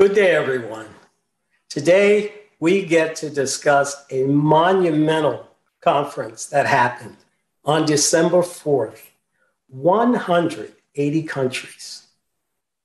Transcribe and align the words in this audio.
Good 0.00 0.14
day, 0.14 0.30
everyone. 0.30 0.86
Today, 1.68 2.32
we 2.58 2.86
get 2.86 3.14
to 3.16 3.28
discuss 3.28 4.06
a 4.10 4.24
monumental 4.24 5.46
conference 5.82 6.46
that 6.46 6.64
happened 6.64 7.18
on 7.66 7.84
December 7.84 8.38
4th. 8.38 9.02
180 9.68 11.22
countries. 11.24 12.06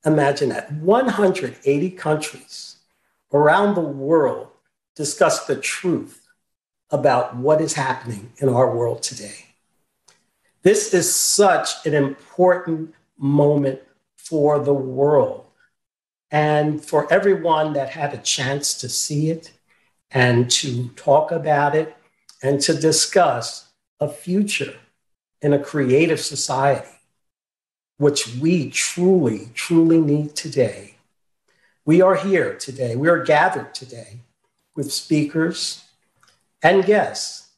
Imagine 0.06 0.50
that 0.50 0.74
180 0.74 1.90
countries 1.92 2.80
around 3.32 3.76
the 3.76 3.80
world 3.80 4.50
discuss 4.94 5.46
the 5.46 5.56
truth 5.56 6.28
about 6.90 7.38
what 7.38 7.62
is 7.62 7.76
happening 7.76 8.34
in 8.40 8.50
our 8.50 8.76
world 8.76 9.02
today. 9.02 9.46
This 10.64 10.94
is 10.94 11.16
such 11.16 11.86
an 11.86 11.94
important 11.94 12.94
moment 13.18 13.80
for 14.18 14.60
the 14.60 14.74
world 14.74 15.45
and 16.32 16.84
for 16.84 17.12
everyone 17.12 17.74
that 17.74 17.90
had 17.90 18.14
a 18.14 18.18
chance 18.18 18.74
to 18.76 18.90
see 18.90 19.30
it 19.30 19.52
and 20.12 20.50
to 20.50 20.90
talk 20.90 21.32
about 21.32 21.76
it 21.76 21.96
and 22.42 22.60
to 22.62 22.74
discuss 22.74 23.70
a 24.00 24.08
future 24.08 24.76
in 25.42 25.54
a 25.54 25.60
creative 25.60 26.20
society, 26.20 26.90
which 27.98 28.36
we 28.38 28.70
truly, 28.70 29.50
truly 29.54 30.00
need 30.00 30.36
today. 30.36 30.96
We 31.86 32.02
are 32.02 32.16
here 32.16 32.56
today, 32.56 32.96
we 32.96 33.10
are 33.10 33.24
gathered 33.24 33.74
today 33.76 34.20
with 34.76 34.92
speakers 34.92 35.84
and 36.62 36.86
guests 36.86 37.50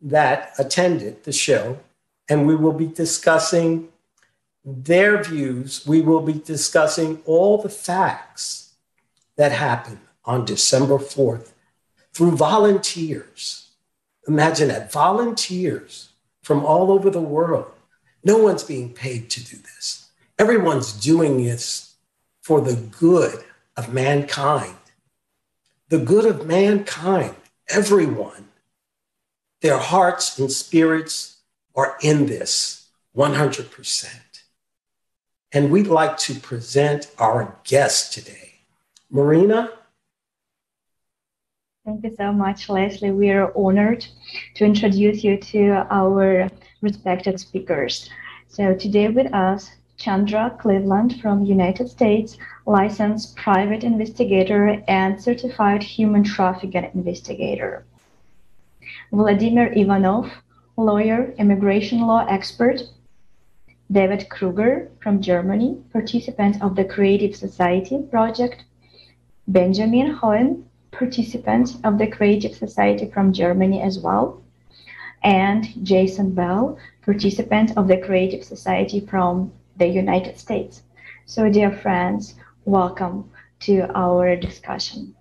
that 0.00 0.52
attended 0.58 1.24
the 1.24 1.32
show, 1.32 1.80
and 2.28 2.46
we 2.46 2.54
will 2.54 2.72
be 2.72 2.86
discussing 2.86 3.88
their 4.66 5.22
views, 5.22 5.86
we 5.86 6.00
will 6.00 6.20
be 6.20 6.32
discussing 6.32 7.22
all 7.24 7.56
the 7.56 7.68
facts 7.68 8.74
that 9.36 9.52
happened 9.52 10.00
on 10.24 10.44
December 10.44 10.98
4th 10.98 11.52
through 12.12 12.32
volunteers. 12.32 13.70
Imagine 14.26 14.68
that 14.68 14.90
volunteers 14.90 16.10
from 16.42 16.64
all 16.64 16.90
over 16.90 17.10
the 17.10 17.20
world. 17.20 17.70
No 18.24 18.38
one's 18.38 18.64
being 18.64 18.92
paid 18.92 19.30
to 19.30 19.44
do 19.44 19.56
this. 19.56 20.10
Everyone's 20.36 20.92
doing 20.92 21.44
this 21.44 21.94
for 22.42 22.60
the 22.60 22.74
good 22.74 23.44
of 23.76 23.94
mankind. 23.94 24.76
The 25.90 25.98
good 25.98 26.24
of 26.24 26.44
mankind, 26.44 27.36
everyone. 27.68 28.48
Their 29.60 29.78
hearts 29.78 30.40
and 30.40 30.50
spirits 30.50 31.36
are 31.76 31.96
in 32.02 32.26
this 32.26 32.88
100%. 33.16 34.25
And 35.56 35.70
we'd 35.70 35.86
like 35.86 36.18
to 36.18 36.34
present 36.34 37.10
our 37.16 37.56
guest 37.64 38.12
today. 38.12 38.56
Marina? 39.10 39.70
Thank 41.86 42.04
you 42.04 42.14
so 42.14 42.30
much, 42.30 42.68
Leslie. 42.68 43.10
We 43.10 43.30
are 43.30 43.56
honored 43.56 44.06
to 44.56 44.66
introduce 44.66 45.24
you 45.24 45.38
to 45.38 45.86
our 45.90 46.50
respected 46.82 47.40
speakers. 47.40 48.10
So 48.48 48.74
today 48.74 49.08
with 49.08 49.32
us, 49.32 49.70
Chandra 49.96 50.54
Cleveland 50.60 51.22
from 51.22 51.46
United 51.46 51.88
States, 51.88 52.36
licensed 52.66 53.34
private 53.36 53.82
investigator 53.82 54.82
and 54.88 55.18
certified 55.18 55.82
human 55.82 56.22
trafficking 56.22 56.90
investigator. 56.92 57.86
Vladimir 59.10 59.72
Ivanov, 59.72 60.30
lawyer, 60.76 61.32
immigration 61.38 62.02
law 62.02 62.26
expert, 62.28 62.82
David 63.90 64.28
Kruger 64.28 64.90
from 65.00 65.22
Germany, 65.22 65.80
participant 65.92 66.60
of 66.60 66.74
the 66.74 66.84
Creative 66.84 67.36
Society 67.36 68.02
project, 68.10 68.64
Benjamin 69.46 70.12
Hohen, 70.12 70.64
participant 70.90 71.76
of 71.84 71.96
the 71.98 72.08
Creative 72.08 72.52
Society 72.52 73.06
from 73.06 73.32
Germany 73.32 73.80
as 73.80 74.00
well, 74.00 74.42
and 75.22 75.68
Jason 75.84 76.32
Bell, 76.34 76.76
participant 77.02 77.76
of 77.76 77.86
the 77.86 77.98
Creative 77.98 78.42
Society 78.42 78.98
from 78.98 79.52
the 79.76 79.86
United 79.86 80.36
States. 80.36 80.82
So, 81.24 81.48
dear 81.48 81.70
friends, 81.70 82.34
welcome 82.64 83.30
to 83.60 83.88
our 83.94 84.34
discussion. 84.34 85.14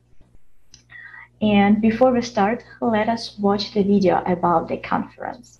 And 1.40 1.82
before 1.82 2.12
we 2.12 2.24
start, 2.24 2.64
let 2.82 3.09
us 3.09 3.38
watch 3.38 3.74
the 3.74 3.84
video 3.84 4.24
about 4.26 4.70
the 4.70 4.78
conference. 4.78 5.59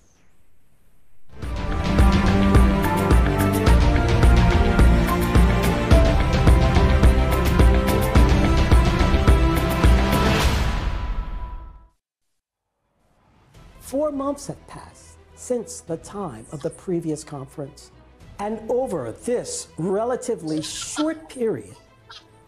Four 13.96 14.12
months 14.12 14.48
have 14.48 14.68
passed 14.68 15.16
since 15.36 15.80
the 15.80 15.96
time 15.96 16.46
of 16.52 16.62
the 16.62 16.70
previous 16.70 17.24
conference. 17.24 17.92
And 18.40 18.60
over 18.70 19.14
this 19.24 19.70
relatively 19.78 20.62
short 20.62 21.30
period, 21.30 21.78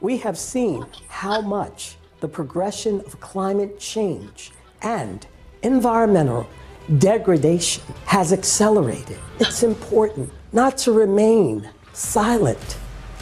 we 0.02 0.18
have 0.18 0.38
seen 0.38 0.86
how 1.08 1.40
much 1.40 1.96
the 2.20 2.28
progression 2.28 3.00
of 3.00 3.22
climate 3.22 3.80
change 3.80 4.52
and 4.82 5.26
environmental 5.64 6.50
degradation 6.98 7.82
has 8.04 8.34
accelerated. 8.34 9.18
It's 9.40 9.64
important 9.64 10.30
not 10.52 10.78
to 10.80 10.92
remain 10.92 11.70
silent 11.94 12.78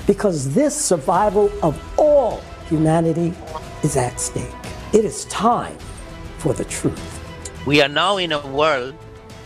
because 0.08 0.52
this 0.52 0.76
survival 0.76 1.52
of 1.62 1.80
all 2.00 2.42
humanity 2.70 3.36
is 3.84 3.96
at 3.96 4.20
stake. 4.20 4.50
It 4.94 5.06
is 5.06 5.26
time 5.26 5.78
for 6.40 6.54
the 6.54 6.66
truth. 6.66 7.15
We 7.66 7.82
are 7.82 7.88
now 7.88 8.18
in 8.18 8.32
a 8.32 8.46
world 8.46 8.94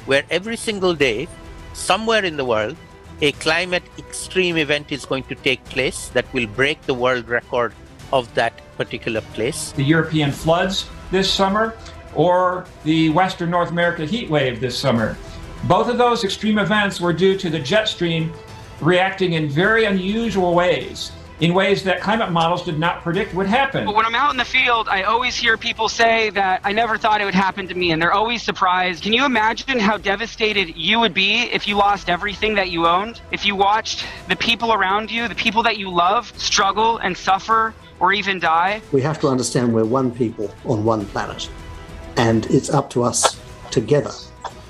where 0.05 0.25
every 0.29 0.57
single 0.57 0.93
day, 0.93 1.29
somewhere 1.71 2.25
in 2.25 2.35
the 2.35 2.43
world, 2.43 2.75
a 3.21 3.31
climate 3.31 3.83
extreme 3.97 4.57
event 4.57 4.91
is 4.91 5.05
going 5.05 5.23
to 5.23 5.35
take 5.35 5.63
place 5.65 6.09
that 6.09 6.25
will 6.33 6.47
break 6.47 6.81
the 6.81 6.93
world 6.93 7.29
record 7.29 7.71
of 8.11 8.33
that 8.35 8.51
particular 8.75 9.21
place. 9.33 9.71
The 9.71 9.85
European 9.85 10.33
floods 10.33 10.89
this 11.11 11.31
summer 11.31 11.77
or 12.13 12.65
the 12.83 13.09
Western 13.11 13.51
North 13.51 13.69
America 13.69 14.05
heat 14.05 14.29
wave 14.29 14.59
this 14.59 14.77
summer. 14.77 15.15
Both 15.63 15.87
of 15.87 15.97
those 15.97 16.25
extreme 16.25 16.59
events 16.59 16.99
were 16.99 17.13
due 17.13 17.37
to 17.37 17.49
the 17.49 17.59
jet 17.59 17.87
stream 17.87 18.33
reacting 18.81 19.33
in 19.33 19.47
very 19.47 19.85
unusual 19.85 20.53
ways 20.53 21.13
in 21.39 21.53
ways 21.53 21.83
that 21.83 22.01
climate 22.01 22.31
models 22.31 22.63
did 22.63 22.77
not 22.77 23.01
predict 23.01 23.33
would 23.33 23.47
happen. 23.47 23.85
But 23.85 23.95
when 23.95 24.05
I'm 24.05 24.15
out 24.15 24.31
in 24.31 24.37
the 24.37 24.45
field, 24.45 24.89
I 24.89 25.03
always 25.03 25.35
hear 25.35 25.57
people 25.57 25.87
say 25.87 26.29
that 26.31 26.61
I 26.63 26.73
never 26.73 26.97
thought 26.97 27.21
it 27.21 27.25
would 27.25 27.33
happen 27.33 27.67
to 27.67 27.75
me, 27.75 27.91
and 27.91 28.01
they're 28.01 28.13
always 28.13 28.43
surprised. 28.43 29.03
Can 29.03 29.13
you 29.13 29.25
imagine 29.25 29.79
how 29.79 29.97
devastated 29.97 30.75
you 30.75 30.99
would 30.99 31.13
be 31.13 31.43
if 31.43 31.67
you 31.67 31.75
lost 31.75 32.09
everything 32.09 32.55
that 32.55 32.69
you 32.69 32.87
owned? 32.87 33.21
If 33.31 33.45
you 33.45 33.55
watched 33.55 34.05
the 34.27 34.35
people 34.35 34.73
around 34.73 35.11
you, 35.11 35.27
the 35.27 35.35
people 35.35 35.63
that 35.63 35.77
you 35.77 35.89
love, 35.89 36.33
struggle 36.37 36.97
and 36.97 37.15
suffer 37.15 37.73
or 37.99 38.11
even 38.13 38.39
die? 38.39 38.81
We 38.91 39.01
have 39.01 39.19
to 39.21 39.27
understand 39.27 39.73
we're 39.73 39.85
one 39.85 40.11
people 40.11 40.53
on 40.65 40.83
one 40.83 41.05
planet, 41.05 41.49
and 42.17 42.45
it's 42.47 42.69
up 42.69 42.89
to 42.91 43.03
us 43.03 43.39
together 43.71 44.11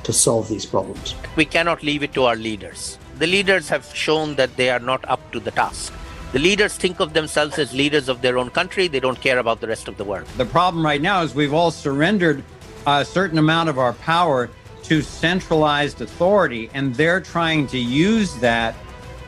to 0.04 0.14
solve 0.14 0.48
these 0.50 0.66
problems. 0.66 1.16
We 1.36 1.46
cannot 1.46 1.84
leave 1.84 2.04
it 2.04 2.14
to 2.14 2.26
our 2.26 2.36
leaders. 2.36 2.98
The 3.18 3.28
leaders 3.28 3.70
have 3.70 3.86
shown 3.94 4.36
that 4.36 4.56
they 4.56 4.70
are 4.70 4.80
not 4.80 5.04
up 5.10 5.32
to 5.32 5.40
the 5.40 5.52
task. 5.52 5.94
The 6.32 6.38
leaders 6.38 6.76
think 6.76 7.00
of 7.00 7.14
themselves 7.14 7.58
as 7.58 7.74
leaders 7.74 8.08
of 8.08 8.22
their 8.22 8.38
own 8.38 8.52
country. 8.52 8.88
They 8.88 9.00
don't 9.00 9.20
care 9.20 9.40
about 9.40 9.62
the 9.62 9.68
rest 9.68 9.88
of 9.88 9.98
the 9.98 10.04
world. 10.04 10.28
The 10.38 10.46
problem 10.46 10.86
right 10.86 11.02
now 11.02 11.24
is 11.24 11.34
we've 11.34 11.56
all 11.56 11.72
surrendered 11.72 12.44
a 12.86 13.04
certain 13.04 13.40
amount 13.40 13.68
of 13.68 13.80
our 13.80 13.94
power 13.94 14.52
to 14.84 15.02
centralized 15.02 16.02
authority, 16.02 16.70
and 16.76 16.94
they're 16.94 17.20
trying 17.20 17.66
to 17.68 17.80
use 17.80 18.36
that 18.36 18.76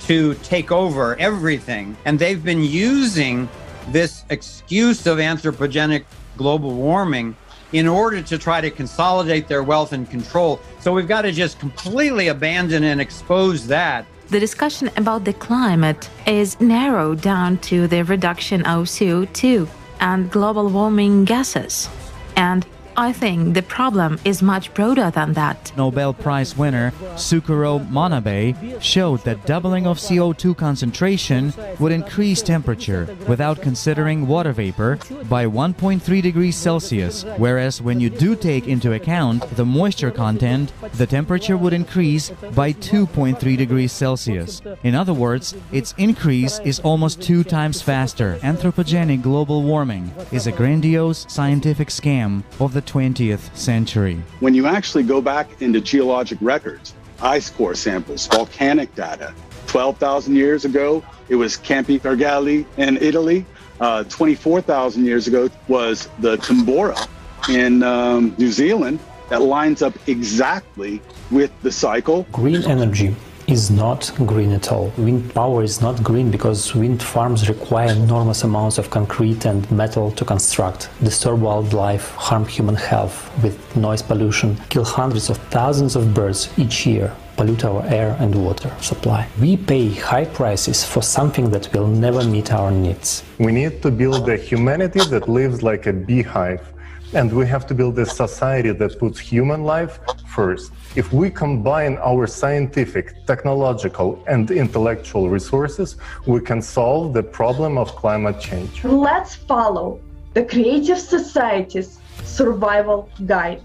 to 0.01 0.35
take 0.43 0.71
over 0.71 1.15
everything. 1.15 1.97
And 2.05 2.19
they've 2.19 2.43
been 2.43 2.63
using 2.63 3.49
this 3.87 4.23
excuse 4.29 5.07
of 5.07 5.17
anthropogenic 5.17 6.03
global 6.37 6.75
warming 6.75 7.35
in 7.73 7.87
order 7.87 8.21
to 8.21 8.37
try 8.37 8.61
to 8.61 8.69
consolidate 8.69 9.47
their 9.47 9.63
wealth 9.63 9.93
and 9.93 10.07
control. 10.07 10.59
So 10.79 10.93
we've 10.93 11.07
got 11.07 11.23
to 11.23 11.31
just 11.31 11.57
completely 11.57 12.27
abandon 12.27 12.83
and 12.83 13.01
expose 13.01 13.65
that 13.67 14.05
the 14.31 14.39
discussion 14.39 14.89
about 14.95 15.25
the 15.25 15.33
climate 15.33 16.09
is 16.25 16.59
narrowed 16.61 17.19
down 17.19 17.57
to 17.57 17.85
the 17.87 18.01
reduction 18.05 18.61
of 18.65 18.85
CO2 18.85 19.67
and 19.99 20.31
global 20.31 20.69
warming 20.69 21.25
gases. 21.25 21.89
And 22.37 22.65
I 22.97 23.13
think 23.13 23.53
the 23.53 23.61
problem 23.61 24.19
is 24.25 24.41
much 24.41 24.73
broader 24.73 25.09
than 25.11 25.33
that. 25.33 25.71
Nobel 25.77 26.13
Prize 26.13 26.57
winner 26.57 26.91
Syukuro 27.15 27.79
Manabe 27.89 28.81
showed 28.81 29.21
that 29.21 29.45
doubling 29.45 29.87
of 29.87 29.97
CO2 29.97 30.57
concentration 30.57 31.53
would 31.79 31.91
increase 31.91 32.41
temperature 32.41 33.07
without 33.27 33.61
considering 33.61 34.27
water 34.27 34.51
vapor 34.51 34.99
by 35.29 35.45
1.3 35.45 36.21
degrees 36.21 36.55
Celsius, 36.57 37.23
whereas 37.37 37.81
when 37.81 37.99
you 37.99 38.09
do 38.09 38.35
take 38.35 38.67
into 38.67 38.93
account 38.93 39.49
the 39.55 39.65
moisture 39.65 40.11
content, 40.11 40.73
the 40.95 41.07
temperature 41.07 41.57
would 41.57 41.73
increase 41.73 42.29
by 42.53 42.73
2.3 42.73 43.57
degrees 43.57 43.91
Celsius. 43.91 44.61
In 44.83 44.95
other 44.95 45.13
words, 45.13 45.55
its 45.71 45.93
increase 45.97 46.59
is 46.59 46.79
almost 46.81 47.21
two 47.21 47.43
times 47.43 47.81
faster. 47.81 48.37
Anthropogenic 48.41 49.21
global 49.21 49.63
warming 49.63 50.11
is 50.31 50.45
a 50.45 50.51
grandiose 50.51 51.25
scientific 51.29 51.87
scam 51.87 52.43
of 52.59 52.73
the 52.73 52.80
20th 52.81 53.55
century. 53.55 54.21
When 54.39 54.53
you 54.53 54.67
actually 54.67 55.03
go 55.03 55.21
back 55.21 55.61
into 55.61 55.81
geologic 55.81 56.37
records, 56.41 56.93
ice 57.21 57.49
core 57.49 57.75
samples, 57.75 58.27
volcanic 58.27 58.93
data, 58.95 59.33
12,000 59.67 60.35
years 60.35 60.65
ago, 60.65 61.03
it 61.29 61.35
was 61.35 61.57
Campi 61.57 61.99
Flegrei 61.99 62.65
in 62.77 62.97
Italy. 62.97 63.45
Uh, 63.79 64.03
24,000 64.05 65.05
years 65.05 65.27
ago 65.27 65.49
was 65.67 66.09
the 66.19 66.37
Tambora 66.37 67.07
in 67.49 67.81
um, 67.83 68.35
New 68.37 68.51
Zealand. 68.51 68.99
That 69.29 69.41
lines 69.41 69.81
up 69.81 69.93
exactly 70.07 71.01
with 71.31 71.51
the 71.61 71.71
cycle. 71.71 72.23
Green 72.31 72.63
energy 72.65 73.15
is 73.51 73.69
not 73.69 74.09
green 74.25 74.53
at 74.53 74.71
all. 74.71 74.93
Wind 74.97 75.33
power 75.35 75.61
is 75.61 75.81
not 75.81 76.01
green 76.01 76.31
because 76.31 76.73
wind 76.73 77.03
farms 77.03 77.49
require 77.49 77.91
enormous 77.91 78.43
amounts 78.43 78.77
of 78.77 78.89
concrete 78.89 79.45
and 79.45 79.69
metal 79.69 80.09
to 80.11 80.23
construct, 80.23 80.89
disturb 81.03 81.41
wildlife, 81.41 82.11
harm 82.11 82.45
human 82.45 82.75
health 82.75 83.29
with 83.43 83.57
noise 83.75 84.01
pollution, 84.01 84.55
kill 84.69 84.85
hundreds 84.85 85.29
of 85.29 85.37
thousands 85.49 85.97
of 85.97 86.13
birds 86.13 86.49
each 86.57 86.85
year, 86.85 87.13
pollute 87.35 87.65
our 87.65 87.83
air 87.87 88.15
and 88.19 88.33
water 88.33 88.71
supply. 88.79 89.27
We 89.39 89.57
pay 89.57 89.89
high 89.89 90.25
prices 90.25 90.85
for 90.85 91.01
something 91.01 91.49
that 91.49 91.73
will 91.73 91.87
never 91.87 92.23
meet 92.23 92.53
our 92.53 92.71
needs. 92.71 93.23
We 93.37 93.51
need 93.51 93.81
to 93.81 93.91
build 93.91 94.29
a 94.29 94.37
humanity 94.37 95.01
that 95.09 95.27
lives 95.27 95.61
like 95.61 95.87
a 95.87 95.93
beehive 95.93 96.70
and 97.13 97.31
we 97.31 97.45
have 97.45 97.67
to 97.67 97.73
build 97.73 97.99
a 97.99 98.05
society 98.05 98.71
that 98.71 98.97
puts 98.97 99.19
human 99.19 99.63
life 99.63 99.99
first. 100.27 100.71
If 100.95 101.11
we 101.11 101.29
combine 101.29 101.97
our 101.97 102.27
scientific, 102.27 103.25
technological, 103.25 104.23
and 104.27 104.49
intellectual 104.49 105.29
resources, 105.29 105.97
we 106.25 106.39
can 106.41 106.61
solve 106.61 107.13
the 107.13 107.23
problem 107.23 107.77
of 107.77 107.95
climate 107.95 108.39
change. 108.39 108.83
Let's 108.83 109.35
follow 109.35 109.99
the 110.33 110.43
Creative 110.43 110.97
Society's 110.97 111.99
survival 112.23 113.09
guide. 113.25 113.61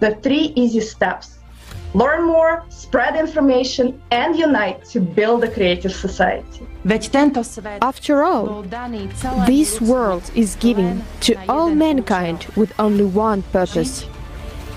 The 0.00 0.14
three 0.16 0.52
easy 0.56 0.80
steps 0.80 1.38
learn 1.94 2.26
more, 2.26 2.64
spread 2.68 3.16
information, 3.16 4.00
and 4.10 4.36
unite 4.36 4.84
to 4.86 5.00
build 5.00 5.44
a 5.44 5.50
creative 5.50 5.92
society. 5.92 6.66
After 6.90 8.22
all, 8.22 8.62
this 9.46 9.78
world 9.78 10.30
is 10.34 10.56
given 10.56 11.04
to 11.20 11.34
all 11.46 11.70
mankind 11.74 12.46
with 12.56 12.72
only 12.78 13.04
one 13.04 13.42
purpose 13.42 14.06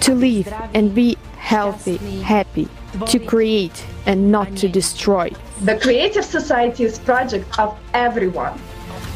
to 0.02 0.14
live 0.14 0.54
and 0.74 0.94
be 0.94 1.18
healthy, 1.38 1.98
happy, 2.22 2.68
to 3.06 3.18
create 3.18 3.86
and 4.06 4.30
not 4.30 4.58
to 4.58 4.68
destroy. 4.68 5.32
The 5.62 5.80
Creative 5.80 6.26
Society 6.26 6.84
is 6.84 7.00
project 7.00 7.58
of 7.58 7.78
everyone. 7.94 8.60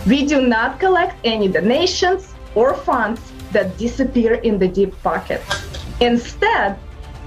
We 0.08 0.26
do 0.26 0.42
not 0.48 0.80
collect 0.80 1.16
any 1.26 1.50
donations 1.50 2.34
or 2.56 2.76
funds 2.76 3.20
that 3.52 3.78
disappear 3.78 4.36
in 4.36 4.58
the 4.58 4.70
deep 4.70 4.94
pocket. 5.04 5.42
Instead, 6.00 6.78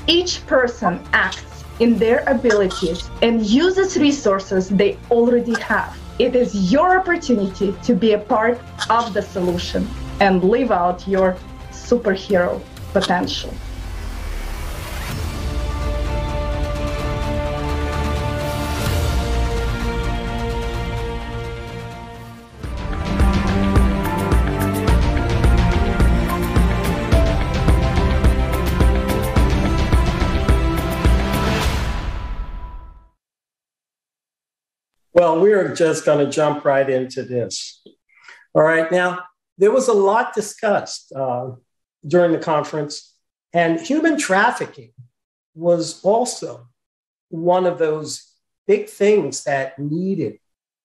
each 0.07 0.47
person 0.47 1.01
acts 1.13 1.48
in 1.81 1.99
their 1.99 2.25
abilities 2.27 3.09
and 3.23 3.45
uses 3.45 3.97
resources 3.97 4.69
they 4.69 4.99
already 5.11 5.59
have. 5.61 5.97
It 6.19 6.35
is 6.35 6.73
your 6.73 6.99
opportunity 6.99 7.75
to 7.85 7.95
be 7.95 8.13
a 8.13 8.19
part 8.19 8.59
of 8.91 9.15
the 9.15 9.23
solution 9.23 9.89
and 10.21 10.43
live 10.43 10.73
out 10.73 11.07
your 11.07 11.37
superhero 11.71 12.61
potential. 12.93 13.55
Well, 35.19 35.41
we're 35.41 35.75
just 35.75 36.05
going 36.05 36.25
to 36.25 36.31
jump 36.31 36.65
right 36.65 36.89
into 36.89 37.25
this. 37.25 37.83
All 38.55 38.63
right. 38.63 38.89
Now, 38.93 39.25
there 39.57 39.73
was 39.73 39.89
a 39.89 39.93
lot 39.93 40.33
discussed 40.33 41.13
uh, 41.13 41.57
during 42.07 42.31
the 42.31 42.39
conference, 42.39 43.17
and 43.53 43.81
human 43.81 44.17
trafficking 44.17 44.93
was 45.57 46.01
also 46.05 46.69
one 47.31 47.67
of 47.67 47.81
those 47.81 48.33
big 48.69 48.89
things 48.89 49.43
that 49.43 49.77
needed 49.77 50.39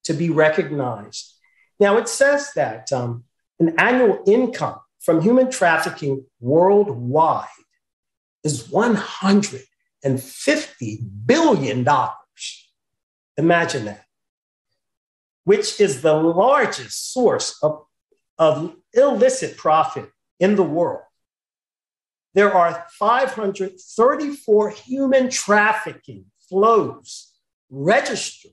to 0.06 0.14
be 0.14 0.32
recognized. 0.32 1.36
Now, 1.80 1.98
it 1.98 2.10
says 2.10 2.54
that 2.56 2.92
um, 2.92 3.26
an 3.60 3.76
annual 3.78 4.24
income 4.26 4.80
from 5.00 5.22
human 5.22 5.52
trafficking 5.52 6.26
worldwide 6.40 7.46
is 8.44 8.64
$150 8.70 9.62
billion. 11.28 11.88
Imagine 13.38 13.86
that 13.86 14.06
which 15.44 15.80
is 15.80 16.02
the 16.02 16.14
largest 16.14 17.14
source 17.14 17.58
of, 17.62 17.86
of 18.38 18.76
illicit 18.94 19.58
profit 19.58 20.10
in 20.40 20.56
the 20.56 20.64
world. 20.64 21.04
There 22.34 22.54
are 22.54 22.86
534 22.98 24.70
human 24.72 25.30
trafficking 25.30 26.26
flows 26.50 27.32
registered 27.70 28.52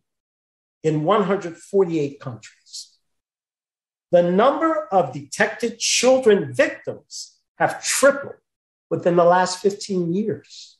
in 0.82 1.04
148 1.04 2.20
countries. 2.20 2.96
The 4.10 4.22
number 4.22 4.86
of 4.90 5.12
detected 5.12 5.78
children 5.78 6.52
victims 6.52 7.38
have 7.58 7.82
tripled 7.82 8.34
within 8.90 9.16
the 9.16 9.24
last 9.24 9.60
15 9.60 10.12
years. 10.12 10.78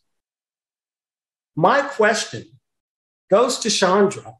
My 1.54 1.82
question 1.82 2.44
goes 3.30 3.58
to 3.60 3.70
Chandra. 3.70 4.34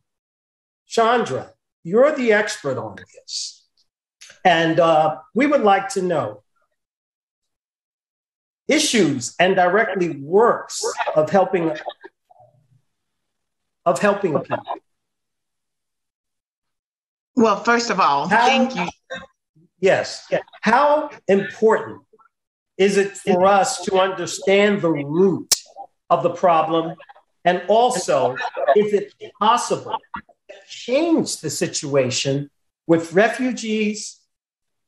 Chandra, 0.87 1.53
you're 1.83 2.15
the 2.15 2.33
expert 2.33 2.79
on 2.79 2.97
this. 2.97 3.67
And 4.45 4.81
uh, 4.81 5.19
we 5.35 5.47
would 5.47 5.63
like 5.63 5.89
to 5.91 6.03
know 6.03 6.43
issues 8.69 9.35
and 9.39 9.57
directly 9.57 10.17
works 10.17 10.85
of 11.17 11.29
helping 11.31 11.73
of 13.85 13.99
helping 13.99 14.39
people. 14.39 14.59
Well, 17.35 17.63
first 17.65 17.91
of 17.91 17.99
all, 17.99 18.29
how, 18.29 18.47
thank 18.47 18.77
you. 18.77 18.87
Yes. 19.81 20.31
How 20.61 21.11
important 21.27 22.03
is 22.77 22.97
it 22.99 23.17
for 23.17 23.47
us 23.47 23.83
to 23.87 23.99
understand 23.99 24.83
the 24.83 24.91
root 24.91 25.55
of 26.11 26.23
the 26.23 26.31
problem? 26.31 26.95
And 27.45 27.63
also, 27.69 28.37
is 28.77 28.93
it 28.93 29.15
possible 29.41 29.97
change 30.69 31.41
the 31.41 31.51
situation 31.51 32.51
with 32.87 33.13
refugees 33.13 34.19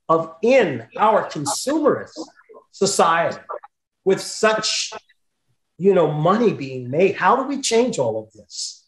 of 0.09 0.35
in 0.42 0.87
our 0.97 1.28
consumerist 1.28 2.19
society 2.73 3.38
with 4.04 4.21
such 4.21 4.92
you 5.78 5.95
know 5.95 6.11
money 6.11 6.52
being 6.52 6.90
made. 6.90 7.16
How 7.16 7.37
do 7.37 7.45
we 7.45 7.61
change 7.61 7.99
all 7.99 8.19
of 8.23 8.33
this? 8.33 8.85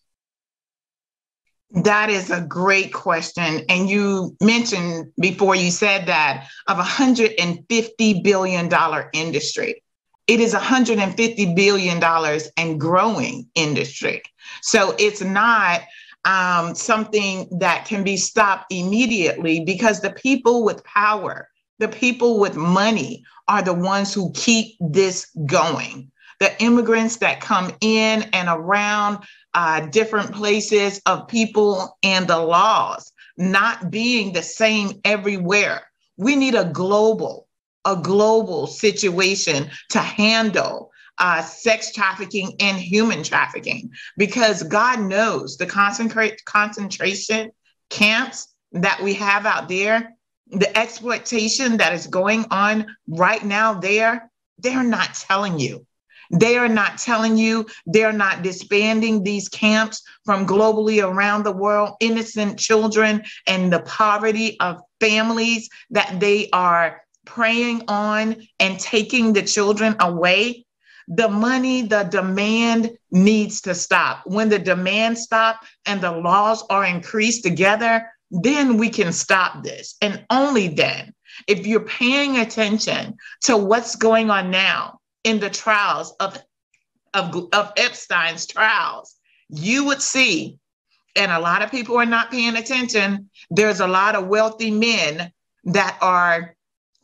That 1.70 2.08
is 2.08 2.30
a 2.30 2.40
great 2.40 2.92
question. 2.92 3.62
And 3.68 3.88
you 3.88 4.36
mentioned 4.40 5.12
before 5.20 5.56
you 5.56 5.70
said 5.70 6.06
that 6.06 6.46
of 6.68 6.76
a 6.76 6.78
150 6.78 8.20
billion 8.22 8.68
dollar 8.68 9.10
industry. 9.12 9.82
It 10.26 10.40
is 10.40 10.54
150 10.54 11.54
billion 11.54 12.00
dollars 12.00 12.48
and 12.56 12.80
growing 12.80 13.48
industry. 13.54 14.22
So 14.62 14.94
it's 14.98 15.20
not 15.20 15.82
um, 16.24 16.74
something 16.74 17.48
that 17.58 17.86
can 17.86 18.02
be 18.04 18.16
stopped 18.16 18.72
immediately 18.72 19.64
because 19.64 20.00
the 20.00 20.10
people 20.10 20.64
with 20.64 20.84
power, 20.84 21.48
the 21.78 21.88
people 21.88 22.38
with 22.38 22.56
money 22.56 23.24
are 23.48 23.62
the 23.62 23.74
ones 23.74 24.14
who 24.14 24.32
keep 24.32 24.76
this 24.80 25.30
going. 25.46 26.10
The 26.40 26.60
immigrants 26.62 27.16
that 27.16 27.40
come 27.40 27.72
in 27.80 28.22
and 28.32 28.48
around 28.48 29.18
uh, 29.54 29.86
different 29.86 30.32
places 30.34 31.00
of 31.06 31.28
people 31.28 31.96
and 32.02 32.26
the 32.26 32.38
laws 32.38 33.12
not 33.36 33.90
being 33.90 34.32
the 34.32 34.42
same 34.42 35.00
everywhere. 35.04 35.82
We 36.16 36.36
need 36.36 36.54
a 36.54 36.64
global 36.64 37.48
a 37.84 37.96
global 37.96 38.66
situation 38.66 39.70
to 39.90 39.98
handle 39.98 40.90
uh, 41.18 41.42
sex 41.42 41.92
trafficking 41.92 42.56
and 42.60 42.76
human 42.76 43.22
trafficking 43.22 43.90
because 44.16 44.62
God 44.62 45.00
knows 45.00 45.56
the 45.56 45.66
concentrate 45.66 46.44
concentration 46.44 47.50
camps 47.90 48.54
that 48.72 49.00
we 49.02 49.14
have 49.14 49.46
out 49.46 49.68
there, 49.68 50.14
the 50.48 50.76
exploitation 50.76 51.76
that 51.78 51.92
is 51.92 52.06
going 52.06 52.44
on 52.50 52.86
right 53.08 53.44
now 53.44 53.74
there, 53.74 54.30
they're 54.58 54.82
not 54.82 55.14
telling 55.14 55.58
you. 55.58 55.86
They 56.30 56.56
are 56.56 56.68
not 56.68 56.98
telling 56.98 57.36
you, 57.36 57.66
they're 57.86 58.12
not 58.12 58.42
disbanding 58.42 59.22
these 59.22 59.48
camps 59.48 60.02
from 60.24 60.46
globally 60.46 61.04
around 61.06 61.44
the 61.44 61.52
world, 61.52 61.96
innocent 62.00 62.58
children 62.58 63.22
and 63.46 63.72
the 63.72 63.80
poverty 63.80 64.58
of 64.60 64.80
families 65.00 65.68
that 65.90 66.18
they 66.20 66.48
are 66.50 67.02
preying 67.24 67.82
on 67.88 68.46
and 68.58 68.80
taking 68.80 69.32
the 69.32 69.42
children 69.42 69.96
away. 70.00 70.64
The 71.08 71.28
money, 71.28 71.82
the 71.82 72.04
demand 72.04 72.96
needs 73.10 73.60
to 73.62 73.74
stop. 73.74 74.22
When 74.24 74.48
the 74.48 74.58
demand 74.58 75.18
stop 75.18 75.64
and 75.86 76.00
the 76.00 76.12
laws 76.12 76.64
are 76.70 76.84
increased 76.84 77.42
together, 77.42 78.10
then 78.30 78.78
we 78.78 78.88
can 78.88 79.12
stop 79.12 79.62
this. 79.62 79.96
And 80.00 80.24
only 80.30 80.68
then, 80.68 81.14
if 81.46 81.66
you're 81.66 81.80
paying 81.80 82.38
attention 82.38 83.16
to 83.42 83.56
what's 83.56 83.96
going 83.96 84.30
on 84.30 84.50
now 84.50 85.00
in 85.24 85.40
the 85.40 85.50
trials 85.50 86.14
of, 86.20 86.38
of, 87.12 87.48
of 87.52 87.72
Epstein's 87.76 88.46
trials, 88.46 89.14
you 89.48 89.84
would 89.84 90.02
see, 90.02 90.58
and 91.16 91.30
a 91.30 91.38
lot 91.38 91.62
of 91.62 91.70
people 91.70 91.96
are 91.96 92.06
not 92.06 92.30
paying 92.30 92.56
attention, 92.56 93.30
there's 93.50 93.80
a 93.80 93.86
lot 93.86 94.14
of 94.14 94.26
wealthy 94.26 94.70
men 94.70 95.32
that 95.64 95.98
are 96.00 96.56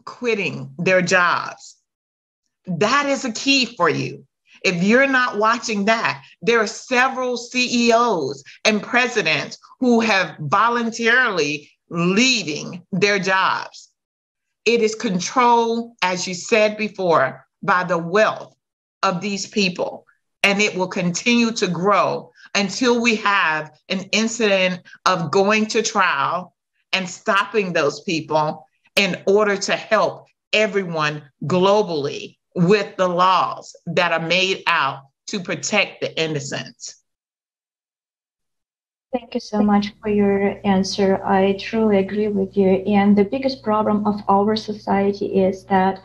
quitting 0.05 0.75
their 0.79 1.03
jobs. 1.03 1.77
That 2.79 3.07
is 3.07 3.25
a 3.25 3.33
key 3.33 3.67
for 3.67 3.89
you. 3.89 4.25
If 4.63 4.83
you're 4.83 5.09
not 5.09 5.39
watching 5.39 5.87
that, 5.87 6.23
there 6.41 6.61
are 6.61 6.67
several 6.67 7.37
CEOs 7.37 8.45
and 8.65 8.83
presidents 8.83 9.59
who 9.81 10.01
have 10.01 10.37
voluntarily 10.39 11.71
leaving 11.89 12.87
their 12.93 13.19
jobs. 13.19 13.91
It 14.65 14.83
is 14.83 14.95
controlled, 14.95 15.97
as 16.03 16.29
you 16.29 16.35
said 16.35 16.77
before, 16.77 17.45
by 17.61 17.85
the 17.85 17.99
wealth 17.99 18.55
of 19.03 19.21
these 19.21 19.49
people. 19.49 20.07
And 20.45 20.61
it 20.61 20.77
will 20.77 20.89
continue 20.89 21.51
to 21.53 21.67
grow 21.67 22.31
until 22.55 23.01
we 23.01 23.17
have 23.17 23.77
an 23.89 24.03
incident 24.13 24.83
of 25.07 25.33
going 25.33 25.67
to 25.67 25.83
trial 25.83 26.55
and 26.93 27.09
stopping 27.09 27.73
those 27.73 28.01
people 28.03 28.67
in 28.95 29.21
order 29.27 29.57
to 29.57 29.75
help 29.75 30.27
everyone 30.53 31.23
globally 31.45 32.37
with 32.55 32.97
the 32.97 33.09
laws 33.09 33.77
that 33.87 34.13
are 34.13 34.27
made 34.27 34.63
out 34.67 35.03
to 35.29 35.41
protect 35.41 36.01
the 36.01 36.21
innocents. 36.21 36.97
Thank 39.13 39.35
you 39.35 39.41
so 39.41 39.61
much 39.61 39.93
for 40.01 40.09
your 40.09 40.61
answer. 40.65 41.21
I 41.25 41.57
truly 41.59 41.99
agree 41.99 42.29
with 42.29 42.57
you. 42.57 42.69
And 42.87 43.19
the 43.19 43.25
biggest 43.25 43.63
problem 43.65 44.07
of 44.07 44.21
our 44.29 44.55
society 44.55 45.43
is 45.43 45.65
that, 45.65 46.01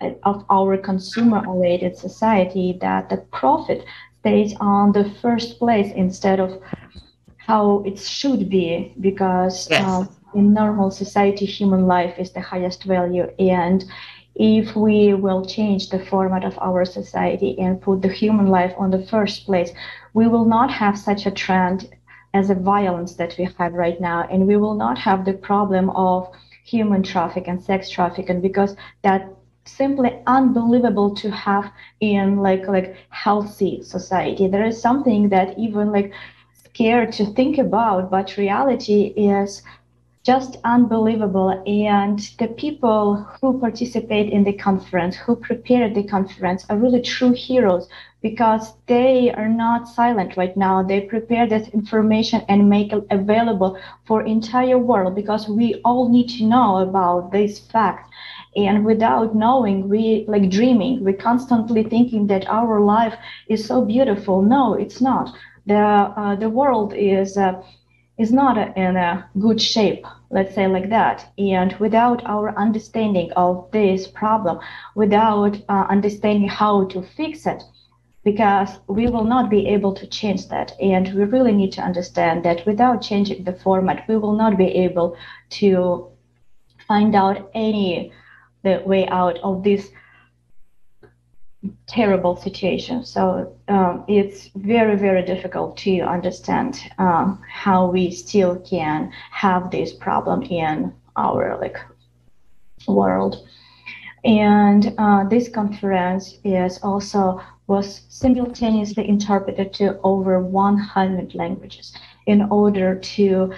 uh, 0.00 0.12
of 0.22 0.44
our 0.48 0.78
consumer 0.78 1.46
oriented 1.46 1.98
society, 1.98 2.78
that 2.80 3.10
the 3.10 3.18
profit 3.30 3.84
stays 4.20 4.54
on 4.58 4.92
the 4.92 5.10
first 5.20 5.58
place 5.58 5.92
instead 5.94 6.40
of 6.40 6.62
how 7.36 7.82
it 7.84 7.98
should 7.98 8.48
be, 8.48 8.94
because 9.00 9.68
yes. 9.70 9.84
um, 9.84 10.08
in 10.34 10.54
normal 10.54 10.90
society, 10.90 11.44
human 11.44 11.86
life 11.86 12.18
is 12.18 12.32
the 12.32 12.40
highest 12.40 12.84
value. 12.84 13.30
And 13.38 13.84
if 14.38 14.76
we 14.76 15.14
will 15.14 15.44
change 15.44 15.88
the 15.88 16.04
format 16.06 16.44
of 16.44 16.58
our 16.60 16.84
society 16.84 17.58
and 17.58 17.80
put 17.80 18.02
the 18.02 18.12
human 18.12 18.46
life 18.46 18.74
on 18.76 18.90
the 18.90 19.06
first 19.06 19.46
place, 19.46 19.70
we 20.14 20.28
will 20.28 20.44
not 20.44 20.70
have 20.70 20.98
such 20.98 21.26
a 21.26 21.30
trend 21.30 21.88
as 22.34 22.50
a 22.50 22.54
violence 22.54 23.14
that 23.14 23.34
we 23.38 23.48
have 23.58 23.72
right 23.72 24.00
now 24.00 24.26
and 24.30 24.46
we 24.46 24.56
will 24.56 24.74
not 24.74 24.98
have 24.98 25.24
the 25.24 25.32
problem 25.32 25.88
of 25.90 26.28
human 26.64 27.02
traffic 27.02 27.44
and 27.48 27.62
sex 27.62 27.88
trafficking 27.88 28.40
because 28.40 28.76
that 29.02 29.26
simply 29.64 30.20
unbelievable 30.26 31.14
to 31.14 31.30
have 31.30 31.70
in 32.00 32.36
like 32.36 32.68
like 32.68 32.96
healthy 33.08 33.82
society. 33.82 34.46
There 34.48 34.66
is 34.66 34.80
something 34.80 35.30
that 35.30 35.58
even 35.58 35.90
like 35.92 36.12
scared 36.52 37.12
to 37.12 37.26
think 37.26 37.58
about 37.58 38.10
but 38.10 38.36
reality 38.36 39.14
is 39.16 39.62
just 40.26 40.56
unbelievable. 40.64 41.50
And 41.66 42.18
the 42.38 42.48
people 42.48 43.14
who 43.40 43.60
participate 43.60 44.32
in 44.32 44.42
the 44.44 44.52
conference, 44.52 45.14
who 45.16 45.36
prepared 45.36 45.94
the 45.94 46.02
conference, 46.02 46.66
are 46.68 46.76
really 46.76 47.00
true 47.00 47.32
heroes 47.32 47.88
because 48.22 48.74
they 48.86 49.30
are 49.32 49.48
not 49.48 49.88
silent 49.88 50.36
right 50.36 50.56
now. 50.56 50.82
They 50.82 51.00
prepare 51.02 51.46
this 51.46 51.68
information 51.68 52.42
and 52.48 52.68
make 52.68 52.92
it 52.92 53.06
available 53.10 53.78
for 54.04 54.22
entire 54.22 54.78
world 54.78 55.14
because 55.14 55.48
we 55.48 55.80
all 55.84 56.08
need 56.08 56.28
to 56.38 56.44
know 56.44 56.78
about 56.78 57.30
these 57.30 57.60
facts. 57.60 58.10
And 58.56 58.84
without 58.84 59.36
knowing, 59.36 59.88
we 59.88 60.24
like 60.26 60.50
dreaming. 60.50 61.04
We 61.04 61.12
constantly 61.12 61.84
thinking 61.84 62.26
that 62.26 62.48
our 62.48 62.80
life 62.80 63.14
is 63.48 63.64
so 63.64 63.84
beautiful. 63.84 64.42
No, 64.42 64.74
it's 64.74 65.00
not. 65.00 65.32
The 65.66 65.78
uh, 66.22 66.34
the 66.34 66.50
world 66.50 66.92
is. 66.94 67.36
Uh, 67.36 67.62
is 68.18 68.32
not 68.32 68.56
in 68.76 68.96
a 68.96 69.28
good 69.38 69.60
shape, 69.60 70.06
let's 70.30 70.54
say 70.54 70.66
like 70.66 70.88
that. 70.88 71.30
And 71.38 71.74
without 71.74 72.24
our 72.24 72.56
understanding 72.56 73.30
of 73.32 73.70
this 73.72 74.06
problem, 74.06 74.58
without 74.94 75.56
uh, 75.68 75.86
understanding 75.88 76.48
how 76.48 76.86
to 76.86 77.02
fix 77.02 77.46
it, 77.46 77.62
because 78.24 78.80
we 78.88 79.06
will 79.06 79.24
not 79.24 79.50
be 79.50 79.68
able 79.68 79.92
to 79.94 80.06
change 80.06 80.48
that. 80.48 80.72
And 80.80 81.14
we 81.14 81.24
really 81.24 81.52
need 81.52 81.72
to 81.72 81.82
understand 81.82 82.44
that 82.44 82.66
without 82.66 83.02
changing 83.02 83.44
the 83.44 83.52
format, 83.52 84.08
we 84.08 84.16
will 84.16 84.34
not 84.34 84.56
be 84.56 84.66
able 84.66 85.16
to 85.60 86.08
find 86.88 87.14
out 87.14 87.50
any 87.54 88.12
the 88.64 88.82
way 88.84 89.06
out 89.08 89.38
of 89.44 89.62
this 89.62 89.90
terrible 91.86 92.36
situation. 92.36 93.04
So 93.04 93.56
um, 93.68 94.04
it's 94.08 94.50
very, 94.54 94.96
very 94.96 95.22
difficult 95.24 95.76
to 95.78 96.00
understand 96.00 96.80
um, 96.98 97.40
how 97.48 97.86
we 97.86 98.10
still 98.10 98.56
can 98.60 99.12
have 99.30 99.70
this 99.70 99.92
problem 99.92 100.42
in 100.42 100.92
our 101.16 101.58
like 101.60 101.78
world. 102.88 103.46
And 104.24 104.94
uh, 104.98 105.24
this 105.28 105.48
conference 105.48 106.38
is 106.44 106.78
also 106.82 107.40
was 107.68 108.02
simultaneously 108.08 109.08
interpreted 109.08 109.72
to 109.74 109.98
over 110.02 110.40
100 110.40 111.34
languages 111.34 111.92
in 112.26 112.42
order 112.50 112.94
to 112.94 113.52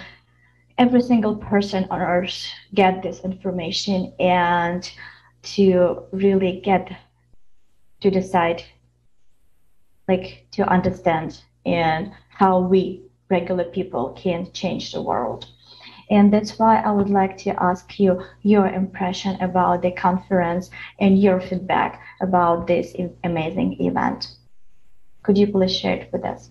every 0.77 1.01
single 1.01 1.35
person 1.35 1.85
on 1.91 2.01
earth 2.01 2.47
get 2.73 3.03
this 3.03 3.19
information 3.21 4.13
and 4.19 4.91
to 5.43 6.03
really 6.11 6.61
get 6.63 6.91
to 8.01 8.09
decide 8.09 8.63
like 10.07 10.47
to 10.51 10.67
understand 10.67 11.39
and 11.65 12.11
how 12.29 12.59
we 12.59 13.03
regular 13.29 13.63
people 13.63 14.09
can 14.13 14.51
change 14.53 14.91
the 14.91 15.01
world. 15.01 15.45
And 16.09 16.33
that's 16.33 16.57
why 16.57 16.81
i 16.81 16.91
would 16.91 17.11
like 17.11 17.37
to 17.37 17.51
ask 17.61 17.99
you 17.99 18.23
your 18.41 18.65
impression 18.67 19.39
about 19.41 19.83
the 19.83 19.91
conference 19.91 20.71
and 20.99 21.21
your 21.21 21.39
feedback 21.39 22.01
about 22.21 22.65
this 22.65 22.95
amazing 23.23 23.79
event. 23.79 24.27
Could 25.21 25.37
you 25.37 25.47
please 25.47 25.75
share 25.75 25.97
it 25.97 26.09
with 26.11 26.25
us? 26.25 26.49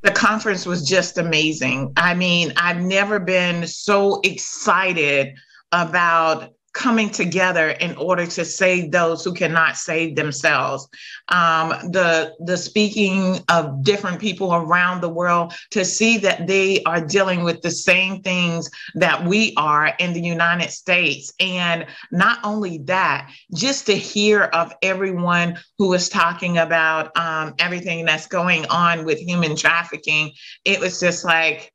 The 0.00 0.12
conference 0.12 0.66
was 0.66 0.86
just 0.86 1.18
amazing. 1.18 1.92
I 1.96 2.14
mean, 2.14 2.52
I've 2.56 2.80
never 2.80 3.18
been 3.18 3.66
so 3.66 4.20
excited 4.22 5.34
about 5.72 6.54
coming 6.74 7.08
together 7.08 7.70
in 7.70 7.96
order 7.96 8.26
to 8.26 8.44
save 8.44 8.90
those 8.90 9.24
who 9.24 9.32
cannot 9.32 9.76
save 9.76 10.16
themselves. 10.16 10.88
Um, 11.28 11.70
the 11.92 12.34
the 12.40 12.56
speaking 12.56 13.38
of 13.48 13.82
different 13.82 14.20
people 14.20 14.54
around 14.54 15.00
the 15.00 15.08
world 15.08 15.54
to 15.70 15.84
see 15.84 16.18
that 16.18 16.46
they 16.46 16.82
are 16.82 17.00
dealing 17.00 17.44
with 17.44 17.62
the 17.62 17.70
same 17.70 18.22
things 18.22 18.68
that 18.96 19.24
we 19.24 19.54
are 19.56 19.94
in 19.98 20.12
the 20.12 20.20
United 20.20 20.70
States, 20.70 21.32
and 21.40 21.86
not 22.10 22.38
only 22.44 22.78
that, 22.78 23.30
just 23.54 23.86
to 23.86 23.94
hear 23.94 24.42
of 24.42 24.74
everyone 24.82 25.58
who 25.78 25.92
is 25.94 26.08
talking 26.08 26.58
about 26.58 27.16
um, 27.16 27.54
everything 27.58 28.04
that's 28.04 28.26
going 28.26 28.66
on 28.66 29.04
with 29.04 29.18
human 29.18 29.56
trafficking, 29.56 30.32
it 30.64 30.80
was 30.80 30.98
just 30.98 31.24
like 31.24 31.72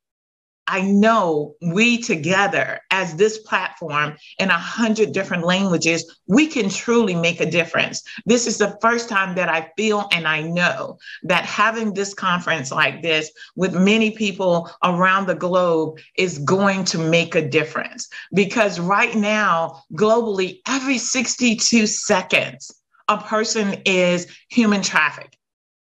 I 0.66 0.82
know 0.82 1.56
we 1.60 2.00
together 2.00 2.80
as 2.90 3.16
this 3.16 3.38
platform 3.38 4.16
in 4.38 4.50
a 4.50 4.58
hundred 4.58 5.12
different 5.12 5.44
languages, 5.44 6.18
we 6.28 6.46
can 6.46 6.68
truly 6.68 7.14
make 7.14 7.40
a 7.40 7.50
difference. 7.50 8.02
This 8.24 8.46
is 8.46 8.58
the 8.58 8.78
first 8.80 9.08
time 9.08 9.34
that 9.34 9.48
I 9.48 9.72
feel 9.76 10.08
and 10.12 10.28
I 10.28 10.42
know 10.42 10.98
that 11.24 11.44
having 11.44 11.92
this 11.92 12.14
conference 12.14 12.70
like 12.70 13.02
this 13.02 13.30
with 13.56 13.74
many 13.74 14.12
people 14.12 14.70
around 14.84 15.26
the 15.26 15.34
globe 15.34 15.98
is 16.16 16.38
going 16.38 16.84
to 16.86 16.98
make 16.98 17.34
a 17.34 17.48
difference. 17.48 18.08
Because 18.32 18.78
right 18.78 19.14
now, 19.16 19.82
globally, 19.94 20.60
every 20.68 20.98
62 20.98 21.86
seconds, 21.86 22.70
a 23.08 23.18
person 23.18 23.82
is 23.84 24.28
human 24.48 24.82
trafficked. 24.82 25.36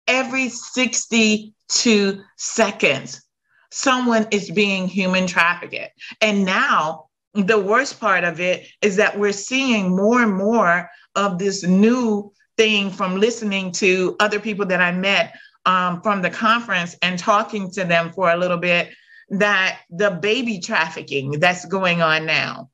Every 0.07 0.49
62 0.49 2.23
seconds, 2.37 3.23
someone 3.71 4.27
is 4.31 4.50
being 4.50 4.89
human 4.89 5.27
trafficked. 5.27 5.93
And 6.21 6.45
now, 6.45 7.07
the 7.35 7.61
worst 7.61 8.00
part 8.00 8.25
of 8.25 8.41
it 8.41 8.67
is 8.83 8.97
that 8.97 9.19
we're 9.19 9.33
seeing 9.33 9.95
more 9.95 10.23
and 10.23 10.35
more 10.35 10.91
of 11.15 11.39
this 11.39 11.62
new 11.62 12.33
thing 12.57 12.91
from 12.91 13.21
listening 13.21 13.73
to 13.73 14.17
other 14.21 14.41
people 14.41 14.67
that 14.67 14.81
I 14.81 14.93
met 14.93 15.35
um, 15.67 16.03
from 16.03 16.23
the 16.23 16.31
conference 16.31 16.97
and 17.03 17.19
talking 17.19 17.71
to 17.73 17.85
them 17.85 18.12
for 18.12 18.31
a 18.31 18.37
little 18.37 18.57
bit 18.57 18.91
that 19.31 19.81
the 19.91 20.11
baby 20.11 20.59
trafficking 20.59 21.39
that's 21.39 21.65
going 21.65 22.03
on 22.03 22.27
now. 22.27 22.71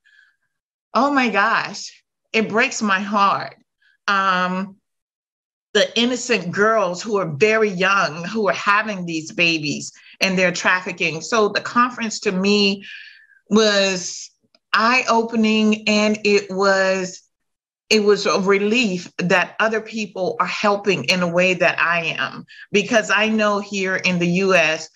Oh 0.95 1.13
my 1.13 1.29
gosh, 1.29 2.03
it 2.33 2.49
breaks 2.49 2.81
my 2.81 3.01
heart. 3.01 3.57
Um, 4.09 4.77
the 5.75 6.01
innocent 6.01 6.51
girls 6.51 7.03
who 7.03 7.19
are 7.19 7.29
very 7.37 7.69
young 7.69 8.25
who 8.25 8.49
are 8.49 8.55
having 8.55 9.05
these 9.05 9.33
babies 9.33 9.93
and 10.21 10.39
they're 10.39 10.53
trafficking. 10.53 11.21
So 11.21 11.49
the 11.49 11.61
conference 11.61 12.21
to 12.21 12.33
me 12.33 12.85
was 13.49 14.31
eye-opening 14.73 15.89
and 15.89 16.19
it 16.25 16.51
was 16.51 17.23
it 17.89 18.03
was 18.03 18.27
a 18.27 18.41
relief 18.41 19.13
that 19.19 19.55
other 19.61 19.81
people 19.81 20.37
are 20.41 20.47
helping 20.47 21.05
in 21.05 21.23
a 21.23 21.29
way 21.29 21.55
that 21.55 21.79
I 21.79 22.17
am 22.19 22.45
because 22.73 23.11
I 23.11 23.29
know 23.29 23.61
here 23.61 23.95
in 23.95 24.19
the 24.19 24.29
US 24.29 24.89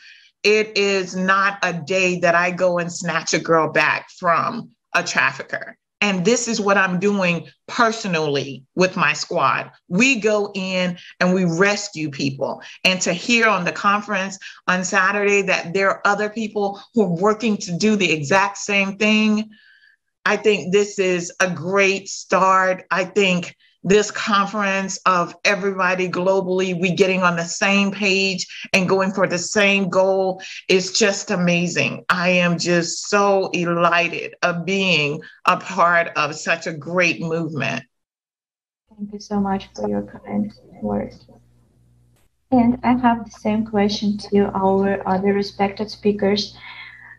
it 0.42 0.76
is 0.76 1.14
not 1.14 1.58
a 1.62 1.72
day 1.72 2.20
that 2.20 2.34
I 2.34 2.50
go 2.50 2.78
and 2.78 2.92
snatch 2.92 3.32
a 3.32 3.38
girl 3.38 3.72
back 3.72 4.08
from 4.18 4.70
a 4.94 5.02
trafficker. 5.02 5.76
And 6.00 6.24
this 6.24 6.48
is 6.48 6.60
what 6.60 6.78
I'm 6.78 6.98
doing 6.98 7.46
personally 7.68 8.64
with 8.74 8.96
my 8.96 9.12
squad. 9.12 9.70
We 9.88 10.18
go 10.18 10.50
in 10.54 10.96
and 11.20 11.34
we 11.34 11.44
rescue 11.44 12.10
people. 12.10 12.62
And 12.84 13.00
to 13.02 13.12
hear 13.12 13.46
on 13.46 13.64
the 13.64 13.72
conference 13.72 14.38
on 14.66 14.84
Saturday 14.84 15.42
that 15.42 15.74
there 15.74 15.90
are 15.90 16.06
other 16.06 16.30
people 16.30 16.80
who 16.94 17.02
are 17.02 17.20
working 17.20 17.56
to 17.58 17.76
do 17.76 17.96
the 17.96 18.10
exact 18.10 18.56
same 18.58 18.96
thing, 18.96 19.50
I 20.24 20.36
think 20.36 20.72
this 20.72 20.98
is 20.98 21.32
a 21.40 21.50
great 21.50 22.08
start. 22.08 22.84
I 22.90 23.04
think 23.04 23.56
this 23.82 24.10
conference 24.10 24.98
of 25.06 25.34
everybody 25.44 26.08
globally, 26.08 26.78
we 26.78 26.94
getting 26.94 27.22
on 27.22 27.36
the 27.36 27.44
same 27.44 27.90
page 27.90 28.46
and 28.72 28.88
going 28.88 29.10
for 29.10 29.26
the 29.26 29.38
same 29.38 29.88
goal 29.88 30.42
is 30.68 30.92
just 30.92 31.30
amazing. 31.30 32.04
I 32.08 32.28
am 32.30 32.58
just 32.58 33.08
so 33.08 33.48
elated 33.50 34.34
of 34.42 34.64
being 34.66 35.22
a 35.46 35.56
part 35.56 36.08
of 36.16 36.34
such 36.34 36.66
a 36.66 36.72
great 36.72 37.20
movement. 37.20 37.84
Thank 38.96 39.12
you 39.14 39.20
so 39.20 39.40
much 39.40 39.68
for 39.74 39.88
your 39.88 40.02
kind 40.02 40.52
words. 40.82 41.26
And 42.50 42.78
I 42.82 42.94
have 42.94 43.24
the 43.24 43.30
same 43.30 43.64
question 43.64 44.18
to 44.30 44.50
our 44.54 45.06
other 45.08 45.32
respected 45.32 45.90
speakers. 45.90 46.54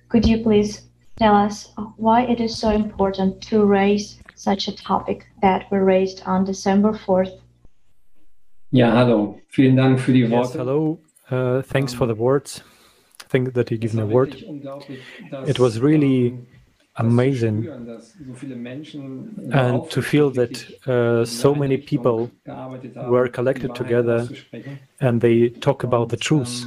Could 0.10 0.26
you 0.26 0.44
please 0.44 0.82
tell 1.18 1.34
us 1.34 1.70
why 1.96 2.24
it 2.24 2.40
is 2.40 2.58
so 2.58 2.70
important 2.70 3.42
to 3.44 3.66
raise 3.66 4.21
such 4.42 4.68
a 4.68 4.76
topic 4.76 5.28
that 5.42 5.70
were 5.72 5.86
raised 5.86 6.24
on 6.26 6.44
December 6.44 6.94
4th. 6.94 7.40
Ja, 8.72 8.92
hallo. 8.92 9.40
Vielen 9.50 9.76
Dank 9.76 10.00
für 10.00 10.14
die 10.14 10.24
Worte. 10.24 10.48
Yes, 10.48 10.54
hello. 10.56 11.00
Uh, 11.30 11.62
thanks 11.62 11.94
for 11.94 12.08
the 12.08 12.18
words. 12.18 12.64
I 13.22 13.30
think 13.30 13.54
that 13.54 13.70
you 13.70 13.78
give 13.78 13.94
me 13.94 14.02
a 14.02 14.06
word. 14.08 14.36
It 15.46 15.60
was 15.60 15.80
really 15.80 16.38
amazing 16.96 17.68
and 19.54 19.90
to 19.90 20.02
feel 20.02 20.30
that 20.32 20.54
uh, 20.88 21.24
so 21.24 21.56
many 21.56 21.78
people 21.78 22.30
were 23.08 23.30
collected 23.30 23.74
together 23.76 24.28
and 25.00 25.22
they 25.22 25.50
talk 25.50 25.84
about 25.84 26.10
the 26.10 26.18
truth. 26.18 26.66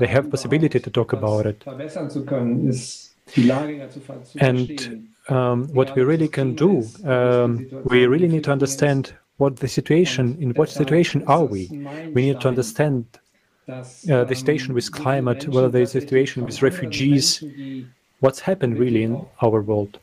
They 0.00 0.06
have 0.06 0.30
possibility 0.30 0.80
to 0.80 0.90
talk 0.90 1.12
about 1.12 1.46
it. 1.46 1.64
And 4.40 5.08
um, 5.28 5.68
what 5.74 5.94
we 5.94 6.02
really 6.02 6.28
can 6.28 6.54
do, 6.54 6.88
um, 7.04 7.66
we 7.84 8.06
really 8.06 8.28
need 8.28 8.44
to 8.44 8.52
understand 8.52 9.14
what 9.36 9.56
the 9.56 9.68
situation, 9.68 10.36
in 10.40 10.50
what 10.50 10.68
situation 10.68 11.22
are 11.26 11.44
we? 11.44 11.70
We 12.14 12.22
need 12.22 12.40
to 12.40 12.48
understand 12.48 13.06
uh, 14.10 14.24
the 14.24 14.34
situation 14.34 14.74
with 14.74 14.90
climate, 14.90 15.46
whether 15.48 15.68
there 15.68 15.82
is 15.82 15.94
a 15.94 16.00
situation 16.00 16.44
with 16.44 16.62
refugees, 16.62 17.42
what's 18.20 18.40
happened 18.40 18.78
really 18.78 19.04
in 19.04 19.26
our 19.42 19.62
world. 19.62 19.98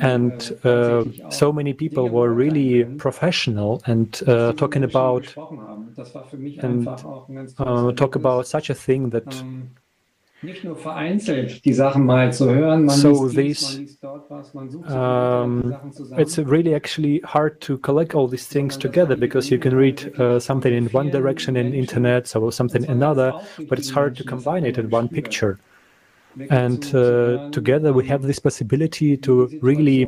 And 0.00 0.50
uh, 0.64 1.04
so 1.28 1.52
many 1.52 1.72
people 1.72 2.08
were 2.08 2.30
really 2.32 2.84
professional 2.84 3.82
and 3.86 4.20
uh, 4.26 4.52
talking 4.54 4.82
about 4.84 5.32
and 6.62 6.88
uh, 7.58 7.92
talk 7.92 8.16
about 8.16 8.46
such 8.46 8.70
a 8.70 8.74
thing 8.74 9.10
that 9.10 9.42
so 12.90 13.28
this, 13.28 13.78
um, 14.88 15.72
it's 16.18 16.36
really 16.38 16.74
actually 16.74 17.20
hard 17.20 17.60
to 17.60 17.78
collect 17.78 18.14
all 18.14 18.26
these 18.26 18.46
things 18.48 18.76
together 18.76 19.14
because 19.14 19.50
you 19.52 19.58
can 19.58 19.76
read 19.76 20.18
uh, 20.20 20.40
something 20.40 20.74
in 20.74 20.86
one 20.86 21.10
direction 21.10 21.56
in 21.56 21.72
internet, 21.72 22.26
so 22.26 22.50
something 22.50 22.84
another, 22.90 23.32
but 23.68 23.78
it's 23.78 23.90
hard 23.90 24.16
to 24.16 24.24
combine 24.24 24.64
it 24.66 24.78
in 24.78 24.90
one 24.90 25.08
picture. 25.08 25.60
And 26.50 26.94
uh, 26.94 27.50
together 27.50 27.92
we 27.92 28.06
have 28.06 28.22
this 28.22 28.38
possibility 28.38 29.16
to 29.18 29.48
really 29.60 30.06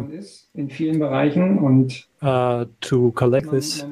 uh, 2.23 2.65
to 2.81 3.13
collect 3.13 3.51
this. 3.51 3.85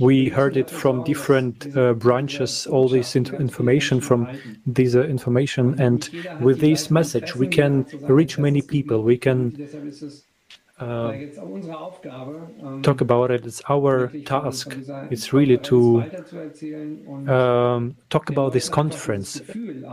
We 0.00 0.28
heard 0.28 0.56
it 0.56 0.70
from 0.70 1.04
different 1.04 1.76
uh, 1.76 1.92
branches, 1.92 2.66
all 2.66 2.88
this 2.88 3.14
information 3.14 4.00
from 4.00 4.28
this 4.66 4.94
uh, 4.94 5.04
information, 5.04 5.80
and 5.80 6.08
with 6.40 6.60
this 6.60 6.90
message 6.90 7.36
we 7.36 7.46
can 7.46 7.86
reach 8.02 8.38
many 8.38 8.62
people. 8.62 9.02
We 9.02 9.18
can 9.18 9.68
uh, 10.78 11.14
talk 12.82 13.00
about 13.00 13.30
it. 13.30 13.46
It's 13.46 13.62
our 13.68 14.12
task. 14.24 14.76
It's 15.10 15.32
really 15.32 15.58
to 15.58 16.06
um, 17.26 17.96
talk 18.10 18.28
about 18.30 18.52
this 18.52 18.68
conference, 18.68 19.40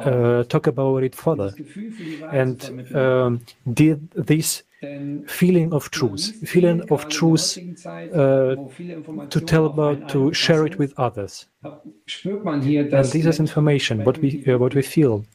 uh, 0.04 0.44
talk 0.44 0.68
about 0.68 1.04
it 1.04 1.16
further, 1.16 1.54
and 2.32 2.72
um, 2.94 3.42
did 3.74 4.10
this 4.12 4.64
feeling 5.28 5.74
of 5.74 5.92
truth, 5.92 6.34
feeling 6.46 6.82
of 6.90 7.08
truth 7.08 7.58
uh, 8.14 8.56
to 9.30 9.42
tell 9.42 9.66
about, 9.66 10.08
to 10.10 10.34
share 10.34 10.66
it 10.66 10.78
with 10.78 10.94
others. 10.98 11.46
And 12.92 13.12
this 13.12 13.26
is 13.26 13.40
information, 13.40 14.04
what 14.04 14.22
we 14.22 14.44
uh, 14.48 14.58
what 14.58 14.76
we 14.76 14.82
feel. 14.82 15.26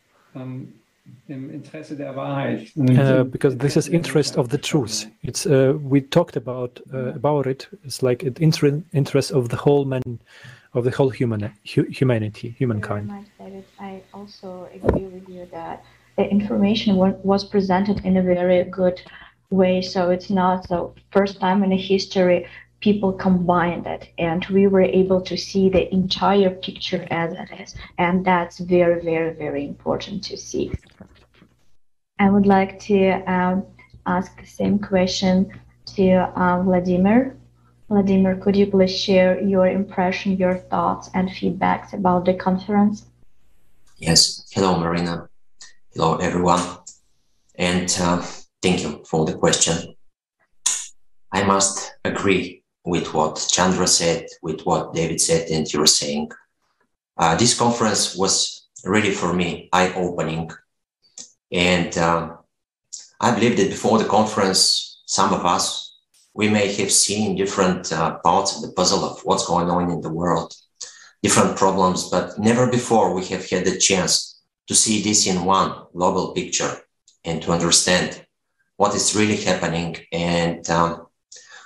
Uh, 2.99 3.25
because 3.25 3.57
this 3.57 3.77
is 3.77 3.89
interest 3.89 4.37
of 4.37 4.49
the 4.49 4.59
truth. 4.59 5.07
It's 5.23 5.47
uh, 5.47 5.75
we 5.81 6.01
talked 6.01 6.37
about 6.37 6.81
uh, 6.93 7.13
about 7.15 7.47
it. 7.47 7.69
It's 7.85 8.03
like 8.03 8.23
an 8.23 8.37
inter- 8.41 8.83
interest 8.93 9.31
of 9.33 9.49
the 9.49 9.57
whole 9.57 9.85
man, 9.85 10.03
of 10.73 10.85
the 10.85 10.91
whole 10.91 11.11
human 11.11 11.53
hu- 11.75 11.91
humanity, 11.91 12.55
humankind. 12.59 13.11
I 13.79 14.03
also 14.13 14.69
agree 14.73 15.07
with 15.07 15.29
you 15.29 15.47
that 15.53 15.85
the 16.17 16.25
information 16.31 16.97
was 16.97 17.45
presented 17.45 18.05
in 18.05 18.17
a 18.17 18.23
very 18.23 18.65
good 18.65 19.01
way. 19.51 19.83
So 19.83 20.11
it's 20.11 20.31
not 20.31 20.69
the 20.69 20.91
first 21.11 21.41
time 21.41 21.63
in 21.63 21.71
the 21.71 21.77
history 21.77 22.47
people 22.81 23.13
combined 23.13 23.87
it 23.87 24.09
and 24.19 24.45
we 24.47 24.67
were 24.69 24.83
able 24.83 25.21
to 25.21 25.37
see 25.37 25.69
the 25.69 25.93
entire 25.93 26.51
picture 26.51 27.07
as 27.11 27.33
it 27.33 27.61
is. 27.61 27.75
And 27.99 28.25
that's 28.25 28.59
very, 28.59 29.03
very, 29.03 29.35
very 29.35 29.67
important 29.67 30.23
to 30.25 30.37
see. 30.37 30.73
I 32.19 32.31
would 32.31 32.47
like 32.47 32.81
to 32.81 33.11
um, 33.31 33.67
ask 34.07 34.39
the 34.41 34.47
same 34.47 34.79
question 34.79 35.53
to 35.97 36.31
uh, 36.37 36.63
Vladimir. 36.63 37.37
Vladimir, 37.89 38.37
could 38.37 38.57
you 38.57 38.67
please 38.67 38.95
share 38.95 39.41
your 39.41 39.67
impression, 39.67 40.37
your 40.37 40.57
thoughts, 40.57 41.09
and 41.15 41.29
feedbacks 41.29 41.93
about 41.93 42.25
the 42.25 42.35
conference? 42.35 43.07
Yes. 43.97 44.47
Hello, 44.53 44.79
Marina. 44.79 45.29
Hello, 45.95 46.17
everyone. 46.17 46.61
And 47.57 47.91
uh, 48.01 48.23
Thank 48.61 48.83
you 48.83 49.05
for 49.05 49.25
the 49.25 49.35
question. 49.35 49.95
I 51.31 51.45
must 51.45 51.95
agree 52.05 52.65
with 52.85 53.15
what 53.15 53.47
Chandra 53.51 53.87
said, 53.87 54.27
with 54.43 54.63
what 54.63 54.95
David 54.95 55.21
said, 55.21 55.49
and 55.49 55.73
you're 55.73 55.87
saying. 55.87 56.31
Uh, 57.17 57.37
this 57.37 57.57
conference 57.57 58.17
was 58.17 58.69
really 58.85 59.13
for 59.13 59.33
me 59.33 59.69
eye 59.73 59.93
opening. 59.95 60.51
And 61.53 61.97
um, 61.99 62.39
I 63.21 63.35
believe 63.35 63.57
that 63.57 63.71
before 63.71 63.99
the 63.99 64.05
conference, 64.09 65.03
some 65.07 65.33
of 65.33 65.45
us, 65.45 65.97
we 66.35 66.49
may 66.49 66.73
have 66.75 66.93
seen 66.93 67.37
different 67.37 67.93
uh, 67.93 68.19
parts 68.19 68.57
of 68.57 68.63
the 68.63 68.73
puzzle 68.73 69.05
of 69.05 69.21
what's 69.25 69.47
going 69.47 69.71
on 69.71 69.91
in 69.91 70.01
the 70.01 70.13
world, 70.13 70.55
different 71.23 71.57
problems, 71.57 72.09
but 72.11 72.39
never 72.39 72.71
before 72.71 73.15
we 73.15 73.25
have 73.27 73.49
had 73.49 73.65
the 73.65 73.79
chance 73.79 74.41
to 74.69 74.75
see 74.75 75.03
this 75.03 75.27
in 75.27 75.45
one 75.45 75.87
global 75.93 76.33
picture 76.33 76.77
and 77.25 77.43
to 77.43 77.51
understand 77.51 78.25
what 78.77 78.95
is 78.95 79.17
really 79.17 79.37
happening 79.37 79.97
and 80.13 80.69
um, 80.71 81.07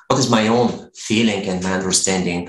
what 0.06 0.18
is 0.18 0.30
my 0.30 0.48
own 0.48 0.90
feeling 0.94 1.48
and 1.48 1.62
my 1.62 1.72
understanding. 1.72 2.48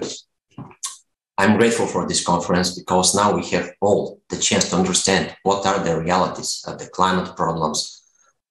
I'm 1.43 1.57
grateful 1.57 1.87
for 1.87 2.07
this 2.07 2.23
conference 2.23 2.73
because 2.73 3.13
now 3.13 3.35
we 3.35 3.45
have 3.47 3.71
all 3.81 4.21
the 4.29 4.37
chance 4.37 4.69
to 4.69 4.77
understand 4.77 5.35
what 5.43 5.65
are 5.65 5.83
the 5.83 5.99
realities 5.99 6.63
of 6.65 6.79
the 6.79 6.87
climate 6.87 7.35
problems, 7.35 8.01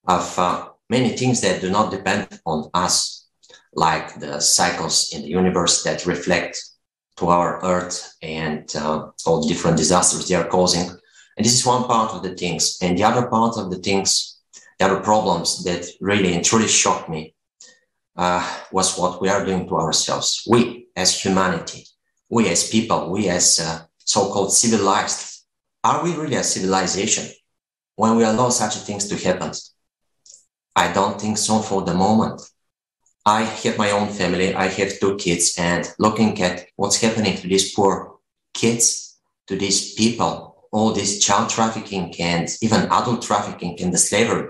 of 0.06 0.38
uh, 0.38 0.68
many 0.90 1.16
things 1.16 1.40
that 1.40 1.62
do 1.62 1.70
not 1.70 1.90
depend 1.90 2.28
on 2.44 2.68
us, 2.74 3.28
like 3.72 4.20
the 4.20 4.40
cycles 4.40 5.10
in 5.14 5.22
the 5.22 5.28
universe 5.28 5.82
that 5.84 6.04
reflect 6.04 6.62
to 7.16 7.28
our 7.28 7.64
Earth 7.64 8.14
and 8.20 8.70
uh, 8.76 9.08
all 9.24 9.40
the 9.40 9.48
different 9.48 9.78
disasters 9.78 10.28
they 10.28 10.34
are 10.34 10.48
causing. 10.48 10.90
And 11.38 11.46
this 11.46 11.54
is 11.54 11.64
one 11.64 11.84
part 11.84 12.12
of 12.12 12.22
the 12.22 12.34
things. 12.34 12.76
And 12.82 12.98
the 12.98 13.04
other 13.04 13.26
part 13.26 13.56
of 13.56 13.70
the 13.70 13.78
things, 13.78 14.38
the 14.78 14.84
other 14.84 15.00
problems 15.00 15.64
that 15.64 15.86
really 16.02 16.34
and 16.34 16.44
truly 16.44 16.68
shocked 16.68 17.08
me 17.08 17.34
uh, 18.16 18.46
was 18.70 18.98
what 18.98 19.22
we 19.22 19.30
are 19.30 19.46
doing 19.46 19.66
to 19.68 19.76
ourselves. 19.76 20.46
We 20.46 20.88
as 20.94 21.18
humanity, 21.18 21.86
we 22.32 22.48
as 22.48 22.70
people, 22.70 23.10
we 23.10 23.28
as 23.28 23.60
uh, 23.60 23.82
so-called 23.98 24.54
civilized, 24.54 25.44
are 25.84 26.02
we 26.02 26.16
really 26.16 26.36
a 26.36 26.42
civilization 26.42 27.30
when 27.96 28.16
we 28.16 28.24
allow 28.24 28.48
such 28.48 28.74
things 28.76 29.06
to 29.06 29.16
happen? 29.16 29.52
I 30.74 30.90
don't 30.94 31.20
think 31.20 31.36
so 31.36 31.60
for 31.60 31.82
the 31.82 31.92
moment. 31.92 32.40
I 33.26 33.42
have 33.42 33.76
my 33.76 33.90
own 33.90 34.08
family. 34.08 34.54
I 34.54 34.68
have 34.68 34.98
two 34.98 35.16
kids 35.16 35.56
and 35.58 35.86
looking 35.98 36.40
at 36.40 36.64
what's 36.76 37.02
happening 37.02 37.36
to 37.36 37.46
these 37.46 37.74
poor 37.74 38.16
kids, 38.54 39.20
to 39.48 39.54
these 39.54 39.92
people, 39.92 40.66
all 40.72 40.94
this 40.94 41.18
child 41.18 41.50
trafficking 41.50 42.14
and 42.18 42.48
even 42.62 42.90
adult 42.90 43.20
trafficking 43.20 43.78
and 43.82 43.92
the 43.92 43.98
slavery. 43.98 44.48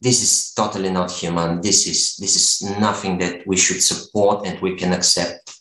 This 0.00 0.22
is 0.22 0.52
totally 0.54 0.90
not 0.90 1.10
human. 1.10 1.60
This 1.62 1.88
is, 1.88 2.14
this 2.16 2.36
is 2.36 2.78
nothing 2.78 3.18
that 3.18 3.44
we 3.44 3.56
should 3.56 3.82
support 3.82 4.46
and 4.46 4.60
we 4.60 4.76
can 4.76 4.92
accept. 4.92 5.52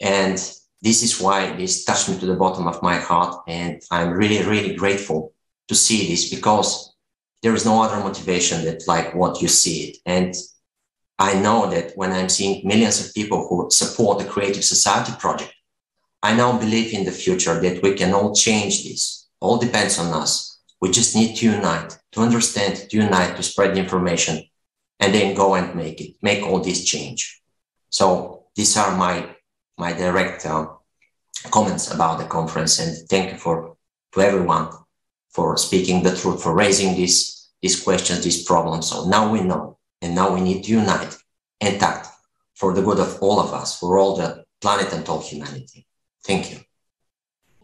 And 0.00 0.42
this 0.82 1.02
is 1.04 1.20
why 1.20 1.54
this 1.56 1.84
touched 1.84 2.08
me 2.08 2.18
to 2.18 2.26
the 2.26 2.34
bottom 2.34 2.66
of 2.66 2.82
my 2.82 2.96
heart. 2.96 3.42
And 3.46 3.80
I'm 3.90 4.10
really, 4.10 4.44
really 4.44 4.74
grateful 4.74 5.32
to 5.68 5.74
see 5.74 6.08
this 6.08 6.28
because 6.28 6.94
there 7.42 7.54
is 7.54 7.64
no 7.64 7.82
other 7.82 8.02
motivation 8.02 8.64
that 8.64 8.86
like 8.88 9.14
what 9.14 9.40
you 9.40 9.48
see 9.48 9.84
it. 9.84 9.96
And 10.04 10.34
I 11.18 11.40
know 11.40 11.70
that 11.70 11.92
when 11.94 12.12
I'm 12.12 12.28
seeing 12.28 12.66
millions 12.66 13.04
of 13.04 13.14
people 13.14 13.46
who 13.48 13.70
support 13.70 14.18
the 14.18 14.24
Creative 14.24 14.64
Society 14.64 15.12
project, 15.18 15.54
I 16.20 16.34
now 16.34 16.58
believe 16.58 16.92
in 16.92 17.04
the 17.04 17.12
future 17.12 17.60
that 17.60 17.82
we 17.82 17.94
can 17.94 18.12
all 18.12 18.34
change 18.34 18.84
this. 18.84 19.28
All 19.40 19.58
depends 19.58 19.98
on 19.98 20.12
us. 20.12 20.60
We 20.80 20.90
just 20.90 21.14
need 21.14 21.36
to 21.36 21.46
unite, 21.46 21.96
to 22.12 22.20
understand, 22.20 22.88
to 22.90 22.96
unite, 22.96 23.36
to 23.36 23.42
spread 23.42 23.74
the 23.74 23.80
information, 23.80 24.42
and 24.98 25.14
then 25.14 25.34
go 25.34 25.54
and 25.54 25.74
make 25.76 26.00
it, 26.00 26.16
make 26.22 26.42
all 26.44 26.60
this 26.60 26.84
change. 26.84 27.40
So 27.88 28.46
these 28.56 28.76
are 28.76 28.96
my 28.96 29.31
my 29.78 29.92
direct 29.92 30.46
uh, 30.46 30.68
comments 31.50 31.92
about 31.92 32.18
the 32.18 32.26
conference, 32.26 32.78
and 32.78 33.08
thank 33.08 33.32
you 33.32 33.38
for 33.38 33.76
to 34.12 34.20
everyone 34.20 34.68
for 35.30 35.56
speaking 35.56 36.02
the 36.02 36.14
truth, 36.14 36.42
for 36.42 36.54
raising 36.54 36.94
these 36.94 37.50
these 37.62 37.80
questions, 37.82 38.24
these 38.24 38.44
problems. 38.44 38.88
So 38.88 39.08
now 39.08 39.30
we 39.32 39.40
know 39.40 39.78
and 40.02 40.14
now 40.14 40.34
we 40.34 40.40
need 40.40 40.64
to 40.64 40.72
unite 40.72 41.16
and 41.60 41.80
act 41.82 42.08
for 42.54 42.74
the 42.74 42.82
good 42.82 42.98
of 42.98 43.22
all 43.22 43.38
of 43.40 43.54
us, 43.54 43.78
for 43.78 43.98
all 43.98 44.16
the 44.16 44.44
planet 44.60 44.92
and 44.92 45.08
all 45.08 45.22
humanity. 45.22 45.86
Thank 46.24 46.50
you. 46.50 46.58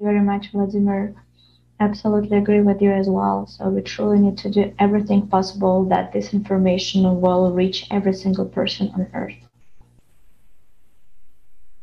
Very 0.00 0.20
much, 0.20 0.52
Vladimir. 0.52 1.14
Absolutely 1.80 2.36
agree 2.36 2.60
with 2.60 2.80
you 2.80 2.92
as 2.92 3.08
well. 3.08 3.46
So 3.46 3.68
we 3.68 3.82
truly 3.82 4.18
need 4.18 4.38
to 4.38 4.50
do 4.50 4.72
everything 4.78 5.26
possible 5.28 5.84
that 5.86 6.12
this 6.12 6.32
information 6.32 7.20
will 7.20 7.52
reach 7.52 7.86
every 7.90 8.14
single 8.14 8.46
person 8.46 8.90
on 8.94 9.08
Earth. 9.14 9.47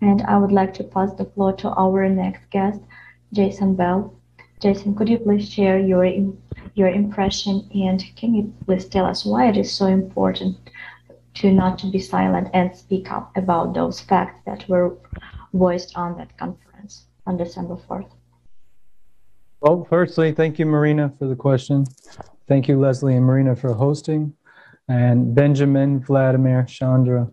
And 0.02 0.22
I 0.24 0.38
would 0.38 0.52
like 0.52 0.74
to 0.76 0.84
pass 0.84 1.14
the 1.14 1.26
floor 1.26 1.54
to 1.54 1.70
our 1.70 2.08
next 2.10 2.50
guest, 2.50 2.82
Jason 3.34 3.76
Bell. 3.76 4.14
Jason, 4.62 4.96
could 4.96 5.10
you 5.10 5.20
please 5.20 5.50
share 5.50 5.80
your 5.80 6.06
your 6.74 6.90
impression 6.90 7.70
and 7.74 8.04
can 8.16 8.34
you 8.36 8.54
please 8.66 8.86
tell 8.86 9.06
us 9.06 9.26
why 9.26 9.48
it 9.48 9.58
is 9.58 9.72
so 9.72 9.86
important 9.86 10.58
to 11.36 11.52
not 11.52 11.78
to 11.80 11.88
be 11.88 12.00
silent 12.00 12.50
and 12.54 12.76
speak 12.76 13.12
up 13.12 13.36
about 13.38 13.74
those 13.74 14.00
facts 14.02 14.40
that 14.46 14.68
were 14.68 14.98
voiced 15.54 15.96
on 15.98 16.18
that 16.18 16.38
conference 16.38 17.06
on 17.28 17.38
December 17.38 17.76
4th? 17.76 18.10
Well, 19.62 19.86
firstly, 19.90 20.32
thank 20.32 20.60
you, 20.60 20.66
Marina, 20.66 21.14
for 21.18 21.28
the 21.28 21.36
question. 21.36 21.86
Thank 22.48 22.68
you, 22.68 22.80
Leslie 22.80 23.16
and 23.16 23.26
Marina, 23.26 23.56
for 23.56 23.74
hosting. 23.74 24.34
And 24.88 25.34
Benjamin, 25.34 26.02
Vladimir, 26.02 26.64
Chandra, 26.64 27.32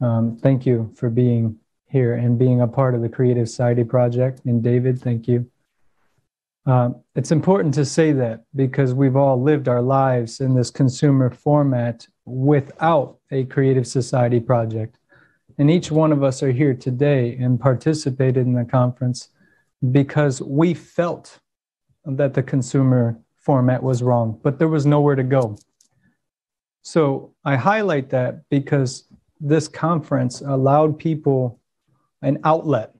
um, 0.00 0.38
thank 0.40 0.64
you 0.64 0.92
for 0.96 1.10
being 1.10 1.58
here 1.94 2.14
and 2.14 2.36
being 2.36 2.60
a 2.60 2.66
part 2.66 2.96
of 2.96 3.02
the 3.02 3.08
Creative 3.08 3.48
Society 3.48 3.84
Project. 3.84 4.40
And 4.46 4.64
David, 4.64 5.00
thank 5.00 5.28
you. 5.28 5.48
Um, 6.66 6.96
it's 7.14 7.30
important 7.30 7.72
to 7.74 7.84
say 7.84 8.10
that 8.10 8.46
because 8.56 8.92
we've 8.92 9.14
all 9.14 9.40
lived 9.40 9.68
our 9.68 9.80
lives 9.80 10.40
in 10.40 10.54
this 10.56 10.70
consumer 10.70 11.30
format 11.30 12.08
without 12.24 13.18
a 13.30 13.44
creative 13.44 13.86
society 13.86 14.40
project. 14.40 14.98
And 15.56 15.70
each 15.70 15.92
one 15.92 16.10
of 16.10 16.24
us 16.24 16.42
are 16.42 16.50
here 16.50 16.74
today 16.74 17.36
and 17.36 17.60
participated 17.60 18.44
in 18.44 18.54
the 18.54 18.64
conference 18.64 19.28
because 19.92 20.42
we 20.42 20.74
felt 20.74 21.38
that 22.04 22.34
the 22.34 22.42
consumer 22.42 23.20
format 23.36 23.84
was 23.84 24.02
wrong, 24.02 24.40
but 24.42 24.58
there 24.58 24.68
was 24.76 24.84
nowhere 24.84 25.14
to 25.14 25.22
go. 25.22 25.56
So 26.82 27.34
I 27.44 27.54
highlight 27.54 28.10
that 28.10 28.48
because 28.48 29.04
this 29.38 29.68
conference 29.68 30.40
allowed 30.40 30.98
people 30.98 31.60
an 32.24 32.38
outlet 32.44 32.94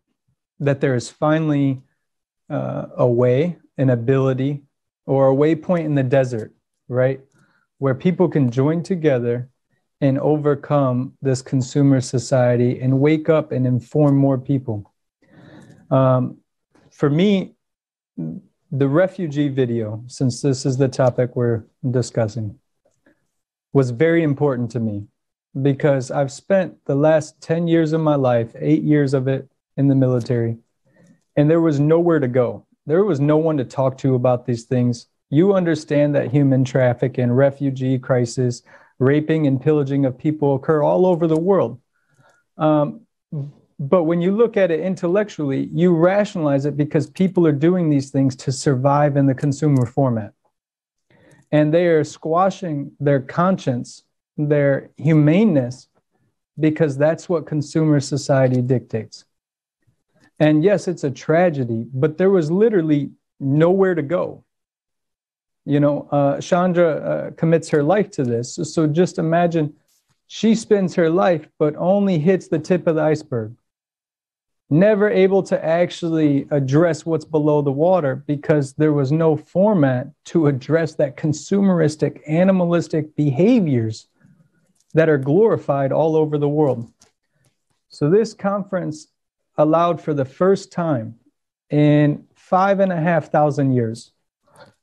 that 0.61 0.81
there 0.81 0.95
is 0.95 1.11
finally 1.11 1.83
uh, 2.51 2.87
a 2.97 3.07
way, 3.07 3.57
an 3.79 3.91
ability, 3.91 4.63
or 5.07 5.31
a 5.31 5.35
waypoint 5.35 5.85
in 5.85 5.95
the 5.95 6.03
desert, 6.03 6.55
right? 6.89 7.21
Where 7.79 7.95
people 7.95 8.29
can 8.29 8.51
join 8.51 8.83
together 8.83 9.49
and 10.01 10.19
overcome 10.19 11.15
this 11.23 11.43
consumer 11.43 12.01
society 12.01 12.81
and 12.81 13.01
wake 13.01 13.29
up 13.29 13.53
and 13.53 13.67
inform 13.67 14.17
more 14.17 14.39
people. 14.39 14.93
Um, 15.91 16.39
for 16.91 17.09
me, 17.09 17.55
the 18.17 18.89
refugee 18.89 19.49
video, 19.49 20.05
since 20.07 20.43
this 20.43 20.67
is 20.67 20.77
the 20.77 20.89
topic 20.89 21.35
we're 21.35 21.65
discussing, 21.91 22.59
was 23.73 23.91
very 23.91 24.23
important 24.23 24.71
to 24.73 24.81
me 24.81 25.07
because 25.63 26.11
I've 26.11 26.33
spent 26.33 26.85
the 26.85 26.95
last 26.95 27.41
10 27.41 27.69
years 27.69 27.93
of 27.93 28.01
my 28.01 28.17
life, 28.17 28.53
eight 28.59 28.83
years 28.83 29.15
of 29.15 29.29
it 29.29 29.49
in 29.77 29.89
the 29.89 29.95
military, 29.95 30.59
and 31.37 31.51
there 31.51 31.61
was 31.61 31.81
nowhere 31.81 32.21
to 32.21 32.29
go. 32.29 32.67
There 32.87 33.05
was 33.05 33.21
no 33.21 33.37
one 33.37 33.57
to 33.57 33.65
talk 33.65 33.99
to 33.99 34.15
about 34.15 34.47
these 34.47 34.65
things. 34.65 35.07
You 35.31 35.55
understand 35.55 36.15
that 36.15 36.31
human 36.31 36.65
traffic 36.65 37.19
and 37.19 37.37
refugee 37.37 37.99
crisis, 37.99 38.63
raping 38.99 39.47
and 39.47 39.61
pillaging 39.61 40.05
of 40.05 40.19
people 40.19 40.55
occur 40.55 40.83
all 40.83 41.07
over 41.07 41.27
the 41.27 41.39
world. 41.39 41.81
Um, 42.59 43.01
but 43.79 44.05
when 44.05 44.21
you 44.21 44.37
look 44.37 44.57
at 44.57 44.71
it 44.71 44.81
intellectually, 44.81 45.69
you 45.73 45.95
rationalize 45.95 46.65
it 46.65 46.77
because 46.77 47.11
people 47.11 47.47
are 47.47 47.53
doing 47.53 47.91
these 47.91 48.11
things 48.11 48.37
to 48.37 48.53
survive 48.53 49.17
in 49.17 49.27
the 49.27 49.35
consumer 49.35 49.87
format. 49.87 50.33
And 51.51 51.75
they 51.75 51.87
are 51.87 52.05
squashing 52.05 52.93
their 53.01 53.21
conscience, 53.21 54.05
their 54.37 54.91
humaneness, 54.97 55.89
because 56.59 56.97
that's 56.97 57.29
what 57.29 57.47
consumer 57.47 58.01
society 58.01 58.63
dictates. 58.63 59.25
And 60.39 60.65
yes, 60.65 60.89
it's 60.89 61.05
a 61.05 61.11
tragedy, 61.11 61.87
but 61.93 62.19
there 62.19 62.31
was 62.31 62.51
literally 62.51 63.11
nowhere 63.39 63.95
to 63.95 64.03
go. 64.03 64.45
You 65.65 65.81
know, 65.81 66.09
uh, 66.11 66.41
Chandra 66.41 66.91
uh, 66.97 67.31
commits 67.33 67.69
her 67.71 67.83
life 67.83 68.11
to 68.13 68.25
this. 68.25 68.59
So 68.63 68.87
just 68.87 69.19
imagine 69.19 69.75
she 70.27 70.55
spends 70.55 70.95
her 70.95 71.09
life, 71.09 71.49
but 71.59 71.75
only 71.77 72.19
hits 72.19 72.49
the 72.49 72.59
tip 72.59 72.87
of 72.87 72.97
the 72.97 73.03
iceberg. 73.03 73.55
Never 74.71 75.09
able 75.09 75.43
to 75.45 75.65
actually 75.65 76.47
address 76.51 77.07
what's 77.07 77.25
below 77.25 77.63
the 77.63 77.71
water 77.71 78.17
because 78.17 78.73
there 78.75 78.93
was 78.93 79.13
no 79.13 79.37
format 79.37 80.09
to 80.27 80.49
address 80.49 80.95
that 80.97 81.17
consumeristic, 81.17 82.21
animalistic 82.27 83.15
behaviors 83.15 84.09
that 84.95 85.09
are 85.09 85.19
glorified 85.19 85.93
all 85.93 86.17
over 86.17 86.39
the 86.39 86.49
world. 86.49 86.91
So, 87.89 88.11
this 88.11 88.33
conference 88.33 89.09
allowed 89.57 90.01
for 90.01 90.15
the 90.15 90.25
first 90.25 90.73
time 90.73 91.17
in 91.71 92.27
five 92.35 92.81
and 92.81 92.93
a 92.93 93.01
half 93.01 93.31
thousand 93.31 93.73
years 93.73 94.13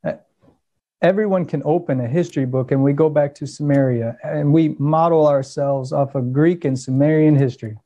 uh, 0.04 0.14
everyone 1.02 1.46
can 1.46 1.62
open 1.66 2.00
a 2.00 2.08
history 2.08 2.46
book 2.46 2.72
and 2.72 2.84
we 2.84 2.94
go 2.94 3.10
back 3.10 3.36
to 3.36 3.46
Sumeria 3.46 4.18
and 4.24 4.54
we 4.54 4.70
model 4.80 5.28
ourselves 5.28 5.92
off 5.92 6.16
of 6.16 6.34
Greek 6.34 6.66
and 6.66 6.80
Sumerian 6.80 7.36
history. 7.36 7.78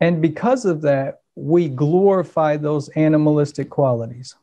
And 0.00 0.20
because 0.20 0.64
of 0.64 0.82
that, 0.82 1.20
we 1.34 1.68
glorify 1.68 2.56
those 2.56 2.88
animalistic 2.90 3.70
qualities. 3.70 4.34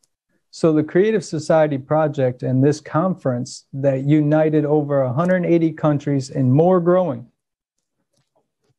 So 0.56 0.72
the 0.72 0.84
Creative 0.84 1.24
Society 1.24 1.78
Project 1.78 2.44
and 2.44 2.62
this 2.62 2.80
conference 2.80 3.66
that 3.72 4.04
united 4.04 4.64
over 4.64 5.04
180 5.04 5.72
countries 5.72 6.30
and 6.30 6.52
more 6.52 6.80
growing 6.80 7.26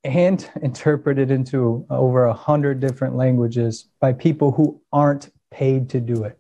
and 0.05 0.49
interpreted 0.61 1.31
into 1.31 1.85
over 1.89 2.27
100 2.27 2.79
different 2.79 3.17
languages 3.17 3.89
by 3.99 4.13
people 4.13 4.53
who 4.53 4.79
aren't 4.93 5.33
paid 5.51 5.89
to 5.89 5.99
do 5.99 6.23
it. 6.23 6.39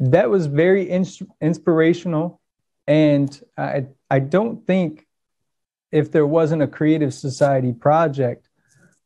That 0.00 0.30
was 0.30 0.46
very 0.46 0.82
ins- 0.82 1.22
inspirational. 1.40 2.40
And 2.88 3.40
I, 3.56 3.86
I 4.10 4.18
don't 4.18 4.66
think 4.66 5.06
if 5.92 6.10
there 6.10 6.26
wasn't 6.26 6.62
a 6.62 6.66
Creative 6.66 7.14
Society 7.14 7.72
project 7.72 8.48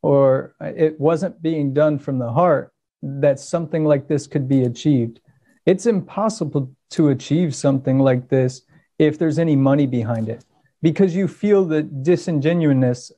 or 0.00 0.54
it 0.58 0.98
wasn't 0.98 1.42
being 1.42 1.74
done 1.74 1.98
from 1.98 2.18
the 2.18 2.32
heart, 2.32 2.72
that 3.02 3.38
something 3.38 3.84
like 3.84 4.08
this 4.08 4.26
could 4.26 4.48
be 4.48 4.62
achieved. 4.62 5.20
It's 5.66 5.86
impossible 5.86 6.72
to 6.90 7.08
achieve 7.08 7.54
something 7.54 7.98
like 7.98 8.28
this 8.28 8.62
if 8.98 9.18
there's 9.18 9.38
any 9.38 9.56
money 9.56 9.86
behind 9.86 10.28
it 10.28 10.44
because 10.82 11.14
you 11.14 11.28
feel 11.28 11.64
the 11.64 11.82
disingenuousness 11.82 13.12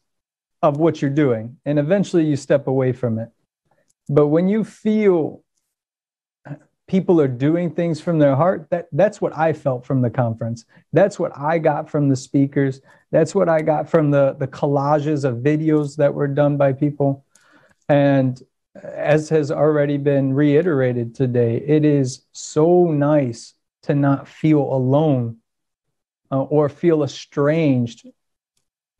of 0.63 0.77
what 0.77 1.01
you're 1.01 1.11
doing 1.11 1.57
and 1.65 1.79
eventually 1.79 2.25
you 2.25 2.37
step 2.37 2.67
away 2.67 2.93
from 2.93 3.19
it. 3.19 3.31
But 4.09 4.29
when 4.29 4.49
you 4.49 4.65
feel 4.65 5.43
people 6.89 7.21
are 7.21 7.29
doing 7.29 7.71
things 7.71 8.01
from 8.01 8.19
their 8.19 8.37
heart, 8.37 8.67
that, 8.71 8.89
that's 8.93 9.21
what 9.21 9.37
I 9.37 9.53
felt 9.53 9.87
from 9.87 10.03
the 10.03 10.11
conference. 10.11 10.65
That's 10.93 11.19
what 11.19 11.33
I 11.37 11.59
got 11.59 11.89
from 11.89 12.09
the 12.09 12.17
speakers. 12.17 12.81
That's 13.11 13.35
what 13.35 13.49
I 13.49 13.63
got 13.63 13.89
from 13.89 14.11
the, 14.11 14.37
the 14.39 14.49
collages 14.49 15.25
of 15.25 15.37
videos 15.37 15.97
that 15.97 16.13
were 16.13 16.29
done 16.29 16.57
by 16.57 16.75
people. 16.75 17.25
And 17.89 18.41
as 18.75 19.29
has 19.29 19.51
already 19.51 19.99
been 19.99 20.33
reiterated 20.33 21.15
today, 21.15 21.57
it 21.57 21.85
is 21.85 22.25
so 22.33 22.87
nice 22.87 23.55
to 23.83 23.95
not 23.95 24.27
feel 24.29 24.61
alone 24.61 25.39
uh, 26.31 26.43
or 26.43 26.69
feel 26.69 27.03
estranged 27.03 28.07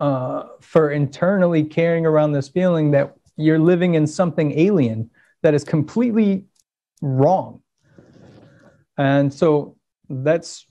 uh, 0.01 0.45
for 0.61 0.91
internally 0.91 1.65
carrying 1.65 2.05
around 2.05 2.33
this 2.33 2.49
feeling 2.49 2.91
that 2.91 3.15
you're 3.37 3.59
living 3.59 3.95
in 3.95 4.07
something 4.07 4.59
alien 4.59 5.11
that 5.43 5.55
is 5.55 5.65
completely 5.65 6.45
wrong. 7.01 7.63
And 8.99 9.33
so 9.33 9.77
that's 10.09 10.67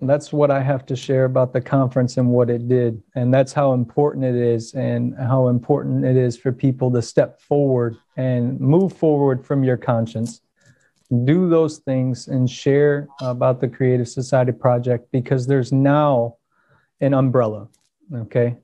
that's 0.00 0.32
what 0.32 0.50
I 0.50 0.62
have 0.62 0.86
to 0.86 0.96
share 0.96 1.24
about 1.24 1.52
the 1.52 1.60
conference 1.60 2.16
and 2.16 2.30
what 2.30 2.50
it 2.50 2.68
did. 2.68 3.02
And 3.14 3.34
that's 3.34 3.52
how 3.52 3.72
important 3.72 4.24
it 4.24 4.36
is 4.36 4.74
and 4.74 5.14
how 5.16 5.48
important 5.48 6.04
it 6.04 6.16
is 6.16 6.36
for 6.36 6.52
people 6.52 6.90
to 6.92 7.02
step 7.02 7.40
forward 7.40 7.96
and 8.16 8.60
move 8.60 8.92
forward 8.92 9.44
from 9.44 9.64
your 9.64 9.76
conscience. 9.76 10.40
Do 11.24 11.48
those 11.48 11.78
things 11.78 12.28
and 12.28 12.48
share 12.48 13.08
about 13.20 13.60
the 13.60 13.68
Creative 13.68 14.08
Society 14.08 14.52
Project 14.52 15.10
because 15.10 15.46
there's 15.46 15.72
now 15.72 16.36
an 17.00 17.14
umbrella, 17.14 17.68
okay, 18.14 18.56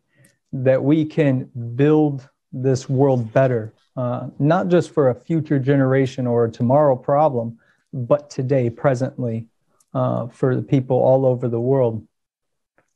that 0.53 0.83
we 0.83 1.05
can 1.05 1.51
build 1.75 2.29
this 2.53 2.89
world 2.89 3.33
better, 3.33 3.73
uh, 3.97 4.29
not 4.39 4.69
just 4.69 4.91
for 4.91 5.11
a 5.11 5.15
future 5.15 5.59
generation 5.59 6.27
or 6.27 6.45
a 6.45 6.51
tomorrow 6.51 6.95
problem, 6.95 7.59
but 7.93 8.29
today, 8.29 8.69
presently, 8.69 9.49
uh, 9.95 10.27
for 10.29 10.57
the 10.57 10.63
people 10.63 10.97
all 10.97 11.25
over 11.25 11.49
the 11.49 11.61
world. 11.61 12.07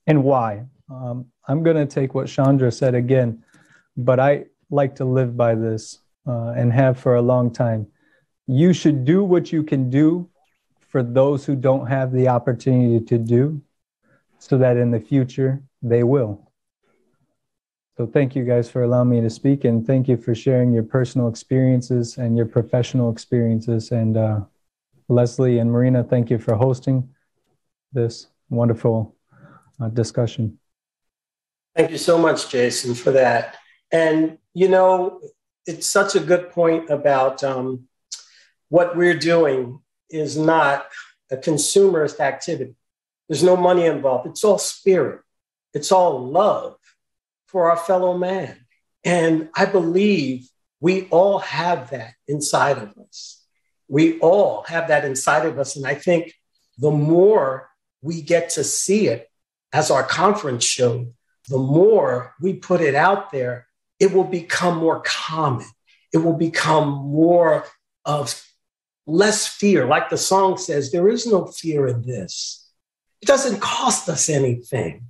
And 0.07 0.25
why? 0.25 0.65
Um, 0.91 1.27
I'm 1.47 1.63
going 1.63 1.77
to 1.77 1.87
take 1.87 2.15
what 2.15 2.29
Chandra 2.29 2.73
said 2.73 2.95
again, 2.95 3.45
but 3.97 4.19
I 4.19 4.47
like 4.71 4.97
to 4.97 5.05
live 5.05 5.37
by 5.37 5.55
this 5.55 6.01
uh, 6.27 6.53
and 6.57 6.73
have 6.73 6.99
for 6.99 7.17
a 7.17 7.23
long 7.23 7.53
time. 7.53 7.87
You 8.47 8.73
should 8.73 9.05
do 9.05 9.23
what 9.25 9.53
you 9.53 9.63
can 9.63 9.91
do 9.91 10.29
for 10.89 11.03
those 11.03 11.45
who 11.45 11.55
don't 11.55 11.87
have 11.87 12.13
the 12.13 12.29
opportunity 12.29 13.05
to 13.05 13.19
do, 13.19 13.61
so 14.39 14.57
that 14.59 14.77
in 14.77 14.91
the 14.91 15.01
future 15.01 15.63
they 15.83 16.03
will. 16.03 16.51
So, 17.99 18.07
thank 18.07 18.35
you 18.35 18.45
guys 18.45 18.71
for 18.71 18.83
allowing 18.83 19.11
me 19.11 19.21
to 19.21 19.29
speak, 19.29 19.65
and 19.65 19.87
thank 19.87 20.09
you 20.09 20.17
for 20.17 20.35
sharing 20.35 20.73
your 20.73 20.85
personal 20.85 21.29
experiences 21.29 22.17
and 22.17 22.37
your 22.37 22.47
professional 22.47 23.11
experiences. 23.11 23.91
And 23.91 24.17
uh, 24.17 24.41
Leslie 25.09 25.59
and 25.59 25.71
Marina, 25.71 26.05
thank 26.05 26.31
you 26.31 26.38
for 26.38 26.55
hosting 26.55 27.09
this 27.92 28.29
wonderful 28.51 29.16
uh, 29.81 29.88
discussion. 29.88 30.59
Thank 31.75 31.90
you 31.90 31.99
so 31.99 32.18
much, 32.18 32.51
Jason, 32.51 32.94
for 32.94 33.12
that. 33.12 33.57
And, 33.90 34.38
you 34.53 34.68
know, 34.68 35.21
it's 35.66 35.87
such 35.87 36.14
a 36.14 36.21
good 36.21 36.51
point 36.51 36.90
about 36.90 37.42
um, 37.42 37.88
what 38.68 38.97
we're 38.97 39.18
doing 39.18 39.81
is 40.11 40.37
not 40.37 40.87
a 41.31 41.37
consumerist 41.37 42.21
activity. 42.21 42.75
There's 43.29 43.42
no 43.42 43.57
money 43.57 43.87
involved. 43.87 44.27
It's 44.27 44.44
all 44.44 44.59
spirit, 44.59 45.21
it's 45.73 45.92
all 45.92 46.31
love 46.31 46.77
for 47.47 47.71
our 47.71 47.77
fellow 47.77 48.16
man. 48.16 48.59
And 49.05 49.49
I 49.55 49.64
believe 49.64 50.49
we 50.81 51.09
all 51.09 51.38
have 51.38 51.90
that 51.90 52.14
inside 52.27 52.79
of 52.79 52.94
us 52.99 53.38
we 53.88 54.18
all 54.20 54.62
have 54.64 54.88
that 54.88 55.05
inside 55.05 55.46
of 55.46 55.59
us. 55.59 55.77
And 55.77 55.87
I 55.87 55.94
think 55.94 56.35
the 56.79 56.90
more 56.90 57.68
we 58.03 58.22
get 58.22 58.51
to 58.51 58.64
see 58.64 59.09
it, 59.09 59.29
as 59.72 59.90
our 59.90 60.03
conference 60.03 60.64
showed, 60.64 61.12
the 61.48 61.59
more 61.59 62.35
we 62.40 62.55
put 62.55 62.81
it 62.81 62.94
out 62.94 63.33
there, 63.33 63.66
it 63.98 64.12
will 64.12 64.24
become 64.24 64.79
more 64.79 65.03
common. 65.05 65.66
It 66.12 66.18
will 66.18 66.37
become 66.37 66.88
more 66.88 67.64
of 68.05 68.42
less 69.07 69.46
fear. 69.46 69.87
Like 69.87 70.11
the 70.11 70.16
song 70.18 70.57
says, 70.59 70.92
there 70.92 71.09
is 71.09 71.27
no 71.27 71.46
fear 71.46 71.87
in 71.87 72.03
this. 72.03 72.70
It 73.20 73.27
doesn't 73.27 73.61
cost 73.61 74.09
us 74.09 74.29
anything 74.29 75.07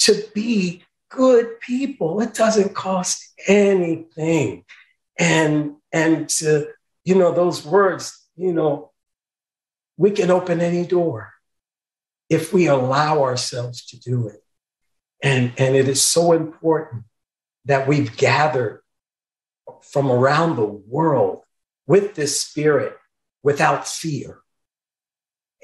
to 0.00 0.24
be 0.34 0.82
good 1.10 1.60
people. 1.60 2.20
It 2.20 2.34
doesn't 2.34 2.74
cost 2.74 3.32
anything. 3.46 4.64
And, 5.18 5.76
and 5.92 6.28
to 6.30 6.68
you 7.06 7.14
know, 7.14 7.32
those 7.32 7.64
words, 7.64 8.20
you 8.36 8.52
know, 8.52 8.90
we 9.96 10.10
can 10.10 10.30
open 10.30 10.60
any 10.60 10.84
door 10.84 11.32
if 12.28 12.52
we 12.52 12.66
allow 12.66 13.22
ourselves 13.22 13.86
to 13.86 13.98
do 13.98 14.26
it. 14.26 14.42
And, 15.22 15.52
and 15.56 15.76
it 15.76 15.88
is 15.88 16.02
so 16.02 16.32
important 16.32 17.04
that 17.64 17.86
we've 17.86 18.16
gathered 18.16 18.82
from 19.82 20.10
around 20.10 20.56
the 20.56 20.64
world 20.64 21.44
with 21.86 22.16
this 22.16 22.40
spirit 22.40 22.96
without 23.40 23.86
fear 23.86 24.40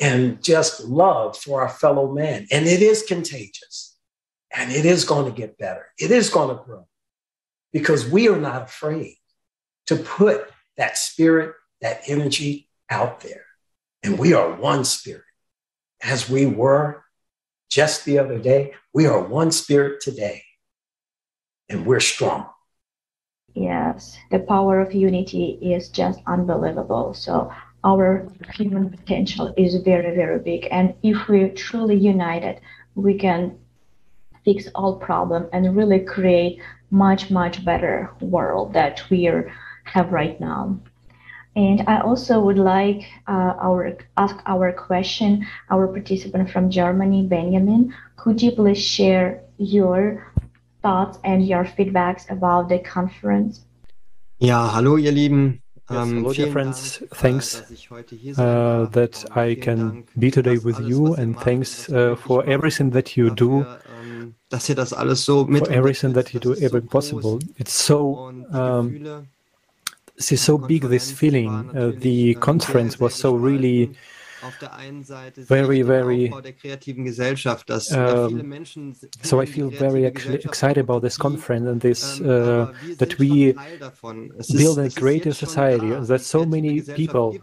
and 0.01 0.43
just 0.43 0.85
love 0.85 1.37
for 1.37 1.63
our 1.63 1.69
fellow 1.69 2.13
man. 2.13 2.47
And 2.53 2.67
it 2.67 2.83
is 2.83 3.03
contagious 3.03 3.97
and 4.57 4.71
it 4.71 4.85
is 4.85 5.05
going 5.05 5.25
to 5.25 5.37
get 5.37 5.59
better. 5.59 5.87
It 5.99 6.13
is 6.13 6.31
going 6.31 6.57
to 6.57 6.63
grow 6.63 6.87
because 7.73 8.09
we 8.09 8.29
are 8.29 8.39
not 8.39 8.63
afraid 8.63 9.17
to 9.87 9.97
put 9.97 10.52
that 10.77 10.97
spirit, 10.97 11.55
that 11.81 12.03
energy 12.07 12.69
out 12.91 13.21
there. 13.21 13.45
And 14.03 14.19
we 14.19 14.33
are 14.35 14.55
one 14.55 14.85
spirit. 14.85 15.25
As 16.03 16.29
we 16.29 16.47
were 16.47 17.05
just 17.71 18.05
the 18.05 18.19
other 18.19 18.39
day, 18.39 18.75
we 18.93 19.07
are 19.07 19.21
one 19.21 19.51
spirit 19.51 20.01
today. 20.01 20.43
And 21.69 21.87
we're 21.87 22.01
strong. 22.01 22.49
Yes, 23.55 24.19
the 24.31 24.41
power 24.41 24.81
of 24.81 24.93
unity 24.93 25.59
is 25.61 25.89
just 25.89 26.21
unbelievable. 26.27 27.15
So 27.15 27.53
our 27.85 28.29
human 28.55 28.91
potential 28.91 29.53
is 29.57 29.77
very, 29.77 30.15
very 30.15 30.39
big. 30.39 30.69
And 30.71 30.95
if 31.03 31.29
we're 31.29 31.51
truly 31.51 31.97
united, 31.97 32.61
we 32.95 33.19
can 33.19 33.59
fix 34.45 34.69
all 34.75 34.97
problems 34.97 35.49
and 35.53 35.77
really 35.77 36.01
create 36.01 36.61
much, 36.91 37.31
much 37.31 37.65
better 37.65 38.11
world 38.21 38.73
that 38.75 39.03
we're 39.11 39.53
have 39.85 40.13
right 40.13 40.41
now. 40.41 40.79
And 41.55 41.85
I 41.87 42.01
also 42.01 42.41
would 42.41 42.57
like 42.59 43.05
uh, 43.29 43.55
our 43.61 43.99
ask 44.17 44.37
our 44.47 44.73
question, 44.73 45.47
our 45.71 45.87
participant 45.87 46.51
from 46.51 46.71
Germany, 46.71 47.27
Benjamin. 47.27 47.95
Could 48.17 48.41
you 48.41 48.53
please 48.53 48.81
share 48.81 49.43
your 49.59 50.33
thoughts 50.83 51.19
and 51.25 51.47
your 51.47 51.65
feedbacks 51.65 52.31
about 52.31 52.69
the 52.71 52.79
conference? 52.79 53.67
Ja, 54.39 54.73
hallo 54.73 54.97
ihr 54.97 55.13
Lieben. 55.13 55.63
Yes, 55.91 55.99
um, 55.99 56.17
hello, 56.17 56.33
dear 56.33 56.51
friends. 56.51 57.03
Thanks 57.15 57.61
uh, 58.39 58.87
that 58.93 59.25
I 59.37 59.55
can 59.55 60.05
be 60.19 60.31
today 60.31 60.57
with 60.57 60.81
you, 60.81 61.15
and 61.15 61.39
thanks 61.39 61.91
uh, 61.91 62.17
for 62.17 62.45
everything 62.47 62.91
that 62.91 63.17
you 63.17 63.31
do. 63.31 63.67
Dass 64.49 64.69
ihr 64.69 64.75
das 64.75 64.93
alles 64.93 65.25
so 65.25 65.47
for 65.47 65.71
everything 65.71 66.15
that 66.15 66.33
you 66.33 66.41
do, 66.41 66.55
ever 66.55 66.81
possible. 66.81 67.41
It's 67.59 67.75
so 67.75 68.33
um, 68.53 69.27
see 70.23 70.37
so 70.37 70.57
big 70.57 70.83
this 70.83 71.11
feeling. 71.11 71.71
Uh, 71.77 71.93
the 71.97 72.35
conference 72.35 72.99
was 72.99 73.15
so 73.15 73.35
really 73.35 73.91
very, 75.37 75.83
very. 75.83 76.33
Um, 77.93 78.65
so 79.23 79.41
I 79.41 79.47
feel 79.47 79.71
very 79.71 80.05
excited 80.05 80.81
about 80.81 81.03
this 81.03 81.17
conference 81.17 81.67
and 81.67 81.81
this 81.81 82.21
uh, 82.21 82.73
that 82.99 83.19
we 83.19 83.55
build 84.57 84.79
a 84.79 84.89
greater 84.91 85.33
society. 85.33 85.91
That 85.91 86.23
so 86.23 86.45
many 86.45 86.81
people 86.81 87.39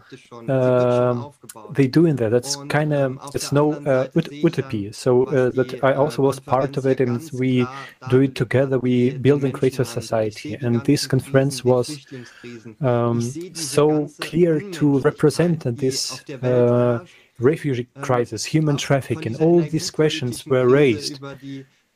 uh, 0.48 1.30
they 1.70 1.86
do 1.86 2.06
in 2.06 2.16
there. 2.16 2.30
That's 2.30 2.56
kind 2.68 2.92
of 2.92 3.18
it's 3.34 3.52
no 3.52 3.72
uh, 3.72 4.08
ut- 4.16 4.32
utopia. 4.32 4.92
So 4.92 5.24
uh, 5.24 5.50
that 5.50 5.82
I 5.82 5.94
also 5.94 6.22
was 6.22 6.38
part 6.40 6.76
of 6.76 6.86
it, 6.86 7.00
and 7.00 7.20
we 7.32 7.66
do 8.10 8.20
it 8.20 8.34
together. 8.34 8.78
We 8.78 9.16
build 9.18 9.44
a 9.44 9.50
greater 9.50 9.84
society, 9.84 10.54
and 10.54 10.84
this 10.84 11.06
conference 11.06 11.64
was 11.64 12.06
um, 12.80 13.20
so 13.54 14.08
clear 14.20 14.60
to 14.72 14.98
represent 15.00 15.64
this 15.78 16.22
uh, 16.42 16.89
refugee 17.40 17.88
crisis, 18.00 18.44
human 18.44 18.76
trafficking, 18.76 19.34
all 19.36 19.60
these 19.60 19.90
questions 19.90 20.46
were 20.46 20.66
raised. 20.68 21.20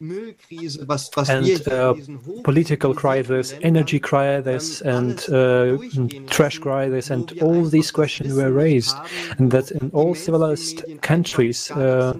And 0.01 1.69
uh, 1.69 1.95
political 2.43 2.95
crisis, 2.95 3.55
energy 3.63 4.01
crisis, 4.01 4.81
and 4.81 5.25
uh, 5.31 5.79
trash 6.27 6.59
crisis, 6.59 7.11
and 7.11 7.41
all 7.41 7.65
these 7.65 7.93
questions 7.93 8.35
were 8.35 8.51
raised, 8.51 8.97
and 9.39 9.53
that 9.53 9.71
in 9.71 9.91
all 9.95 10.15
civilized 10.17 10.83
countries 11.01 11.71
uh, 11.71 12.15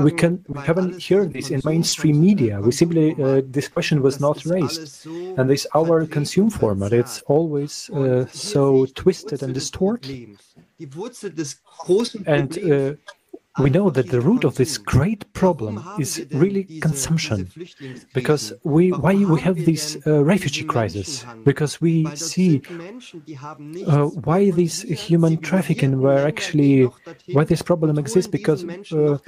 we 0.00 0.10
can 0.10 0.42
we 0.48 0.60
haven't 0.62 1.02
heard 1.04 1.34
this 1.34 1.50
in 1.50 1.60
mainstream 1.66 2.18
media. 2.18 2.60
We 2.62 2.72
simply 2.72 3.14
uh, 3.22 3.42
this 3.44 3.68
question 3.68 4.00
was 4.02 4.18
not 4.18 4.46
raised, 4.46 5.06
and 5.06 5.50
this 5.50 5.66
our 5.74 6.06
consume 6.06 6.48
format. 6.48 6.94
It's 6.94 7.20
always 7.34 7.90
uh, 7.90 8.24
so 8.32 8.86
twisted 8.86 9.42
and 9.42 9.52
distorted. 9.52 10.38
And 12.26 12.58
uh, 12.58 12.94
we 13.58 13.68
know 13.68 13.90
that 13.90 14.08
the 14.08 14.20
root 14.20 14.44
of 14.44 14.54
this 14.56 14.78
great 14.78 15.30
problem 15.34 15.82
is 15.98 16.26
really 16.32 16.64
consumption. 16.80 17.50
because 18.14 18.52
we 18.64 18.90
why 18.92 19.14
we 19.14 19.40
have 19.40 19.56
this 19.64 19.98
uh, 20.06 20.24
refugee 20.24 20.64
crisis? 20.64 21.24
Because 21.44 21.80
we 21.80 22.06
see 22.16 22.62
uh, 23.86 24.06
why 24.06 24.50
this 24.50 24.82
human 24.82 25.38
trafficking 25.38 26.00
where 26.00 26.26
actually 26.26 26.88
why 27.32 27.44
this 27.44 27.62
problem 27.62 27.98
exists? 27.98 28.30
because 28.30 28.64
uh, 28.92 29.18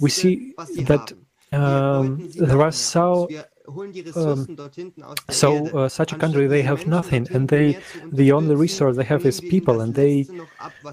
we 0.00 0.10
see 0.10 0.54
that 0.90 1.12
um, 1.52 2.30
there 2.34 2.62
are 2.62 2.72
so 2.72 3.28
um, 4.16 4.58
so 5.30 5.68
uh, 5.68 5.88
such 5.88 6.12
a 6.12 6.18
country 6.18 6.46
they 6.46 6.62
have 6.62 6.86
nothing 6.86 7.26
and 7.32 7.48
they 7.48 7.78
the 8.12 8.32
only 8.32 8.54
resource 8.54 8.96
they 8.96 9.04
have 9.04 9.24
is 9.24 9.40
people 9.40 9.80
and 9.80 9.94
they 9.94 10.26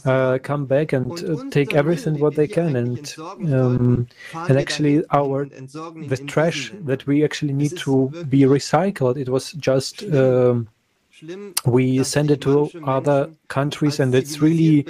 uh, 0.05 0.37
come 0.43 0.65
back 0.65 0.93
and 0.93 1.11
uh, 1.23 1.43
take 1.49 1.73
everything 1.73 2.19
what 2.19 2.35
they 2.35 2.47
can 2.47 2.75
and 2.75 3.15
um, 3.51 4.07
and 4.33 4.57
actually 4.57 5.03
our 5.11 5.45
the 5.45 6.23
trash 6.27 6.71
that 6.85 7.05
we 7.07 7.23
actually 7.23 7.53
need 7.53 7.75
to 7.75 8.09
be 8.29 8.41
recycled 8.41 9.17
it 9.17 9.29
was 9.29 9.51
just 9.53 10.03
um, 10.13 10.67
we 11.65 12.03
send 12.03 12.31
it 12.31 12.41
to 12.41 12.69
other 12.85 13.29
countries 13.47 13.99
and 13.99 14.13
it's 14.15 14.41
really 14.41 14.85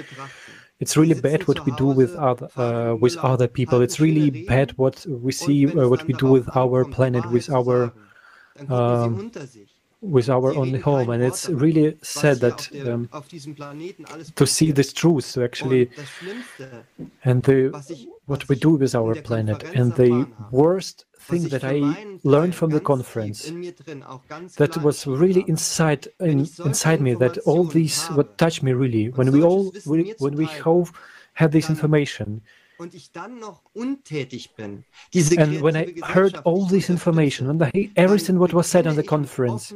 it's 0.80 0.96
really 0.96 1.18
bad 1.20 1.46
what 1.46 1.64
we 1.66 1.72
do 1.72 1.86
with 1.86 2.16
other 2.16 2.48
uh, 2.56 2.94
with 2.96 3.16
other 3.18 3.46
people. 3.46 3.80
It's 3.82 4.00
really 4.00 4.30
bad 4.30 4.72
what 4.78 5.04
we 5.06 5.32
see, 5.32 5.66
uh, 5.66 5.88
what 5.88 6.06
we 6.06 6.14
do 6.14 6.26
with 6.26 6.48
our 6.56 6.84
planet, 6.86 7.30
with 7.30 7.50
our 7.50 7.92
um, 8.68 9.30
with 10.00 10.30
our 10.30 10.54
own 10.54 10.80
home, 10.80 11.10
and 11.10 11.22
it's 11.22 11.48
really 11.50 11.96
sad 12.02 12.38
that 12.40 12.68
um, 12.88 13.08
to 14.36 14.46
see 14.46 14.72
this 14.72 14.92
truth, 14.92 15.32
to 15.34 15.44
actually, 15.44 15.90
and 17.24 17.42
the 17.42 17.58
what 18.30 18.48
we 18.48 18.56
do 18.56 18.70
with 18.82 18.94
our 18.94 19.14
planet, 19.28 19.60
and 19.74 19.88
the 19.96 20.12
worst 20.50 21.04
thing 21.18 21.48
that 21.48 21.64
I 21.64 21.78
learned 22.24 22.54
from 22.54 22.70
the 22.70 22.80
conference 22.80 23.52
that 24.56 24.76
was 24.86 25.06
really 25.06 25.44
inside 25.54 26.02
in, 26.20 26.38
inside 26.64 27.00
me 27.00 27.14
that 27.14 27.38
all 27.38 27.64
these 27.64 28.06
what 28.16 28.38
touched 28.38 28.62
me 28.62 28.72
really 28.72 29.06
when 29.18 29.32
we 29.32 29.42
all 29.42 29.72
we, 29.84 30.14
when 30.18 30.34
we 30.36 30.46
have 30.46 30.92
had 31.34 31.50
this 31.52 31.68
information 31.74 32.40
and 35.36 35.60
when 35.60 35.76
I 35.76 35.94
heard 36.04 36.36
all 36.44 36.64
this 36.66 36.90
information, 36.90 37.50
and 37.50 37.62
I, 37.62 37.90
everything 37.96 38.38
what 38.38 38.54
was 38.54 38.66
said 38.66 38.86
on 38.86 38.96
the 38.96 39.02
conference, 39.02 39.72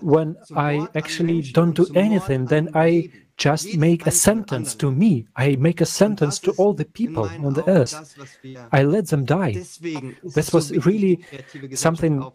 when 0.00 0.36
I 0.56 0.86
actually 0.94 1.42
don't 1.42 1.74
do 1.74 1.86
anything, 1.94 2.46
then 2.46 2.68
I 2.74 3.10
just 3.36 3.74
make 3.76 4.06
a 4.06 4.10
sentence 4.10 4.74
to 4.76 4.92
me. 4.92 5.26
I 5.34 5.56
make 5.56 5.80
a 5.80 5.86
sentence 5.86 6.38
to 6.40 6.52
all 6.52 6.74
the 6.74 6.84
people 6.84 7.24
on 7.46 7.54
the 7.54 7.66
earth. 7.68 7.94
I 8.70 8.82
let 8.82 9.08
them 9.08 9.24
die. 9.24 9.52
This 10.22 10.52
was 10.52 10.72
really 10.86 11.24
something 11.74 12.30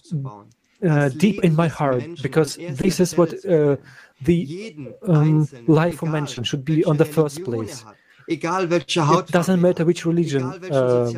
uh, 0.83 1.09
deep 1.09 1.43
in 1.43 1.55
my 1.55 1.67
heart 1.67 2.03
because 2.21 2.57
this 2.57 2.99
is 2.99 3.17
what 3.17 3.33
uh, 3.45 3.77
the 4.21 4.75
um, 5.07 5.47
life 5.67 6.01
of 6.01 6.09
mention 6.09 6.43
should 6.43 6.65
be 6.65 6.83
on 6.85 6.97
the 6.97 7.05
first 7.05 7.43
place. 7.43 7.85
It 8.27 9.27
doesn't 9.27 9.61
matter 9.61 9.85
which 9.85 10.05
religion, 10.05 10.43
uh, 10.71 11.11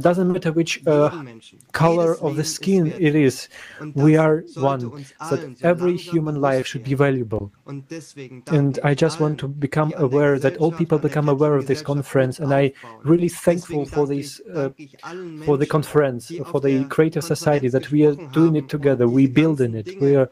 doesn't 0.00 0.32
matter 0.32 0.52
which 0.52 0.86
uh, 0.86 1.24
color 1.72 2.16
of 2.20 2.36
the 2.36 2.44
skin 2.44 2.92
it 2.98 3.14
is. 3.14 3.48
We 3.94 4.16
are 4.16 4.44
one. 4.56 5.04
So 5.28 5.54
every 5.62 5.96
human 5.96 6.40
life 6.40 6.66
should 6.66 6.84
be 6.84 6.94
valuable. 6.94 7.50
And 7.66 8.78
I 8.84 8.94
just 8.94 9.20
want 9.20 9.38
to 9.40 9.48
become 9.48 9.92
aware 9.96 10.38
that 10.38 10.56
all 10.58 10.72
people 10.72 10.98
become 10.98 11.28
aware 11.28 11.54
of 11.54 11.66
this 11.66 11.80
conference. 11.80 12.38
And 12.40 12.52
I 12.52 12.72
really 13.04 13.28
thankful 13.28 13.86
for 13.86 14.06
this, 14.06 14.40
uh, 14.52 14.70
for 15.46 15.56
the 15.56 15.66
conference, 15.66 16.30
for 16.46 16.60
the 16.60 16.84
creative 16.86 17.24
society 17.24 17.68
that 17.68 17.90
we 17.90 18.04
are 18.04 18.14
doing 18.32 18.56
it 18.56 18.68
together. 18.68 19.08
We 19.08 19.26
building 19.26 19.74
it. 19.74 19.98
We 20.00 20.16
are. 20.16 20.28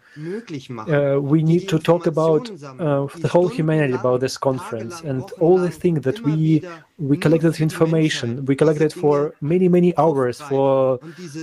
Uh, 0.88 1.20
we 1.20 1.42
need 1.42 1.68
to 1.68 1.78
talk 1.78 2.06
about 2.06 2.50
uh, 2.50 3.06
the 3.16 3.28
whole 3.28 3.48
humanity 3.48 3.94
about 3.94 4.20
this 4.20 4.36
conference 4.36 5.00
and 5.00 5.22
all 5.40 5.56
the 5.58 5.70
things 5.70 6.01
that 6.02 6.20
we 6.20 6.62
we 6.98 7.16
collected 7.16 7.60
information. 7.60 8.44
We 8.44 8.54
collected 8.56 8.92
for 8.92 9.34
many 9.40 9.68
many 9.68 9.96
hours, 9.96 10.40
for 10.40 10.98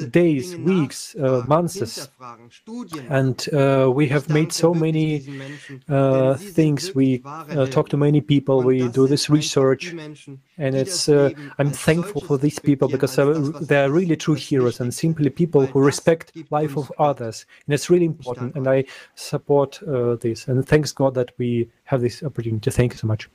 days, 0.09 0.55
weeks, 0.55 1.15
uh, 1.15 1.43
months, 1.47 2.09
and 3.09 3.37
uh, 3.53 3.91
we 3.93 4.07
have 4.07 4.29
made 4.29 4.51
so 4.53 4.73
many 4.73 5.07
uh, 5.89 6.35
things. 6.35 6.95
We 6.95 7.21
uh, 7.25 7.65
talk 7.67 7.89
to 7.89 7.97
many 7.97 8.21
people. 8.21 8.61
We 8.61 8.87
do 8.89 9.07
this 9.07 9.29
research, 9.29 9.93
and 10.57 10.75
it's. 10.75 11.09
Uh, 11.09 11.31
I'm 11.57 11.71
thankful 11.71 12.21
for 12.21 12.37
these 12.37 12.59
people 12.59 12.87
because 12.87 13.15
they 13.15 13.83
are 13.83 13.89
really 13.89 14.15
true 14.15 14.35
heroes 14.35 14.79
and 14.79 14.93
simply 14.93 15.29
people 15.29 15.65
who 15.65 15.79
respect 15.81 16.33
life 16.51 16.77
of 16.77 16.91
others, 16.99 17.45
and 17.65 17.73
it's 17.73 17.89
really 17.89 18.05
important. 18.05 18.55
And 18.55 18.67
I 18.67 18.85
support 19.15 19.81
uh, 19.83 20.15
this. 20.15 20.47
And 20.47 20.65
thanks 20.67 20.91
God 20.91 21.13
that 21.15 21.31
we 21.37 21.69
have 21.85 22.01
this 22.01 22.23
opportunity. 22.23 22.71
Thank 22.71 22.93
you 22.93 22.97
so 22.97 23.07
much. 23.07 23.29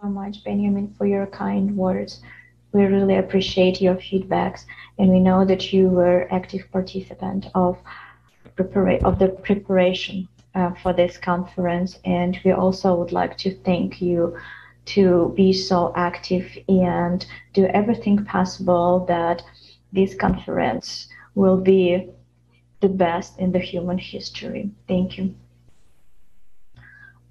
So 0.00 0.08
much, 0.08 0.42
Benjamin, 0.44 0.92
for 0.98 1.06
your 1.06 1.26
kind 1.26 1.76
words. 1.76 2.20
We 2.72 2.82
really 2.84 3.16
appreciate 3.16 3.80
your 3.80 3.94
feedbacks, 3.94 4.64
and 4.98 5.10
we 5.10 5.20
know 5.20 5.44
that 5.44 5.72
you 5.72 5.88
were 5.88 6.26
active 6.32 6.62
participant 6.72 7.46
of 7.54 7.78
prepara- 8.56 9.02
of 9.04 9.18
the 9.20 9.28
preparation 9.28 10.26
uh, 10.54 10.72
for 10.82 10.92
this 10.92 11.16
conference, 11.16 12.00
and 12.04 12.38
we 12.44 12.50
also 12.52 12.96
would 12.96 13.12
like 13.12 13.38
to 13.38 13.54
thank 13.58 14.02
you 14.02 14.36
to 14.86 15.32
be 15.36 15.52
so 15.52 15.92
active 15.94 16.46
and 16.68 17.24
do 17.52 17.66
everything 17.66 18.24
possible 18.24 19.06
that 19.06 19.42
this 19.92 20.14
conference 20.14 21.08
will 21.36 21.56
be 21.58 22.08
the 22.80 22.88
best 22.88 23.38
in 23.38 23.52
the 23.52 23.60
human 23.60 23.98
history. 23.98 24.70
Thank 24.88 25.18
you. 25.18 25.34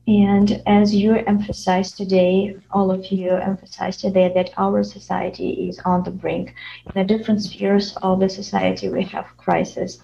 And 0.05 0.61
as 0.65 0.93
you 0.93 1.15
emphasized 1.15 1.95
today, 1.95 2.57
all 2.71 2.91
of 2.91 3.05
you 3.05 3.29
emphasized 3.29 4.01
today 4.01 4.31
that 4.35 4.51
our 4.57 4.83
society 4.83 5.69
is 5.69 5.79
on 5.85 6.03
the 6.03 6.11
brink. 6.11 6.53
In 6.85 6.91
the 6.93 7.17
different 7.17 7.41
spheres 7.41 7.95
of 8.01 8.19
the 8.19 8.27
society, 8.27 8.89
we 8.89 9.03
have 9.05 9.37
crisis. 9.37 9.99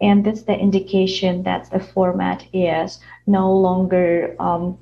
And 0.00 0.24
that's 0.26 0.42
the 0.42 0.58
indication 0.58 1.44
that 1.44 1.70
the 1.70 1.78
format 1.78 2.44
is 2.52 2.98
no 3.26 3.54
longer 3.54 4.34
um, 4.40 4.78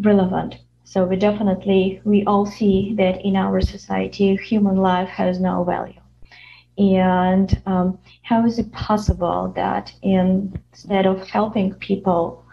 relevant. 0.00 0.58
So 0.84 1.04
we 1.04 1.16
definitely, 1.16 2.00
we 2.04 2.24
all 2.24 2.46
see 2.46 2.94
that 2.94 3.24
in 3.24 3.34
our 3.34 3.60
society, 3.60 4.36
human 4.36 4.76
life 4.76 5.08
has 5.08 5.40
no 5.40 5.64
value. 5.64 6.00
And 6.78 7.60
um, 7.66 7.98
how 8.22 8.46
is 8.46 8.58
it 8.58 8.70
possible 8.72 9.52
that 9.56 9.92
instead 10.02 11.06
of 11.06 11.26
helping 11.28 11.74
people, 11.74 12.44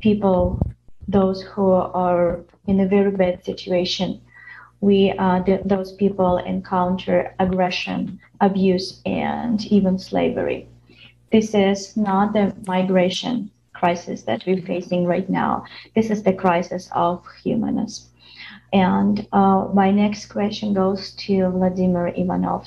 people, 0.00 0.60
those 1.06 1.42
who 1.42 1.70
are 1.70 2.40
in 2.66 2.80
a 2.80 2.88
very 2.88 3.12
bad 3.12 3.44
situation, 3.44 4.20
we 4.80 5.12
uh, 5.12 5.42
th- 5.44 5.62
those 5.64 5.92
people 5.92 6.38
encounter 6.38 7.34
aggression, 7.38 8.18
abuse, 8.40 9.00
and 9.06 9.64
even 9.66 9.98
slavery. 9.98 10.68
This 11.30 11.54
is 11.54 11.96
not 11.96 12.32
the 12.32 12.54
migration 12.66 13.50
crisis 13.72 14.22
that 14.22 14.44
we're 14.46 14.62
facing 14.62 15.04
right 15.04 15.28
now. 15.30 15.64
This 15.94 16.10
is 16.10 16.22
the 16.24 16.32
crisis 16.32 16.88
of 16.92 17.24
humanness. 17.42 18.08
And 18.72 19.26
uh, 19.32 19.68
my 19.72 19.90
next 19.90 20.26
question 20.26 20.74
goes 20.74 21.12
to 21.26 21.50
Vladimir 21.50 22.08
Ivanov. 22.16 22.66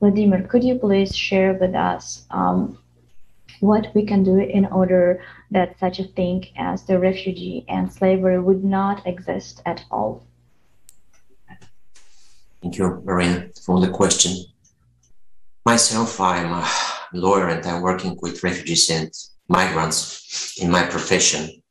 Vladimir, 0.00 0.42
could 0.42 0.62
you 0.62 0.76
please 0.78 1.16
share 1.16 1.54
with 1.54 1.74
us 1.74 2.26
um, 2.30 2.78
what 3.60 3.94
we 3.94 4.04
can 4.04 4.22
do 4.22 4.38
in 4.38 4.66
order 4.66 5.22
that 5.50 5.78
such 5.78 5.98
a 5.98 6.04
thing 6.04 6.44
as 6.56 6.82
the 6.84 6.98
refugee 6.98 7.64
and 7.68 7.90
slavery 7.90 8.38
would 8.38 8.62
not 8.62 9.06
exist 9.06 9.62
at 9.64 9.84
all? 9.90 10.26
Thank 12.60 12.78
you, 12.78 13.02
Marina, 13.04 13.48
for 13.64 13.80
the 13.80 13.90
question. 13.90 14.44
Myself, 15.64 16.20
I'm 16.20 16.52
a 16.52 16.68
lawyer 17.12 17.48
and 17.48 17.64
I'm 17.64 17.82
working 17.82 18.18
with 18.20 18.42
refugees 18.42 18.90
and 18.90 19.10
migrants 19.48 20.60
in 20.60 20.70
my 20.70 20.84
profession. 20.84 21.62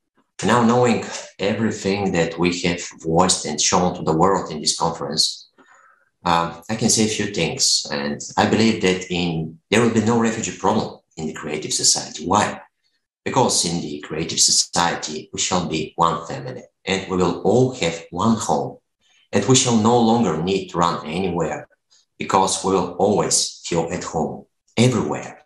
Now, 0.44 0.64
knowing 0.64 1.06
everything 1.40 2.12
that 2.12 2.38
we 2.38 2.60
have 2.62 2.82
voiced 3.02 3.46
and 3.46 3.60
shown 3.60 3.96
to 3.96 4.04
the 4.04 4.16
world 4.16 4.52
in 4.52 4.60
this 4.60 4.78
conference, 4.78 5.45
uh, 6.26 6.62
I 6.70 6.76
can 6.76 6.90
say 6.90 7.06
a 7.06 7.08
few 7.08 7.28
things. 7.28 7.86
And 7.92 8.20
I 8.36 8.50
believe 8.50 8.82
that 8.82 9.12
in 9.12 9.60
there 9.70 9.82
will 9.82 9.94
be 9.94 10.04
no 10.04 10.20
refugee 10.20 10.58
problem 10.58 11.00
in 11.18 11.28
the 11.28 11.34
creative 11.34 11.74
society. 11.74 12.26
Why? 12.26 12.62
Because 13.24 13.66
in 13.66 13.82
the 13.82 14.00
creative 14.02 14.40
society, 14.40 15.30
we 15.32 15.40
shall 15.40 15.68
be 15.68 15.94
one 15.96 16.26
family 16.28 16.64
and 16.86 17.10
we 17.10 17.18
will 17.18 17.42
all 17.42 17.74
have 17.76 18.04
one 18.12 18.36
home. 18.38 18.78
And 19.32 19.46
we 19.46 19.56
shall 19.56 19.78
no 19.78 20.00
longer 20.00 20.42
need 20.42 20.70
to 20.70 20.78
run 20.78 21.06
anywhere 21.06 21.68
because 22.18 22.64
we 22.64 22.74
will 22.74 22.94
always 22.94 23.62
feel 23.66 23.90
at 23.92 24.04
home 24.04 24.46
everywhere. 24.78 25.42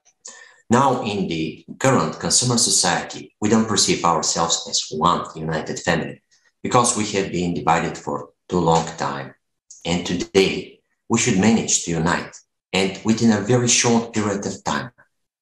Now, 0.69 1.01
in 1.01 1.27
the 1.27 1.65
current 1.79 2.19
consumer 2.19 2.57
society, 2.57 3.35
we 3.41 3.49
don't 3.49 3.67
perceive 3.67 4.05
ourselves 4.05 4.67
as 4.69 4.85
one 4.91 5.25
united 5.35 5.79
family 5.79 6.21
because 6.61 6.95
we 6.95 7.05
have 7.17 7.31
been 7.31 7.55
divided 7.55 7.97
for 7.97 8.29
too 8.47 8.59
long 8.59 8.85
time. 8.97 9.33
And 9.85 10.05
today, 10.05 10.79
we 11.07 11.17
should 11.17 11.39
manage 11.39 11.83
to 11.83 11.91
unite 11.91 12.35
and 12.71 12.99
within 13.03 13.31
a 13.31 13.41
very 13.41 13.67
short 13.67 14.13
period 14.13 14.45
of 14.45 14.63
time. 14.63 14.91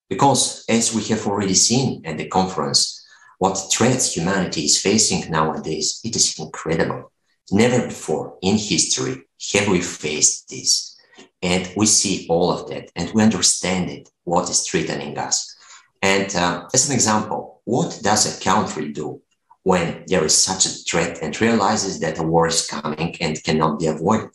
Because 0.10 0.64
as 0.70 0.94
we 0.94 1.04
have 1.06 1.28
already 1.28 1.54
seen 1.54 2.06
at 2.06 2.18
the 2.18 2.28
conference, 2.28 3.06
what 3.40 3.56
threats 3.72 4.16
humanity 4.16 4.66
is 4.66 4.82
facing 4.82 5.30
nowadays, 5.30 6.00
it 6.04 6.16
is 6.16 6.40
incredible. 6.40 7.12
Never 7.52 7.88
before 7.88 8.38
in 8.42 8.58
history 8.58 9.24
have 9.54 9.68
we 9.68 9.82
faced 9.82 10.50
this. 10.50 10.98
And 11.42 11.70
we 11.76 11.86
see 11.86 12.26
all 12.30 12.52
of 12.52 12.70
that 12.70 12.90
and 12.96 13.12
we 13.14 13.22
understand 13.22 13.90
it, 13.90 14.10
what 14.24 14.50
is 14.50 14.66
threatening 14.68 15.18
us. 15.18 15.56
And 16.02 16.34
uh, 16.36 16.68
as 16.74 16.90
an 16.90 16.96
example, 16.96 17.62
what 17.66 18.00
does 18.02 18.26
a 18.26 18.44
country 18.44 18.92
do 18.92 19.22
when 19.68 20.03
there 20.07 20.24
is 20.24 20.38
such 20.49 20.65
a 20.65 20.76
threat 20.88 21.20
and 21.22 21.41
realizes 21.41 21.99
that 21.99 22.20
a 22.20 22.24
war 22.24 22.47
is 22.47 22.65
coming 22.68 23.09
and 23.20 23.43
cannot 23.43 23.78
be 23.80 23.88
avoided? 23.88 24.30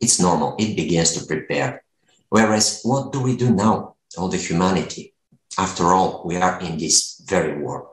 It's 0.00 0.18
normal, 0.20 0.56
it 0.58 0.74
begins 0.74 1.12
to 1.12 1.24
prepare. 1.24 1.84
Whereas, 2.30 2.80
what 2.82 3.12
do 3.12 3.20
we 3.22 3.36
do 3.36 3.50
now, 3.50 3.94
all 4.18 4.28
the 4.28 4.36
humanity? 4.48 5.14
After 5.56 5.84
all, 5.94 6.22
we 6.26 6.34
are 6.36 6.60
in 6.60 6.78
this 6.78 7.22
very 7.24 7.62
war. 7.62 7.92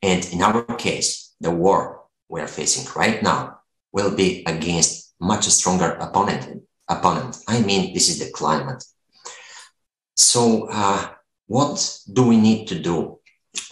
And 0.00 0.24
in 0.32 0.42
our 0.42 0.62
case, 0.76 1.34
the 1.40 1.50
war 1.50 2.02
we 2.28 2.40
are 2.40 2.54
facing 2.60 2.86
right 2.94 3.20
now 3.20 3.58
will 3.92 4.14
be 4.14 4.44
against 4.46 5.14
much 5.20 5.44
stronger 5.48 5.90
opponent 6.06 6.62
opponent. 6.88 7.38
I 7.48 7.62
mean, 7.62 7.94
this 7.94 8.08
is 8.08 8.18
the 8.20 8.30
climate. 8.30 8.84
So, 10.14 10.68
uh, 10.70 11.08
what 11.46 11.98
do 12.12 12.22
we 12.28 12.36
need 12.36 12.68
to 12.68 12.78
do? 12.78 13.18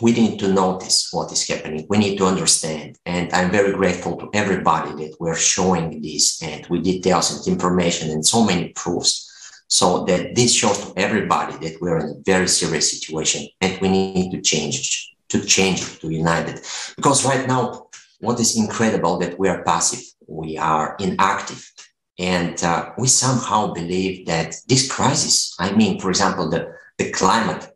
We 0.01 0.13
need 0.13 0.39
to 0.41 0.53
notice 0.53 1.09
what 1.13 1.33
is 1.33 1.47
happening. 1.49 1.87
We 1.89 1.99
need 1.99 2.19
to 2.19 2.27
understand. 2.27 2.99
And 3.07 3.33
I'm 3.33 3.51
very 3.51 3.73
grateful 3.73 4.17
to 4.19 4.31
everybody 4.35 4.93
that 5.05 5.17
we're 5.21 5.37
showing 5.37 6.03
this 6.03 6.43
and 6.43 6.67
with 6.67 6.85
details 6.85 7.31
and 7.31 7.55
information 7.55 8.11
and 8.11 8.25
so 8.25 8.45
many 8.45 8.69
proofs. 8.69 9.27
So 9.69 10.05
that 10.07 10.35
this 10.35 10.53
shows 10.53 10.79
to 10.81 10.93
everybody 10.99 11.57
that 11.69 11.81
we're 11.81 11.99
in 11.99 12.09
a 12.09 12.23
very 12.27 12.49
serious 12.49 12.91
situation 12.91 13.47
and 13.61 13.81
we 13.81 13.89
need 13.89 14.33
to 14.33 14.41
change, 14.41 15.15
to 15.29 15.45
change, 15.45 16.01
to 16.01 16.11
unite 16.11 16.49
it. 16.49 16.93
Because 16.97 17.25
right 17.25 17.47
now, 17.47 17.87
what 18.19 18.41
is 18.41 18.57
incredible 18.57 19.19
that 19.19 19.39
we 19.39 19.49
are 19.49 19.63
passive, 19.63 20.03
we 20.27 20.59
are 20.59 20.97
inactive, 20.99 21.73
and 22.19 22.63
uh, 22.63 22.91
we 22.99 23.07
somehow 23.07 23.73
believe 23.73 24.27
that 24.27 24.55
this 24.69 24.91
crisis, 24.91 25.55
I 25.59 25.73
mean, 25.73 25.99
for 26.01 26.11
example, 26.11 26.51
the, 26.51 26.75
the 26.99 27.11
climate, 27.13 27.70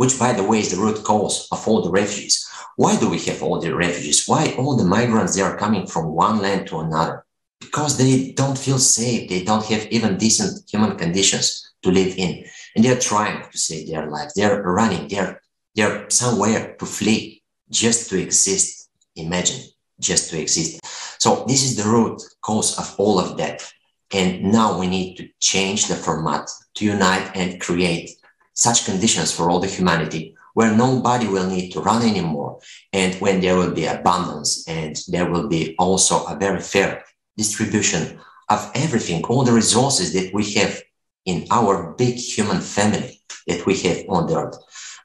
which 0.00 0.18
by 0.18 0.32
the 0.32 0.42
way 0.42 0.60
is 0.60 0.70
the 0.70 0.80
root 0.80 1.04
cause 1.04 1.46
of 1.52 1.68
all 1.68 1.82
the 1.82 1.90
refugees. 1.90 2.48
Why 2.76 2.98
do 2.98 3.10
we 3.10 3.18
have 3.28 3.42
all 3.42 3.60
the 3.60 3.76
refugees? 3.76 4.26
Why 4.26 4.54
all 4.56 4.74
the 4.74 4.92
migrants, 4.96 5.36
they 5.36 5.42
are 5.42 5.58
coming 5.58 5.86
from 5.86 6.14
one 6.14 6.38
land 6.40 6.68
to 6.68 6.78
another? 6.78 7.26
Because 7.60 7.98
they 7.98 8.32
don't 8.32 8.56
feel 8.56 8.78
safe. 8.78 9.28
They 9.28 9.44
don't 9.44 9.66
have 9.66 9.86
even 9.88 10.16
decent 10.16 10.52
human 10.70 10.96
conditions 10.96 11.74
to 11.82 11.90
live 11.90 12.14
in. 12.16 12.46
And 12.74 12.82
they're 12.82 12.98
trying 12.98 13.44
to 13.50 13.58
save 13.58 13.90
their 13.90 14.06
lives. 14.06 14.32
They're 14.32 14.62
running. 14.62 15.06
They're, 15.08 15.42
they're 15.74 16.08
somewhere 16.08 16.76
to 16.78 16.86
flee 16.86 17.42
just 17.68 18.08
to 18.08 18.18
exist. 18.18 18.88
Imagine, 19.16 19.60
just 20.00 20.30
to 20.30 20.40
exist. 20.40 20.80
So 21.18 21.44
this 21.46 21.62
is 21.62 21.76
the 21.76 21.86
root 21.86 22.22
cause 22.40 22.78
of 22.78 22.94
all 22.96 23.18
of 23.18 23.36
that. 23.36 23.70
And 24.14 24.44
now 24.44 24.78
we 24.80 24.86
need 24.86 25.16
to 25.16 25.28
change 25.40 25.88
the 25.88 25.94
format 25.94 26.48
to 26.76 26.86
unite 26.86 27.32
and 27.34 27.60
create 27.60 28.12
such 28.54 28.84
conditions 28.84 29.32
for 29.32 29.50
all 29.50 29.60
the 29.60 29.66
humanity 29.66 30.34
where 30.54 30.74
nobody 30.76 31.26
will 31.26 31.46
need 31.46 31.70
to 31.70 31.80
run 31.80 32.02
anymore 32.02 32.58
and 32.92 33.14
when 33.16 33.40
there 33.40 33.56
will 33.56 33.72
be 33.72 33.86
abundance 33.86 34.66
and 34.68 35.00
there 35.08 35.30
will 35.30 35.48
be 35.48 35.74
also 35.78 36.24
a 36.26 36.36
very 36.36 36.60
fair 36.60 37.04
distribution 37.36 38.18
of 38.48 38.70
everything, 38.74 39.24
all 39.24 39.44
the 39.44 39.52
resources 39.52 40.12
that 40.12 40.34
we 40.34 40.52
have 40.54 40.82
in 41.24 41.46
our 41.50 41.92
big 41.92 42.16
human 42.16 42.60
family 42.60 43.22
that 43.46 43.64
we 43.64 43.76
have 43.78 44.04
on 44.08 44.26
the 44.26 44.36
earth. 44.36 44.58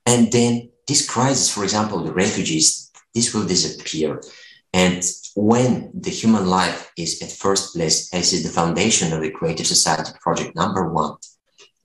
And 0.06 0.32
then 0.32 0.70
this 0.88 1.08
crisis, 1.08 1.54
for 1.54 1.64
example, 1.64 2.00
the 2.00 2.14
refugees, 2.14 2.92
this 3.14 3.34
will 3.34 3.46
disappear. 3.46 4.22
And 4.74 5.04
when 5.36 5.92
the 5.94 6.10
human 6.10 6.48
life 6.48 6.92
is 6.98 7.22
at 7.22 7.32
first 7.32 7.76
place, 7.76 8.14
as 8.14 8.34
is 8.34 8.44
the 8.44 8.50
foundation 8.50 9.14
of 9.14 9.22
the 9.22 9.32
Creative 9.32 9.68
Society 9.68 10.12
project 10.22 10.56
number 10.56 10.92
one, 10.92 11.16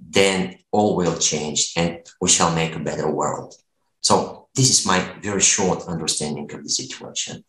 then 0.09 0.59
all 0.73 0.97
will 0.97 1.19
change 1.19 1.73
and 1.77 1.99
we 2.21 2.29
shall 2.29 2.55
make 2.55 2.75
a 2.75 2.81
better 2.81 3.11
world. 3.11 3.55
So 4.01 4.49
this 4.55 4.71
is 4.71 4.87
my 4.87 4.99
very 5.23 5.41
short 5.41 5.87
understanding 5.87 6.51
of 6.53 6.63
the 6.63 6.71
situation. 6.71 7.45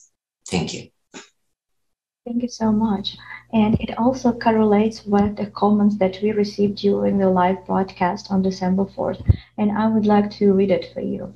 Thank 0.48 0.74
you. 0.74 0.90
Thank 2.26 2.44
you 2.44 2.50
so 2.50 2.72
much. 2.72 3.18
And 3.54 3.80
it 3.82 3.98
also 3.98 4.32
correlates 4.32 5.06
with 5.06 5.38
the 5.38 5.48
comments 5.48 5.98
that 5.98 6.20
we 6.22 6.32
received 6.32 6.78
during 6.78 7.18
the 7.18 7.30
live 7.30 7.66
broadcast 7.66 8.32
on 8.32 8.42
December 8.42 8.86
4th. 8.86 9.22
And 9.58 9.72
I 9.72 9.88
would 9.88 10.06
like 10.06 10.30
to 10.32 10.54
read 10.54 10.72
it 10.72 10.94
for 10.94 11.02
you. 11.02 11.34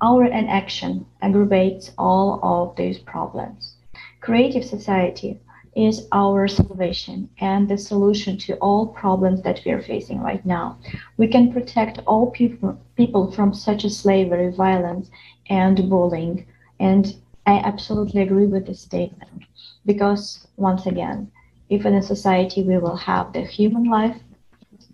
Our 0.00 0.24
inaction 0.24 1.06
aggravates 1.20 1.92
all 1.98 2.40
of 2.42 2.76
these 2.76 2.98
problems. 2.98 3.74
Creative 4.20 4.64
society 4.64 5.40
is 5.78 6.08
our 6.10 6.48
salvation 6.48 7.30
and 7.40 7.68
the 7.68 7.78
solution 7.78 8.36
to 8.36 8.56
all 8.56 8.88
problems 8.88 9.42
that 9.42 9.60
we 9.64 9.70
are 9.70 9.80
facing 9.80 10.18
right 10.20 10.44
now. 10.44 10.76
We 11.16 11.28
can 11.28 11.52
protect 11.52 12.00
all 12.04 12.32
people, 12.32 12.76
people 12.96 13.30
from 13.30 13.54
such 13.54 13.88
slavery, 13.88 14.50
violence, 14.50 15.08
and 15.48 15.88
bullying. 15.88 16.46
And 16.80 17.14
I 17.46 17.58
absolutely 17.58 18.22
agree 18.22 18.46
with 18.46 18.66
this 18.66 18.80
statement 18.80 19.44
because, 19.86 20.48
once 20.56 20.86
again, 20.86 21.30
if 21.70 21.86
in 21.86 21.94
a 21.94 22.02
society 22.02 22.62
we 22.62 22.78
will 22.78 22.96
have 22.96 23.32
the 23.32 23.42
human 23.42 23.84
life 23.84 24.20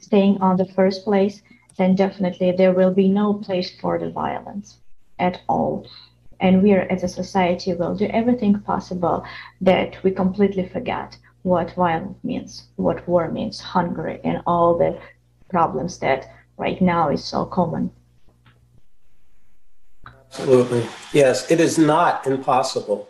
staying 0.00 0.38
on 0.42 0.58
the 0.58 0.66
first 0.66 1.04
place, 1.04 1.40
then 1.78 1.94
definitely 1.94 2.52
there 2.52 2.74
will 2.74 2.92
be 2.92 3.08
no 3.08 3.32
place 3.32 3.70
for 3.80 3.98
the 3.98 4.10
violence 4.10 4.76
at 5.18 5.40
all 5.48 5.86
and 6.40 6.62
we 6.62 6.72
are 6.72 6.86
as 6.90 7.02
a 7.02 7.08
society 7.08 7.74
will 7.74 7.94
do 7.94 8.06
everything 8.06 8.60
possible 8.60 9.24
that 9.60 10.02
we 10.02 10.10
completely 10.10 10.68
forget 10.68 11.16
what 11.42 11.74
violence 11.74 12.18
means, 12.22 12.68
what 12.76 13.06
war 13.06 13.30
means, 13.30 13.60
hunger, 13.60 14.18
and 14.24 14.42
all 14.46 14.78
the 14.78 14.98
problems 15.48 15.98
that 15.98 16.30
right 16.56 16.80
now 16.80 17.10
is 17.10 17.24
so 17.24 17.44
common. 17.44 17.90
Absolutely. 20.26 20.86
Yes, 21.12 21.50
it 21.50 21.60
is 21.60 21.78
not 21.78 22.26
impossible. 22.26 23.08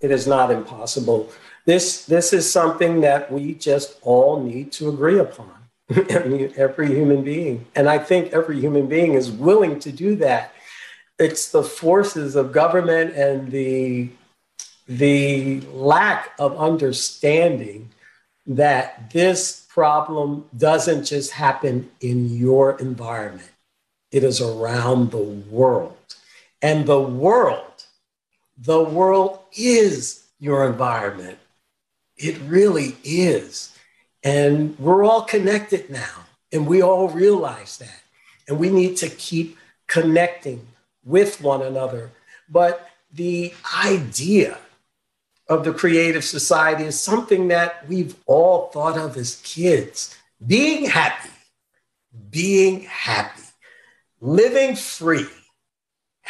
It 0.00 0.10
is 0.10 0.26
not 0.26 0.50
impossible. 0.50 1.30
This 1.66 2.06
this 2.06 2.32
is 2.32 2.50
something 2.50 3.02
that 3.02 3.30
we 3.30 3.54
just 3.54 3.98
all 4.02 4.42
need 4.42 4.72
to 4.72 4.88
agree 4.88 5.18
upon. 5.18 5.60
every 6.08 6.88
human 6.88 7.22
being. 7.22 7.66
And 7.74 7.88
I 7.88 7.98
think 7.98 8.32
every 8.32 8.60
human 8.60 8.86
being 8.86 9.14
is 9.14 9.30
willing 9.30 9.80
to 9.80 9.90
do 9.90 10.14
that 10.16 10.52
it's 11.20 11.50
the 11.52 11.64
forces 11.64 12.36
of 12.36 12.52
government 12.52 13.14
and 13.16 13.52
the 13.52 14.10
the 14.88 15.60
lack 15.72 16.32
of 16.40 16.58
understanding 16.58 17.90
that 18.46 19.12
this 19.12 19.66
problem 19.70 20.46
doesn't 20.58 21.04
just 21.04 21.32
happen 21.32 21.90
in 22.00 22.30
your 22.36 22.78
environment 22.80 23.50
it 24.12 24.24
is 24.24 24.40
around 24.40 25.12
the 25.12 25.18
world 25.18 25.96
And 26.62 26.86
the 26.86 27.00
world, 27.00 27.84
the 28.58 28.82
world 28.82 29.40
is 29.56 30.24
your 30.40 30.66
environment. 30.66 31.38
It 32.16 32.38
really 32.46 32.96
is. 33.04 33.76
And 34.22 34.78
we're 34.78 35.04
all 35.04 35.22
connected 35.22 35.90
now, 35.90 36.26
and 36.52 36.66
we 36.66 36.82
all 36.82 37.08
realize 37.08 37.78
that. 37.78 38.02
And 38.48 38.58
we 38.58 38.70
need 38.70 38.96
to 38.98 39.08
keep 39.08 39.58
connecting 39.88 40.66
with 41.04 41.40
one 41.40 41.62
another. 41.62 42.10
But 42.48 42.88
the 43.12 43.52
idea 43.84 44.58
of 45.48 45.64
the 45.64 45.72
creative 45.72 46.24
society 46.24 46.84
is 46.84 47.00
something 47.00 47.48
that 47.48 47.86
we've 47.88 48.14
all 48.26 48.68
thought 48.68 48.96
of 48.96 49.16
as 49.16 49.40
kids 49.44 50.16
being 50.46 50.86
happy, 50.86 51.30
being 52.30 52.82
happy, 52.82 53.42
living 54.20 54.76
free. 54.76 55.26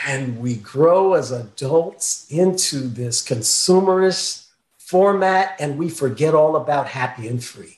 And 0.07 0.41
we 0.41 0.55
grow 0.55 1.13
as 1.13 1.31
adults 1.31 2.27
into 2.31 2.79
this 2.79 3.23
consumerist 3.23 4.47
format 4.79 5.55
and 5.61 5.79
we 5.79 5.91
forget 5.91 6.35
all 6.35 6.57
about 6.57 6.89
happy 6.89 7.29
and 7.29 7.45
free. 7.45 7.77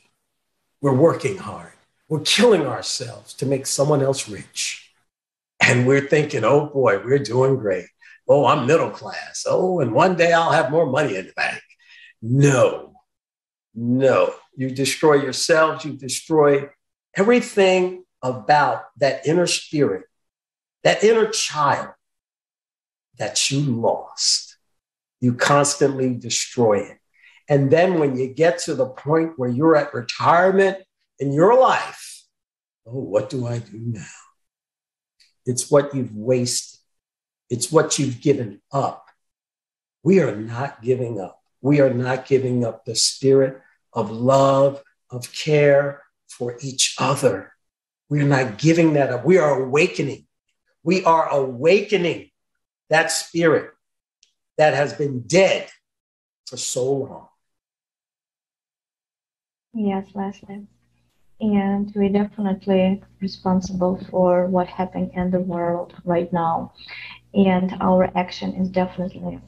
We're 0.80 0.94
working 0.94 1.38
hard. 1.38 1.72
We're 2.08 2.20
killing 2.20 2.66
ourselves 2.66 3.34
to 3.34 3.46
make 3.46 3.66
someone 3.66 4.02
else 4.02 4.28
rich. 4.28 4.81
And 5.62 5.86
we're 5.86 6.06
thinking, 6.06 6.44
oh 6.44 6.66
boy, 6.66 7.02
we're 7.04 7.18
doing 7.18 7.56
great. 7.56 7.86
Oh, 8.28 8.46
I'm 8.46 8.66
middle 8.66 8.90
class. 8.90 9.44
Oh, 9.48 9.80
and 9.80 9.92
one 9.92 10.16
day 10.16 10.32
I'll 10.32 10.52
have 10.52 10.70
more 10.70 10.86
money 10.86 11.16
in 11.16 11.26
the 11.26 11.32
bank. 11.32 11.62
No, 12.20 12.94
no. 13.74 14.34
You 14.56 14.70
destroy 14.70 15.14
yourselves, 15.22 15.84
you 15.84 15.92
destroy 15.92 16.68
everything 17.16 18.04
about 18.22 18.84
that 18.98 19.26
inner 19.26 19.46
spirit, 19.46 20.04
that 20.84 21.02
inner 21.02 21.26
child 21.28 21.90
that 23.18 23.50
you 23.50 23.60
lost. 23.60 24.56
You 25.20 25.34
constantly 25.34 26.14
destroy 26.14 26.80
it. 26.80 26.98
And 27.48 27.70
then 27.70 27.98
when 27.98 28.16
you 28.16 28.28
get 28.28 28.58
to 28.60 28.74
the 28.74 28.86
point 28.86 29.32
where 29.36 29.50
you're 29.50 29.76
at 29.76 29.94
retirement 29.94 30.78
in 31.18 31.32
your 31.32 31.58
life, 31.58 32.24
oh, 32.86 32.98
what 32.98 33.30
do 33.30 33.46
I 33.46 33.58
do 33.58 33.78
now? 33.78 34.21
It's 35.46 35.70
what 35.70 35.94
you've 35.94 36.14
wasted, 36.14 36.80
it's 37.50 37.70
what 37.72 37.98
you've 37.98 38.20
given 38.20 38.60
up. 38.72 39.06
We 40.02 40.20
are 40.20 40.34
not 40.34 40.82
giving 40.82 41.20
up. 41.20 41.40
We 41.60 41.80
are 41.80 41.92
not 41.92 42.26
giving 42.26 42.64
up 42.64 42.84
the 42.84 42.96
spirit 42.96 43.60
of 43.92 44.10
love, 44.10 44.82
of 45.10 45.32
care 45.32 46.02
for 46.28 46.56
each 46.60 46.96
other. 46.98 47.52
We're 48.08 48.24
not 48.24 48.58
giving 48.58 48.94
that 48.94 49.10
up. 49.10 49.24
We 49.24 49.38
are 49.38 49.62
awakening. 49.62 50.26
We 50.82 51.04
are 51.04 51.28
awakening 51.28 52.30
that 52.90 53.10
spirit 53.10 53.70
that 54.58 54.74
has 54.74 54.92
been 54.92 55.20
dead 55.20 55.68
for 56.46 56.56
so 56.56 56.92
long. 56.92 57.28
Yes, 59.72 60.08
Leslie. 60.14 60.66
And 61.42 61.92
we're 61.96 62.08
definitely 62.08 63.02
responsible 63.20 63.98
for 64.10 64.46
what 64.46 64.68
happened 64.68 65.10
in 65.14 65.32
the 65.32 65.40
world 65.40 65.92
right 66.04 66.32
now. 66.32 66.72
And 67.34 67.74
our 67.80 68.16
action 68.16 68.54
is 68.54 68.68
definitely 68.68 69.40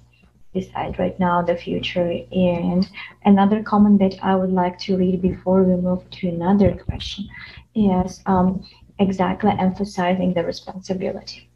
decide 0.53 0.99
right 0.99 1.16
now 1.20 1.40
the 1.40 1.55
future. 1.55 2.11
And 2.32 2.90
another 3.24 3.62
comment 3.62 4.01
that 4.01 4.18
I 4.24 4.34
would 4.34 4.51
like 4.51 4.76
to 4.80 4.97
read 4.97 5.22
before 5.22 5.62
we 5.62 5.76
move 5.76 6.11
to 6.11 6.28
another 6.30 6.74
question 6.74 7.28
is 7.76 8.20
um, 8.26 8.66
exactly 8.99 9.53
emphasizing 9.57 10.34
the 10.34 10.42
responsibility. 10.42 11.49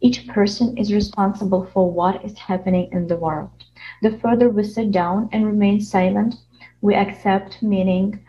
Each 0.00 0.26
person 0.26 0.78
is 0.78 0.90
responsible 0.90 1.66
for 1.66 1.90
what 1.90 2.24
is 2.24 2.38
happening 2.38 2.88
in 2.92 3.08
the 3.08 3.16
world. 3.16 3.50
The 4.00 4.16
further 4.20 4.48
we 4.48 4.64
sit 4.64 4.90
down 4.90 5.28
and 5.32 5.44
remain 5.44 5.82
silent, 5.82 6.36
we 6.80 6.94
accept, 6.94 7.62
meaning 7.62 8.24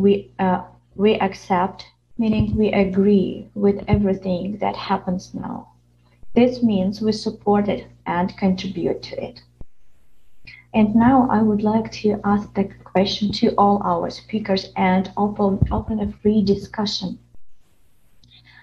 we 0.00 0.32
uh, 0.38 0.62
we 0.96 1.14
accept, 1.20 1.86
meaning 2.16 2.56
we 2.56 2.72
agree 2.72 3.48
with 3.54 3.84
everything 3.86 4.58
that 4.58 4.76
happens 4.76 5.34
now. 5.34 5.68
This 6.34 6.62
means 6.62 7.00
we 7.00 7.12
support 7.12 7.68
it 7.68 7.86
and 8.06 8.36
contribute 8.36 9.02
to 9.02 9.24
it. 9.24 9.42
And 10.72 10.94
now 10.94 11.28
I 11.28 11.42
would 11.42 11.62
like 11.62 11.90
to 12.02 12.20
ask 12.24 12.54
the 12.54 12.64
question 12.84 13.32
to 13.32 13.54
all 13.56 13.82
our 13.82 14.08
speakers 14.10 14.72
and 14.76 15.12
open, 15.16 15.58
open 15.72 16.00
a 16.00 16.12
free 16.12 16.42
discussion. 16.44 17.18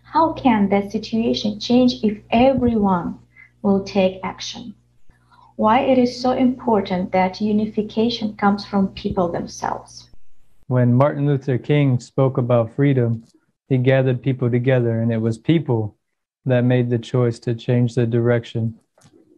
How 0.03 0.33
can 0.33 0.69
the 0.69 0.89
situation 0.89 1.59
change 1.59 2.03
if 2.03 2.17
everyone 2.31 3.19
will 3.61 3.83
take 3.83 4.21
action? 4.23 4.73
Why 5.57 5.81
it 5.81 5.97
is 5.97 6.21
so 6.21 6.31
important 6.31 7.11
that 7.11 7.41
unification 7.41 8.37
comes 8.37 8.65
from 8.65 8.89
people 8.89 9.29
themselves. 9.29 10.06
When 10.67 10.93
Martin 10.93 11.25
Luther 11.25 11.57
King 11.57 11.97
spoke 12.01 12.37
about 12.37 12.75
freedom, 12.75 13.23
he 13.69 13.77
gathered 13.77 14.21
people 14.21 14.51
together, 14.51 14.99
and 14.99 15.13
it 15.13 15.17
was 15.17 15.37
people 15.37 15.97
that 16.43 16.65
made 16.65 16.89
the 16.89 16.99
choice 16.99 17.39
to 17.39 17.55
change 17.55 17.95
the 17.95 18.05
direction 18.05 18.77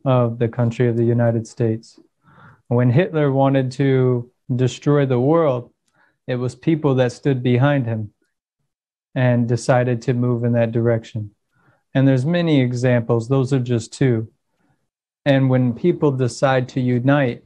of 0.04 0.40
the 0.40 0.48
country 0.48 0.88
of 0.88 0.98
the 0.98 1.04
United 1.04 1.46
States. 1.46 2.00
When 2.68 2.90
Hitler 2.90 3.32
wanted 3.32 3.72
to 3.74 4.32
destroy 4.56 5.06
the 5.06 5.20
world, 5.20 5.72
it 6.26 6.38
was 6.38 6.56
people 6.56 6.96
that 6.96 7.12
stood 7.12 7.44
behind 7.44 7.86
him 7.86 8.12
and 9.14 9.48
decided 9.48 10.02
to 10.04 10.16
move 10.16 10.44
in 10.44 10.54
that 10.54 10.72
direction. 10.72 11.36
And 11.94 12.08
there's 12.08 12.26
many 12.26 12.60
examples, 12.60 13.28
those 13.30 13.54
are 13.54 13.60
just 13.60 13.94
two. 13.94 14.30
And 15.26 15.48
when 15.48 15.74
people 15.74 16.12
decide 16.12 16.70
to 16.70 16.82
unite 16.82 17.44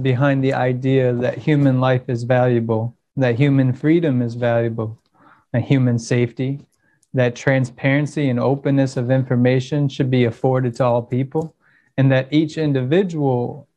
behind 0.00 0.42
the 0.42 0.54
idea 0.54 1.12
that 1.12 1.38
human 1.38 1.80
life 1.80 2.08
is 2.08 2.24
valuable, 2.24 2.96
that 3.16 3.36
human 3.36 3.72
freedom 3.72 4.22
is 4.22 4.34
valuable, 4.34 5.00
and 5.52 5.64
human 5.64 5.98
safety, 5.98 6.60
that 7.12 7.36
transparency 7.36 8.28
and 8.28 8.40
openness 8.40 8.96
of 8.96 9.10
information 9.10 9.88
should 9.88 10.10
be 10.10 10.24
afforded 10.24 10.74
to 10.76 10.84
all 10.84 11.02
people, 11.02 11.54
and 11.96 12.10
that 12.10 12.32
each 12.32 12.58
individual 12.58 13.68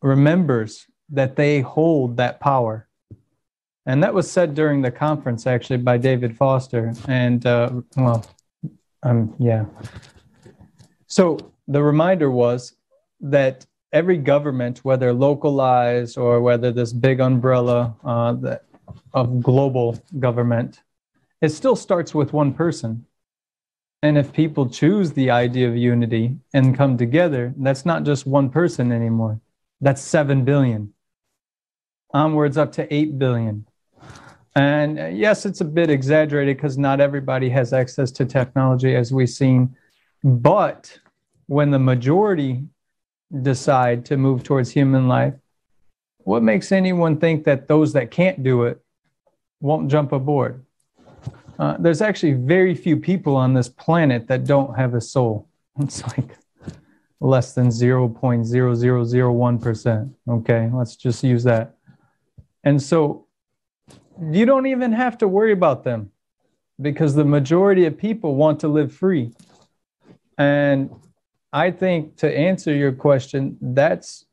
remembers 0.00 0.86
that 1.08 1.36
they 1.36 1.60
hold 1.60 2.16
that 2.16 2.40
power 2.40 2.88
and 3.86 4.02
that 4.02 4.14
was 4.14 4.30
said 4.30 4.54
during 4.54 4.80
the 4.80 4.90
conference, 4.90 5.46
actually, 5.46 5.76
by 5.76 5.98
David 5.98 6.36
Foster. 6.36 6.94
And, 7.06 7.44
uh, 7.44 7.82
well, 7.96 8.24
um, 9.02 9.34
yeah. 9.38 9.66
So 11.06 11.52
the 11.68 11.82
reminder 11.82 12.30
was 12.30 12.74
that 13.20 13.66
every 13.92 14.16
government, 14.16 14.78
whether 14.84 15.12
localized 15.12 16.16
or 16.16 16.40
whether 16.40 16.72
this 16.72 16.92
big 16.92 17.20
umbrella 17.20 17.94
uh, 18.04 18.32
that, 18.32 18.64
of 19.12 19.42
global 19.42 20.02
government, 20.18 20.82
it 21.40 21.50
still 21.50 21.76
starts 21.76 22.14
with 22.14 22.32
one 22.32 22.52
person. 22.52 23.06
And 24.02 24.18
if 24.18 24.32
people 24.32 24.68
choose 24.68 25.12
the 25.12 25.30
idea 25.30 25.68
of 25.68 25.76
unity 25.76 26.36
and 26.52 26.76
come 26.76 26.98
together, 26.98 27.54
that's 27.56 27.86
not 27.86 28.04
just 28.04 28.26
one 28.26 28.50
person 28.50 28.92
anymore. 28.92 29.40
That's 29.80 30.02
7 30.02 30.44
billion. 30.44 30.92
Onwards 32.12 32.56
up 32.56 32.72
to 32.72 32.92
8 32.92 33.18
billion. 33.18 33.66
And 34.56 35.00
uh, 35.00 35.06
yes, 35.06 35.46
it's 35.46 35.60
a 35.60 35.64
bit 35.64 35.90
exaggerated 35.90 36.56
because 36.56 36.78
not 36.78 37.00
everybody 37.00 37.48
has 37.50 37.72
access 37.72 38.10
to 38.12 38.24
technology, 38.24 38.94
as 38.94 39.12
we've 39.12 39.28
seen. 39.28 39.74
But 40.22 40.98
when 41.46 41.70
the 41.70 41.78
majority 41.78 42.64
decide 43.42 44.04
to 44.06 44.16
move 44.16 44.44
towards 44.44 44.70
human 44.70 45.08
life, 45.08 45.34
what 46.24 46.42
makes 46.42 46.72
anyone 46.72 47.18
think 47.18 47.44
that 47.44 47.68
those 47.68 47.92
that 47.92 48.10
can't 48.10 48.42
do 48.42 48.64
it 48.64 48.82
won't 49.60 49.88
jump 49.90 50.12
aboard? 50.12 50.64
Uh, 51.58 51.76
there's 51.78 52.02
actually 52.02 52.32
very 52.32 52.74
few 52.74 52.96
people 52.96 53.36
on 53.36 53.54
this 53.54 53.68
planet 53.68 54.26
that 54.26 54.44
don't 54.44 54.76
have 54.76 54.94
a 54.94 55.00
soul. 55.00 55.48
It's 55.80 56.06
like 56.06 56.36
less 57.20 57.54
than 57.54 57.68
0.0001%. 57.68 60.14
Okay, 60.28 60.70
let's 60.72 60.96
just 60.96 61.22
use 61.24 61.44
that. 61.44 61.76
And 62.62 62.82
so 62.82 63.26
you 64.20 64.44
don't 64.46 64.66
even 64.66 64.92
have 64.92 65.18
to 65.18 65.28
worry 65.28 65.52
about 65.52 65.84
them 65.84 66.10
because 66.80 67.14
the 67.14 67.24
majority 67.24 67.84
of 67.86 67.96
people 67.96 68.34
want 68.36 68.60
to 68.60 68.68
live 68.68 68.92
free. 68.92 69.32
And 70.38 70.90
I 71.52 71.70
think 71.70 72.16
to 72.18 72.38
answer 72.38 72.74
your 72.74 72.92
question, 72.92 73.56
that's 73.60 74.26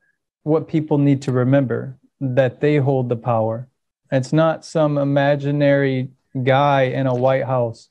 what 0.43 0.67
people 0.67 0.97
need 0.97 1.21
to 1.23 1.31
remember 1.31 1.97
that 2.19 2.61
they 2.61 2.77
hold 2.77 3.09
the 3.09 3.15
power. 3.15 3.67
It's 4.11 4.33
not 4.33 4.65
some 4.65 4.97
imaginary 4.97 6.09
guy 6.43 6.83
in 6.83 7.07
a 7.07 7.15
White 7.15 7.45
House. 7.45 7.89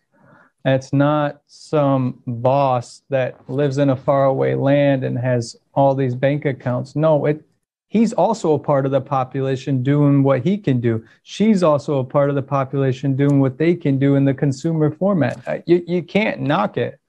It's 0.65 0.93
not 0.93 1.43
some 1.47 2.23
boss 2.27 3.03
that 3.09 3.49
lives 3.49 3.79
in 3.79 3.91
a 3.91 3.97
faraway 3.97 4.55
land 4.55 5.05
and 5.05 5.19
has 5.19 5.57
all 5.73 5.95
these 5.95 6.15
bank 6.15 6.45
accounts. 6.45 6.95
No, 6.95 7.25
it 7.27 7.43
he's 7.89 8.13
also 8.13 8.53
a 8.55 8.59
part 8.59 8.85
of 8.85 8.93
the 8.93 9.01
population 9.01 9.83
doing 9.83 10.23
what 10.23 10.43
he 10.43 10.59
can 10.59 10.81
do. 10.81 11.05
She's 11.23 11.63
also 11.63 11.99
a 11.99 12.05
part 12.05 12.29
of 12.29 12.37
the 12.37 12.43
population 12.43 13.17
doing 13.17 13.41
what 13.41 13.59
they 13.59 13.75
can 13.75 13.99
do 13.99 14.17
in 14.17 14.25
the 14.25 14.35
consumer 14.35 14.91
format. 14.91 15.41
Uh, 15.47 15.59
you, 15.67 15.83
you 15.87 16.03
can't 16.03 16.41
knock 16.41 16.77
it. 16.77 17.01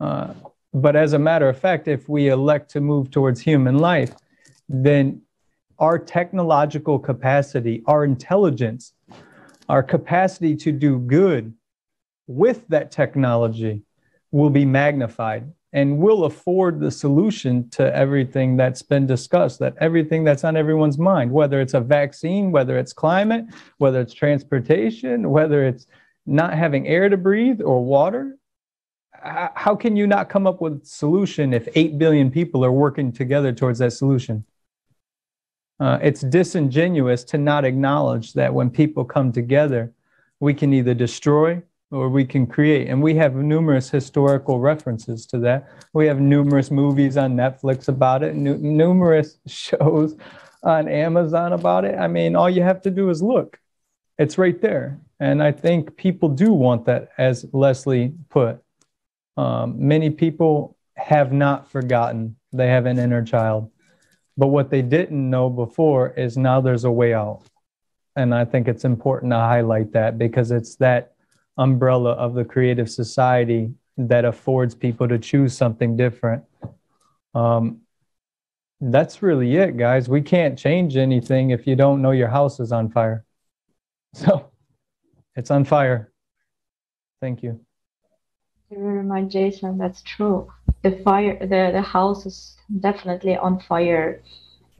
Uh, 0.00 0.32
But 0.72 0.96
as 0.96 1.12
a 1.12 1.18
matter 1.18 1.48
of 1.48 1.58
fact, 1.58 1.86
if 1.86 2.08
we 2.08 2.28
elect 2.28 2.70
to 2.70 2.80
move 2.80 3.10
towards 3.10 3.40
human 3.40 3.78
life, 3.78 4.12
then 4.68 5.22
our 5.78 5.98
technological 5.98 6.98
capacity, 6.98 7.82
our 7.86 8.04
intelligence, 8.04 8.92
our 9.68 9.82
capacity 9.82 10.54
to 10.56 10.72
do 10.72 10.98
good 10.98 11.54
with 12.26 12.66
that 12.68 12.90
technology 12.90 13.82
will 14.30 14.50
be 14.50 14.64
magnified 14.64 15.52
and 15.72 15.98
will 15.98 16.24
afford 16.24 16.78
the 16.78 16.90
solution 16.90 17.68
to 17.68 17.94
everything 17.96 18.56
that's 18.56 18.82
been 18.82 19.06
discussed, 19.06 19.58
that 19.58 19.74
everything 19.80 20.22
that's 20.22 20.44
on 20.44 20.56
everyone's 20.56 20.98
mind, 20.98 21.30
whether 21.30 21.60
it's 21.60 21.74
a 21.74 21.80
vaccine, 21.80 22.52
whether 22.52 22.78
it's 22.78 22.92
climate, 22.92 23.44
whether 23.78 24.00
it's 24.00 24.14
transportation, 24.14 25.30
whether 25.30 25.66
it's 25.66 25.86
not 26.26 26.54
having 26.54 26.86
air 26.86 27.08
to 27.08 27.16
breathe 27.16 27.60
or 27.60 27.84
water. 27.84 28.38
How 29.20 29.74
can 29.74 29.96
you 29.96 30.06
not 30.06 30.28
come 30.28 30.46
up 30.46 30.60
with 30.60 30.82
a 30.82 30.86
solution 30.86 31.52
if 31.52 31.66
8 31.74 31.98
billion 31.98 32.30
people 32.30 32.64
are 32.64 32.72
working 32.72 33.10
together 33.10 33.52
towards 33.52 33.80
that 33.80 33.92
solution? 33.92 34.44
Uh, 35.80 35.98
it's 36.02 36.20
disingenuous 36.20 37.24
to 37.24 37.38
not 37.38 37.64
acknowledge 37.64 38.32
that 38.34 38.54
when 38.54 38.70
people 38.70 39.04
come 39.04 39.32
together, 39.32 39.92
we 40.40 40.54
can 40.54 40.72
either 40.72 40.94
destroy 40.94 41.60
or 41.90 42.08
we 42.08 42.24
can 42.24 42.46
create. 42.46 42.88
And 42.88 43.02
we 43.02 43.14
have 43.16 43.34
numerous 43.34 43.90
historical 43.90 44.60
references 44.60 45.26
to 45.26 45.38
that. 45.40 45.68
We 45.92 46.06
have 46.06 46.20
numerous 46.20 46.70
movies 46.70 47.16
on 47.16 47.36
Netflix 47.36 47.88
about 47.88 48.22
it, 48.22 48.34
numerous 48.34 49.38
shows 49.46 50.16
on 50.62 50.88
Amazon 50.88 51.52
about 51.52 51.84
it. 51.84 51.96
I 51.98 52.08
mean, 52.08 52.36
all 52.36 52.48
you 52.48 52.62
have 52.62 52.82
to 52.82 52.90
do 52.90 53.10
is 53.10 53.22
look, 53.22 53.58
it's 54.18 54.38
right 54.38 54.60
there. 54.60 54.98
And 55.20 55.42
I 55.42 55.52
think 55.52 55.96
people 55.96 56.28
do 56.28 56.52
want 56.52 56.86
that, 56.86 57.10
as 57.18 57.46
Leslie 57.52 58.14
put. 58.30 58.60
Um, 59.36 59.88
many 59.88 60.10
people 60.10 60.76
have 60.96 61.32
not 61.32 61.70
forgotten 61.70 62.36
they 62.52 62.68
have 62.68 62.86
an 62.86 62.98
inner 62.98 63.24
child. 63.24 63.70
But 64.36 64.48
what 64.48 64.70
they 64.70 64.82
didn't 64.82 65.30
know 65.30 65.48
before 65.48 66.10
is 66.10 66.36
now 66.36 66.60
there's 66.60 66.84
a 66.84 66.90
way 66.90 67.14
out. 67.14 67.42
And 68.16 68.34
I 68.34 68.44
think 68.44 68.68
it's 68.68 68.84
important 68.84 69.32
to 69.32 69.38
highlight 69.38 69.92
that 69.92 70.18
because 70.18 70.50
it's 70.50 70.76
that 70.76 71.14
umbrella 71.56 72.12
of 72.12 72.34
the 72.34 72.44
creative 72.44 72.90
society 72.90 73.72
that 73.96 74.24
affords 74.24 74.74
people 74.74 75.08
to 75.08 75.18
choose 75.18 75.56
something 75.56 75.96
different. 75.96 76.44
Um, 77.34 77.80
that's 78.80 79.22
really 79.22 79.56
it, 79.56 79.76
guys. 79.76 80.08
We 80.08 80.20
can't 80.20 80.58
change 80.58 80.96
anything 80.96 81.50
if 81.50 81.66
you 81.66 81.76
don't 81.76 82.02
know 82.02 82.10
your 82.10 82.28
house 82.28 82.60
is 82.60 82.72
on 82.72 82.90
fire. 82.90 83.24
So 84.16 84.52
it's 85.34 85.50
on 85.50 85.64
fire. 85.64 86.12
Thank 87.20 87.42
you. 87.42 87.58
Thank 88.68 88.78
you 88.78 88.84
very 88.86 89.02
much, 89.02 89.32
Jason. 89.32 89.76
That's 89.76 90.02
true. 90.02 90.52
The 90.84 90.92
fire, 91.02 91.36
the, 91.40 91.70
the 91.72 91.82
house 91.82 92.26
is 92.26 92.56
definitely 92.80 93.36
on 93.36 93.58
fire 93.60 94.22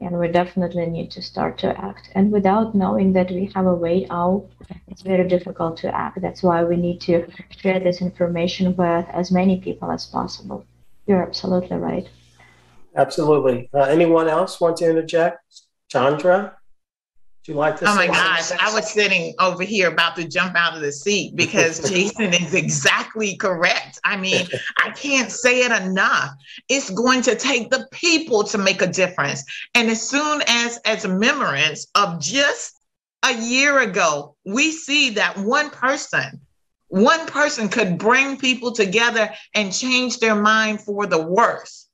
and 0.01 0.19
we 0.19 0.27
definitely 0.27 0.85
need 0.85 1.09
to 1.11 1.21
start 1.21 1.57
to 1.59 1.69
act. 1.79 2.09
And 2.13 2.31
without 2.31 2.75
knowing 2.75 3.13
that 3.13 3.31
we 3.31 3.51
have 3.55 3.65
a 3.65 3.73
way 3.73 4.07
out, 4.09 4.47
it's 4.87 5.01
very 5.01 5.27
difficult 5.27 5.77
to 5.77 5.95
act. 5.95 6.21
That's 6.21 6.43
why 6.43 6.63
we 6.63 6.75
need 6.75 6.99
to 7.01 7.27
share 7.49 7.79
this 7.79 8.01
information 8.01 8.75
with 8.75 9.05
as 9.11 9.31
many 9.31 9.59
people 9.59 9.91
as 9.91 10.05
possible. 10.05 10.65
You're 11.07 11.23
absolutely 11.23 11.77
right. 11.77 12.07
Absolutely. 12.95 13.69
Uh, 13.73 13.79
anyone 13.79 14.27
else 14.27 14.61
want 14.61 14.77
to 14.77 14.89
interject? 14.89 15.39
Chandra? 15.89 16.57
Do 17.45 17.51
you 17.51 17.59
like 17.59 17.79
this? 17.79 17.87
Oh 17.87 17.93
my 17.93 18.07
gosh, 18.07 18.51
I 18.59 18.73
was 18.73 18.91
sitting 18.91 19.35
over 19.39 19.61
here 19.61 19.89
about 19.89 20.15
to 20.15 20.27
jump 20.27 20.55
out 20.55 20.73
of 20.73 20.81
the 20.81 20.91
seat 20.91 21.35
because 21.35 21.77
Jason 21.89 22.33
is 22.33 22.55
exactly 22.55 23.35
correct. 23.35 23.99
I 24.03 24.17
mean, 24.17 24.47
I 24.83 24.89
can't 24.89 25.31
say 25.31 25.59
it 25.59 25.71
enough. 25.71 26.31
It's 26.69 26.89
going 26.89 27.21
to 27.21 27.35
take 27.35 27.69
the 27.69 27.87
people 27.91 28.45
to 28.45 28.57
make 28.57 28.81
a 28.81 28.87
difference. 28.87 29.43
And 29.75 29.91
as 29.91 30.01
soon 30.09 30.41
as 30.47 30.79
as 30.85 31.05
remembrance 31.05 31.85
of 31.93 32.19
just 32.19 32.79
a 33.21 33.35
year 33.35 33.79
ago, 33.79 34.35
we 34.43 34.71
see 34.71 35.11
that 35.11 35.37
one 35.37 35.69
person, 35.69 36.41
one 36.87 37.27
person 37.27 37.69
could 37.69 37.99
bring 37.99 38.39
people 38.39 38.71
together 38.71 39.31
and 39.53 39.71
change 39.71 40.17
their 40.17 40.35
mind 40.35 40.81
for 40.81 41.05
the 41.05 41.21
worse 41.21 41.84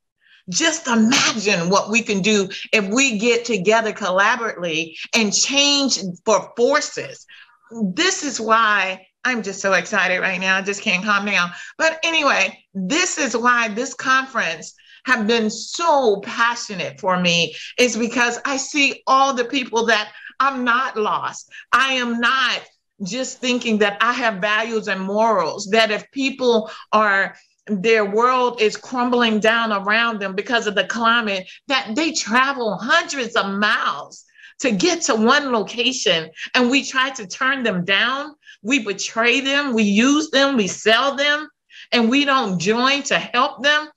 just 0.49 0.87
imagine 0.87 1.69
what 1.69 1.89
we 1.89 2.01
can 2.01 2.21
do 2.21 2.49
if 2.73 2.87
we 2.87 3.17
get 3.17 3.45
together 3.45 3.93
collaboratively 3.93 4.95
and 5.15 5.33
change 5.33 5.99
for 6.25 6.51
forces. 6.55 7.25
This 7.71 8.23
is 8.23 8.39
why 8.39 9.07
I'm 9.23 9.43
just 9.43 9.61
so 9.61 9.73
excited 9.73 10.19
right 10.19 10.39
now. 10.39 10.57
I 10.57 10.61
just 10.61 10.81
can't 10.81 11.05
calm 11.05 11.25
down. 11.25 11.51
But 11.77 11.99
anyway, 12.03 12.59
this 12.73 13.17
is 13.17 13.37
why 13.37 13.69
this 13.69 13.93
conference 13.93 14.73
have 15.05 15.27
been 15.27 15.49
so 15.49 16.21
passionate 16.23 16.99
for 16.99 17.19
me 17.19 17.55
is 17.77 17.97
because 17.97 18.39
I 18.45 18.57
see 18.57 19.03
all 19.07 19.33
the 19.33 19.45
people 19.45 19.85
that 19.87 20.11
I'm 20.39 20.63
not 20.63 20.97
lost. 20.97 21.49
I 21.71 21.93
am 21.93 22.19
not 22.19 22.61
just 23.03 23.39
thinking 23.39 23.79
that 23.79 23.97
I 24.01 24.13
have 24.13 24.41
values 24.41 24.87
and 24.87 25.01
morals, 25.01 25.67
that 25.71 25.91
if 25.91 26.09
people 26.11 26.69
are 26.91 27.35
their 27.68 28.05
world 28.05 28.59
is 28.59 28.76
crumbling 28.76 29.39
down 29.39 29.72
around 29.72 30.20
them 30.20 30.36
because 30.36 30.68
of 30.68 30.76
the 30.76 30.86
climate 30.86 31.47
that 31.68 31.95
they 31.95 32.12
travel 32.12 32.78
hundreds 32.78 33.36
of 33.36 33.51
miles 33.51 34.26
to 34.59 34.72
get 34.72 35.01
to 35.03 35.16
one 35.16 35.51
location 35.51 36.30
and 36.55 36.70
we 36.70 36.84
try 36.84 37.09
to 37.12 37.28
turn 37.28 37.64
them 37.64 37.86
down. 37.86 38.34
We 38.64 38.84
betray 38.84 39.41
them 39.41 39.74
we 39.74 39.84
use 39.84 40.30
them 40.32 40.57
we 40.57 40.68
sell 40.68 41.16
them 41.16 41.47
and 41.91 42.09
we 42.09 42.26
don't 42.26 42.59
join 42.59 43.03
to 43.03 43.18
help 43.18 43.64
them. 43.64 43.89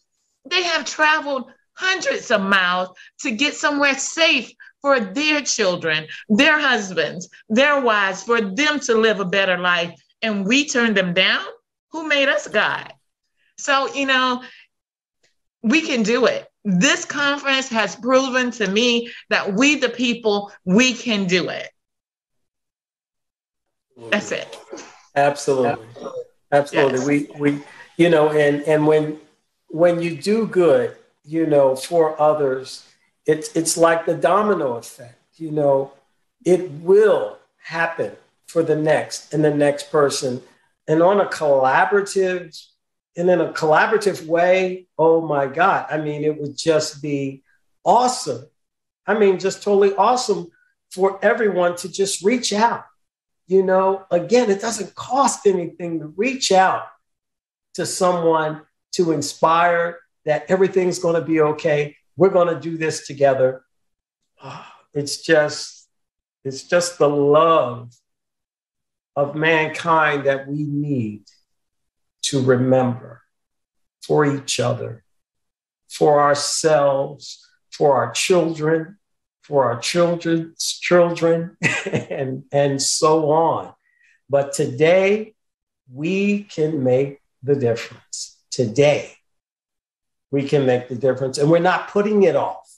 They 0.49 0.63
have 0.63 0.85
traveled 0.85 1.51
hundreds 1.75 2.31
of 2.31 2.43
miles 2.43 2.91
to 3.21 3.31
get 3.31 3.55
somewhere 3.55 3.99
safe 3.99 4.53
for 4.81 5.01
their 5.01 5.41
children 5.41 6.07
their 6.29 6.61
husbands 6.61 7.29
their 7.49 7.81
wives 7.81 8.23
for 8.23 8.41
them 8.41 8.79
to 8.81 8.95
live 8.95 9.21
a 9.21 9.25
better 9.25 9.59
life. 9.59 9.99
And 10.21 10.47
we 10.47 10.67
turn 10.67 10.95
them 10.95 11.15
down? 11.15 11.45
Who 11.93 12.07
made 12.07 12.29
us 12.29 12.47
god 12.47 12.93
so, 13.59 13.93
you 13.95 14.07
know, 14.07 14.43
we 15.63 15.81
can 15.81 16.03
do 16.03 16.27
it. 16.27 16.47
This 16.65 17.05
conference 17.05 17.69
has 17.69 17.97
proven 17.97 18.51
to 18.53 18.71
me 18.71 19.11
that 19.31 19.55
we, 19.55 19.77
the 19.77 19.89
people, 19.89 20.53
we 20.65 20.95
can 20.95 21.27
do 21.27 21.49
it. 21.49 21.69
That's 24.11 24.33
it. 24.33 24.59
Absolutely. 25.15 25.87
Absolutely. 26.51 26.99
Yes. 26.99 27.07
We, 27.07 27.29
we, 27.39 27.63
you 27.97 28.09
know, 28.11 28.31
and, 28.31 28.63
and 28.63 28.87
when, 28.87 29.19
when 29.69 30.03
you 30.03 30.17
do 30.17 30.47
good, 30.47 30.97
you 31.25 31.47
know, 31.47 31.77
for 31.77 32.21
others, 32.21 32.87
it's, 33.27 33.55
it's 33.55 33.77
like 33.77 34.05
the 34.05 34.15
domino 34.15 34.75
effect, 34.75 35.19
you 35.37 35.51
know, 35.51 35.93
it 36.45 36.71
will 36.71 37.39
happen 37.63 38.13
for 38.47 38.63
the 38.63 38.77
next 38.77 39.33
and 39.33 39.45
the 39.45 39.55
next 39.55 39.91
person. 39.91 40.43
And 40.87 41.03
on 41.03 41.21
a 41.21 41.27
collaborative 41.27 42.63
and 43.17 43.31
in 43.31 43.41
a 43.41 43.53
collaborative 43.53 44.27
way, 44.27 44.87
oh 44.99 45.21
my 45.21 45.47
God. 45.47 45.87
I 45.91 45.99
mean, 45.99 46.25
it 46.25 46.41
would 46.41 46.57
just 46.57 47.01
be 47.01 47.43
awesome. 47.85 48.47
I 49.07 49.19
mean, 49.19 49.39
just 49.39 49.63
totally 49.63 49.95
awesome 49.95 50.49
for 50.91 51.19
everyone 51.25 51.77
to 51.77 51.89
just 51.89 52.25
reach 52.25 52.53
out. 52.53 52.85
You 53.47 53.63
know, 53.63 54.07
again, 54.11 54.51
it 54.51 54.61
doesn't 54.61 54.95
cost 54.95 55.47
anything 55.47 56.01
to 56.01 56.07
reach 56.07 56.51
out 56.51 56.87
to 57.75 57.85
someone 57.85 58.63
to 58.93 59.13
inspire 59.13 59.99
that 60.25 60.47
everything's 60.49 60.99
going 60.99 61.15
to 61.15 61.27
be 61.27 61.41
okay. 61.41 61.97
We're 62.17 62.31
going 62.31 62.53
to 62.53 62.61
do 62.61 62.79
this 62.79 63.07
together. 63.07 63.65
Ah, 64.43 64.73
it's 64.95 65.19
just, 65.19 65.89
it's 66.45 66.63
just 66.63 66.99
the 66.99 67.09
love 67.09 67.93
of 69.17 69.35
mankind 69.35 70.25
that 70.25 70.49
we 70.49 70.65
need 70.65 71.25
to 72.35 72.43
remember 72.43 73.23
for 74.03 74.27
each 74.27 74.59
other, 74.59 75.05
for 75.89 76.21
ourselves, 76.21 77.47
for 77.71 77.97
our 77.97 78.11
children, 78.11 78.99
for 79.43 79.71
our 79.71 79.79
children's 79.79 80.81
children, 80.81 81.57
and, 82.11 82.43
and 82.51 82.83
so 82.83 83.31
on. 83.31 83.73
But 84.29 84.53
today, 84.53 85.35
we 85.93 86.43
can 86.43 86.83
make 86.83 87.21
the 87.45 87.55
difference. 87.55 88.43
Today, 88.51 89.15
we 90.33 90.49
can 90.49 90.67
make 90.67 90.89
the 90.89 90.97
difference. 90.97 91.39
And 91.39 91.49
we're 91.49 91.61
not 91.61 91.89
putting 91.89 92.25
it 92.25 92.35
off 92.35 92.69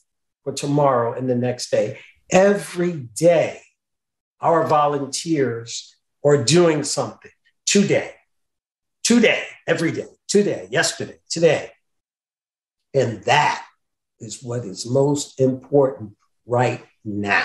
for 0.44 0.52
tomorrow 0.52 1.14
and 1.14 1.30
the 1.30 1.34
next 1.34 1.70
day. 1.70 1.98
Every 2.30 2.92
day, 2.92 3.62
our 4.38 4.66
volunteers 4.66 5.96
are 6.22 6.44
doing 6.44 6.84
something 6.84 7.30
today 7.64 8.12
today, 9.06 9.44
every 9.68 9.92
day, 9.92 10.08
today, 10.26 10.66
yesterday, 10.68 11.16
today. 11.30 11.70
And 12.92 13.22
that 13.22 13.64
is 14.18 14.42
what 14.42 14.64
is 14.64 14.84
most 14.84 15.38
important 15.40 16.16
right 16.44 16.84
now. 17.04 17.44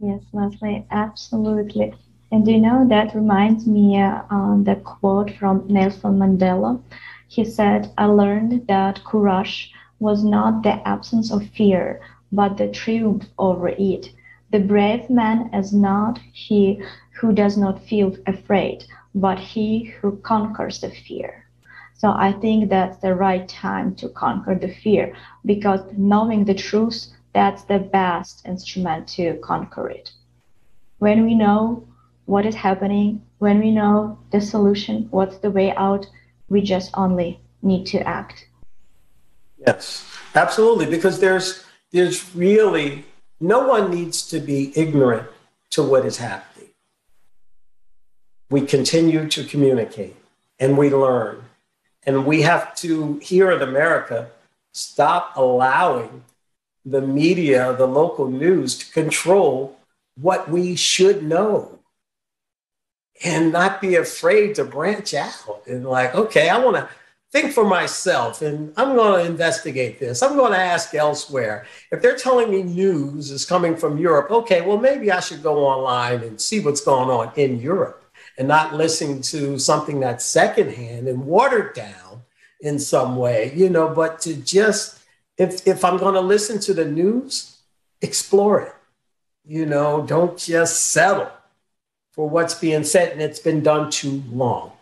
Yes, 0.00 0.20
Leslie, 0.32 0.84
absolutely. 0.90 1.94
And 2.32 2.48
you 2.48 2.58
know, 2.58 2.84
that 2.88 3.14
reminds 3.14 3.68
me 3.68 4.00
uh, 4.00 4.22
on 4.30 4.64
the 4.64 4.74
quote 4.74 5.30
from 5.38 5.64
Nelson 5.68 6.18
Mandela. 6.18 6.82
He 7.28 7.44
said, 7.44 7.92
I 7.96 8.06
learned 8.06 8.66
that 8.66 9.04
courage 9.04 9.72
was 10.00 10.24
not 10.24 10.64
the 10.64 10.76
absence 10.88 11.30
of 11.30 11.48
fear, 11.50 12.00
but 12.32 12.56
the 12.56 12.66
triumph 12.66 13.26
over 13.38 13.68
it. 13.68 14.10
The 14.50 14.58
brave 14.58 15.08
man 15.08 15.54
is 15.54 15.72
not 15.72 16.18
he 16.32 16.82
who 17.18 17.32
does 17.32 17.56
not 17.56 17.82
feel 17.84 18.16
afraid, 18.26 18.84
but 19.14 19.38
he 19.38 19.84
who 19.84 20.16
conquers 20.18 20.80
the 20.80 20.90
fear. 20.90 21.46
So 21.94 22.10
I 22.10 22.32
think 22.32 22.68
that's 22.68 22.98
the 22.98 23.14
right 23.14 23.48
time 23.48 23.94
to 23.96 24.08
conquer 24.10 24.54
the 24.54 24.74
fear 24.74 25.16
because 25.46 25.80
knowing 25.96 26.44
the 26.44 26.54
truth, 26.54 27.06
that's 27.32 27.64
the 27.64 27.78
best 27.78 28.46
instrument 28.46 29.08
to 29.16 29.38
conquer 29.42 29.88
it. 29.88 30.12
When 30.98 31.24
we 31.24 31.34
know 31.34 31.86
what 32.26 32.44
is 32.44 32.54
happening, 32.54 33.22
when 33.38 33.60
we 33.60 33.70
know 33.70 34.18
the 34.30 34.40
solution, 34.40 35.08
what's 35.10 35.38
the 35.38 35.50
way 35.50 35.74
out, 35.76 36.06
we 36.48 36.60
just 36.60 36.90
only 36.94 37.40
need 37.62 37.86
to 37.86 38.06
act. 38.06 38.46
Yes, 39.58 40.06
absolutely, 40.34 40.86
because 40.86 41.20
there's 41.20 41.64
there's 41.92 42.34
really 42.34 43.04
no 43.40 43.66
one 43.66 43.90
needs 43.90 44.26
to 44.28 44.40
be 44.40 44.72
ignorant 44.76 45.28
to 45.70 45.82
what 45.82 46.04
is 46.04 46.18
happening. 46.18 46.55
We 48.48 48.62
continue 48.62 49.28
to 49.28 49.44
communicate 49.44 50.16
and 50.58 50.78
we 50.78 50.90
learn. 50.90 51.42
And 52.04 52.24
we 52.24 52.42
have 52.42 52.74
to, 52.76 53.18
here 53.18 53.50
in 53.50 53.62
America, 53.62 54.28
stop 54.72 55.36
allowing 55.36 56.22
the 56.84 57.00
media, 57.00 57.74
the 57.76 57.88
local 57.88 58.28
news 58.28 58.78
to 58.78 58.92
control 58.92 59.76
what 60.20 60.48
we 60.48 60.76
should 60.76 61.24
know 61.24 61.80
and 63.24 63.50
not 63.50 63.80
be 63.80 63.96
afraid 63.96 64.54
to 64.54 64.64
branch 64.64 65.14
out 65.14 65.62
and 65.66 65.84
like, 65.84 66.14
okay, 66.14 66.48
I 66.48 66.58
want 66.58 66.76
to 66.76 66.88
think 67.32 67.52
for 67.52 67.64
myself 67.64 68.40
and 68.42 68.72
I'm 68.76 68.94
going 68.94 69.24
to 69.24 69.30
investigate 69.30 69.98
this. 69.98 70.22
I'm 70.22 70.36
going 70.36 70.52
to 70.52 70.58
ask 70.58 70.94
elsewhere. 70.94 71.66
If 71.90 72.00
they're 72.00 72.16
telling 72.16 72.50
me 72.50 72.62
news 72.62 73.32
is 73.32 73.44
coming 73.44 73.76
from 73.76 73.98
Europe, 73.98 74.30
okay, 74.30 74.60
well, 74.60 74.78
maybe 74.78 75.10
I 75.10 75.18
should 75.18 75.42
go 75.42 75.66
online 75.66 76.22
and 76.22 76.40
see 76.40 76.60
what's 76.60 76.80
going 76.80 77.10
on 77.10 77.32
in 77.36 77.60
Europe 77.60 78.05
and 78.38 78.48
not 78.48 78.74
listening 78.74 79.22
to 79.22 79.58
something 79.58 80.00
that's 80.00 80.24
secondhand 80.24 81.08
and 81.08 81.26
watered 81.26 81.74
down 81.74 82.22
in 82.60 82.78
some 82.78 83.16
way, 83.16 83.52
you 83.54 83.68
know, 83.68 83.88
but 83.88 84.20
to 84.20 84.34
just, 84.34 85.00
if, 85.38 85.66
if 85.66 85.84
I'm 85.84 85.98
going 85.98 86.14
to 86.14 86.20
listen 86.20 86.58
to 86.60 86.74
the 86.74 86.84
news, 86.84 87.58
explore 88.02 88.60
it. 88.60 88.74
You 89.44 89.66
know, 89.66 90.04
don't 90.06 90.36
just 90.36 90.90
settle 90.90 91.30
for 92.12 92.28
what's 92.28 92.54
being 92.54 92.84
said 92.84 93.12
and 93.12 93.22
it's 93.22 93.38
been 93.38 93.62
done 93.62 93.90
too 93.90 94.22
long. 94.30 94.72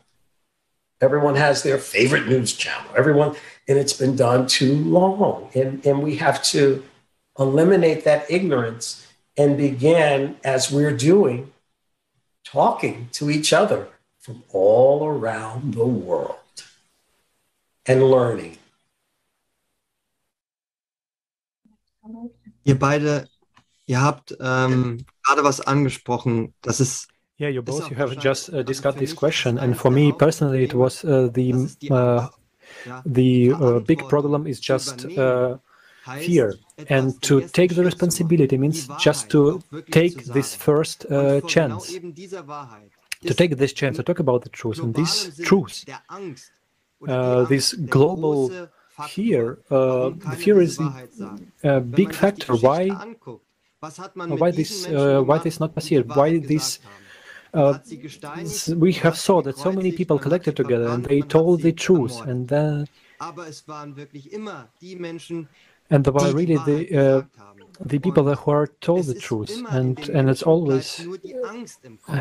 Everyone 1.01 1.35
has 1.35 1.63
their 1.63 1.79
favorite 1.79 2.27
news 2.27 2.55
channel, 2.55 2.91
everyone, 2.97 3.37
and 3.69 3.79
it's 3.79 3.93
been 3.93 4.17
done 4.17 4.47
too 4.47 4.77
long. 4.77 5.51
And, 5.55 5.85
and 5.85 6.03
we 6.03 6.17
have 6.17 6.43
to 6.45 6.83
eliminate 7.39 8.05
that 8.05 8.31
ignorance 8.31 9.07
and 9.37 9.57
begin, 9.57 10.37
as 10.45 10.71
we're 10.71 10.97
doing, 10.97 11.53
talking 12.55 13.09
to 13.13 13.31
each 13.31 13.53
other 13.53 13.89
from 14.21 14.43
all 14.53 15.07
around 15.07 15.75
the 15.75 15.85
world 15.85 16.37
and 17.85 18.01
learning. 18.03 18.57
Ihr 22.65 22.79
beide, 22.79 23.29
ihr 23.87 24.01
habt 24.01 24.37
ähm, 24.41 25.05
gerade 25.25 25.43
was 25.43 25.61
angesprochen, 25.61 26.55
das 26.63 26.81
ist 26.81 27.09
Yeah, 27.37 27.49
you 27.49 27.63
both 27.63 27.91
you 27.91 27.97
have 27.97 28.17
just 28.17 28.49
uh, 28.51 28.63
discussed 28.63 28.99
this 28.99 29.13
question, 29.13 29.59
and 29.59 29.77
for 29.77 29.91
me 29.91 30.13
personally, 30.13 30.63
it 30.63 30.73
was 30.73 31.05
uh, 31.05 31.29
the 31.33 31.53
uh, 31.91 32.29
the 33.05 33.53
uh, 33.53 33.81
big 33.81 34.09
problem 34.09 34.47
is 34.47 34.61
just 34.61 35.05
uh, 35.19 35.59
fear, 36.05 36.55
and 36.89 37.21
to 37.23 37.41
take 37.49 37.75
the 37.75 37.85
responsibility 37.85 38.57
means 38.57 38.89
just 38.99 39.31
to 39.31 39.63
take 39.91 40.25
this 40.25 40.55
first 40.55 41.07
uh, 41.11 41.41
chance, 41.43 41.93
to 43.29 43.35
take 43.35 43.57
this 43.57 43.73
chance 43.73 43.97
to 43.97 44.03
talk 44.03 44.19
about 44.19 44.43
the 44.43 44.51
truth, 44.51 44.79
and 44.79 44.95
this 44.95 45.41
truth, 45.43 45.85
this 47.49 47.73
global 47.75 48.51
fear, 49.09 49.59
the 49.69 50.37
fear 50.39 50.61
is 50.61 50.79
a 51.63 51.81
big 51.81 52.15
factor. 52.15 52.55
Why? 52.57 52.89
Why 54.43 54.51
this? 54.51 54.87
why 55.29 55.39
this 55.39 55.61
not 55.61 55.75
passiert? 55.75 56.07
Why 56.17 56.39
this? 56.39 56.81
uh, 57.55 57.79
we 58.77 58.93
have 58.93 59.17
saw 59.17 59.41
that 59.43 59.57
so 59.57 59.73
many 59.73 59.93
people 59.93 60.19
collected 60.19 60.57
together 60.57 60.89
and 60.89 61.05
they 61.05 61.21
told 61.23 61.63
the 61.63 61.73
truth 61.73 62.21
and 62.23 62.49
then 62.49 62.89
and 65.95 66.05
there 66.05 66.13
were 66.13 66.33
really 66.33 66.57
the 66.71 66.81
uh, 67.03 67.23
the 67.81 67.99
people 67.99 68.25
who 68.35 68.51
are 68.51 68.69
told 68.81 69.05
the 69.07 69.15
truth 69.15 69.53
and 69.71 70.09
and 70.17 70.31
it's 70.31 70.43
always 70.43 71.07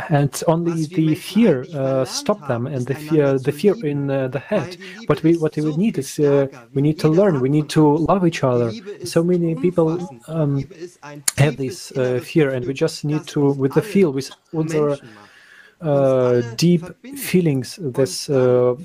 and 0.10 0.44
only 0.48 0.86
the 0.86 1.16
fear 1.16 1.66
uh, 1.76 2.04
stop 2.06 2.40
them 2.48 2.66
and 2.68 2.86
the 2.88 2.96
fear 2.96 3.38
the 3.38 3.52
fear 3.52 3.76
in 3.86 4.10
uh, 4.10 4.28
the 4.28 4.40
head. 4.40 4.78
What 5.08 5.22
we 5.24 5.38
what 5.38 5.56
we 5.56 5.76
need 5.84 5.98
is 5.98 6.20
uh, 6.20 6.48
we 6.74 6.82
need 6.82 7.00
to 7.00 7.10
learn 7.10 7.40
we 7.40 7.50
need 7.50 7.70
to 7.70 7.84
love 8.12 8.26
each 8.26 8.44
other. 8.44 8.72
So 9.04 9.24
many 9.24 9.56
people 9.56 9.88
um, 10.28 10.54
have 11.38 11.58
this 11.58 11.92
uh, 11.92 12.20
fear 12.24 12.50
and 12.56 12.66
we 12.66 12.74
just 12.74 13.06
need 13.06 13.28
to 13.28 13.52
with 13.54 13.74
the 13.74 13.82
feel 13.82 14.12
with 14.12 14.32
other 14.56 14.98
uh, 15.84 16.42
deep 16.56 16.84
feelings 17.18 17.78
this 17.82 18.30
uh, 18.30 18.76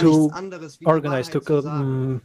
to 0.00 0.30
organize 0.84 1.28
to 1.28 1.40
um, 1.68 2.22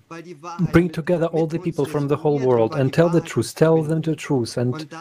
bring 0.71 0.89
together 0.89 1.27
all 1.27 1.47
the 1.47 1.59
people 1.59 1.85
from 1.85 2.07
the 2.07 2.15
whole 2.15 2.39
world 2.39 2.75
and 2.75 2.93
tell 2.93 3.09
the 3.09 3.21
truth 3.21 3.55
tell 3.55 3.81
them 3.81 4.01
the 4.01 4.15
truth 4.15 4.57
and 4.57 4.93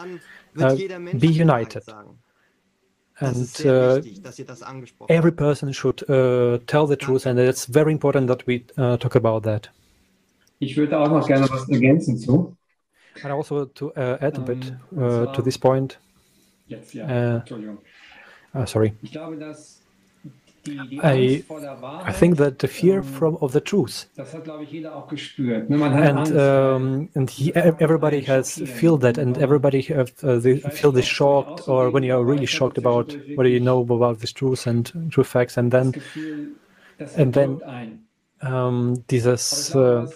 uh, 0.60 0.74
be 1.18 1.28
united 1.28 1.82
and 3.20 3.66
uh, 3.66 4.00
every 5.08 5.32
person 5.32 5.72
should 5.72 6.08
uh, 6.08 6.58
tell 6.66 6.86
the 6.86 6.96
truth 6.96 7.26
and 7.26 7.38
it's 7.38 7.64
very 7.66 7.92
important 7.92 8.26
that 8.28 8.46
we 8.46 8.64
uh, 8.78 8.96
talk 8.96 9.14
about 9.14 9.42
that 9.42 9.68
Ich 10.58 10.74
würde 10.78 10.98
auch 10.98 11.10
noch 11.10 11.26
gerne 11.26 11.46
was 11.50 11.68
ergänzen 11.68 12.16
zu. 12.16 12.56
And 13.22 13.30
also 13.30 13.66
to 13.66 13.92
add 13.94 14.38
a 14.38 14.40
bit 14.40 14.72
to 14.90 15.42
this 15.42 15.58
point. 15.58 16.00
Jetzt, 16.66 16.94
ja. 16.94 17.36
Entschuldigung. 17.38 17.78
Uh, 18.56 18.64
sorry. 18.64 18.94
I, 21.02 21.44
I 21.82 22.12
think 22.12 22.38
that 22.38 22.58
the 22.58 22.66
fear 22.66 23.02
from 23.02 23.36
of 23.40 23.52
the 23.52 23.60
truth, 23.60 24.06
and 24.18 26.36
um, 26.36 27.08
and 27.14 27.30
he, 27.30 27.54
everybody 27.54 28.20
has 28.22 28.56
feel 28.56 28.96
that, 28.98 29.16
and 29.16 29.38
everybody 29.38 29.80
have 29.82 30.12
uh, 30.24 30.38
they 30.38 30.58
feel 30.58 30.90
this 30.90 31.06
shocked, 31.06 31.68
or 31.68 31.90
when 31.90 32.02
you 32.02 32.16
are 32.16 32.24
really 32.24 32.46
shocked 32.46 32.78
about 32.78 33.16
what 33.36 33.46
you 33.46 33.60
know 33.60 33.82
about 33.82 34.18
this 34.18 34.32
truth 34.32 34.66
and 34.66 35.12
true 35.12 35.22
facts, 35.22 35.56
and 35.56 35.70
then 35.70 35.94
and 37.16 37.32
then 37.32 37.60
um, 38.42 38.96
dieses 39.08 39.72
uh, 39.76 40.06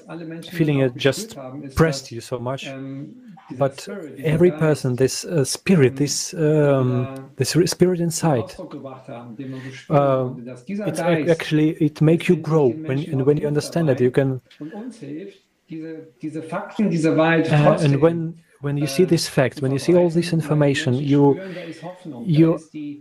feeling 0.50 0.80
it 0.80 0.96
just 0.96 1.36
pressed 1.76 2.10
you 2.10 2.20
so 2.20 2.40
much. 2.40 2.66
But 3.58 3.88
every 4.22 4.50
person, 4.52 4.96
this 4.96 5.24
uh, 5.24 5.44
spirit, 5.44 5.96
this 5.96 6.34
um, 6.34 7.30
this 7.36 7.50
spirit 7.66 8.00
inside, 8.00 8.54
uh, 9.90 10.30
it's 10.68 11.00
actually 11.00 11.70
it 11.72 12.00
makes 12.00 12.28
you 12.28 12.36
grow 12.36 12.68
when 12.70 12.98
and 12.98 13.26
when 13.26 13.36
you 13.38 13.46
understand 13.46 13.88
that 13.88 14.00
you 14.00 14.10
can. 14.10 14.40
Uh, 17.50 17.78
and 17.80 18.00
when 18.00 18.34
when 18.60 18.76
you 18.76 18.86
see 18.86 19.04
this 19.04 19.26
fact, 19.28 19.62
when 19.62 19.72
you 19.72 19.78
see 19.78 19.94
all 19.94 20.10
this 20.10 20.32
information, 20.32 20.94
you 20.94 21.40
you 22.38 22.48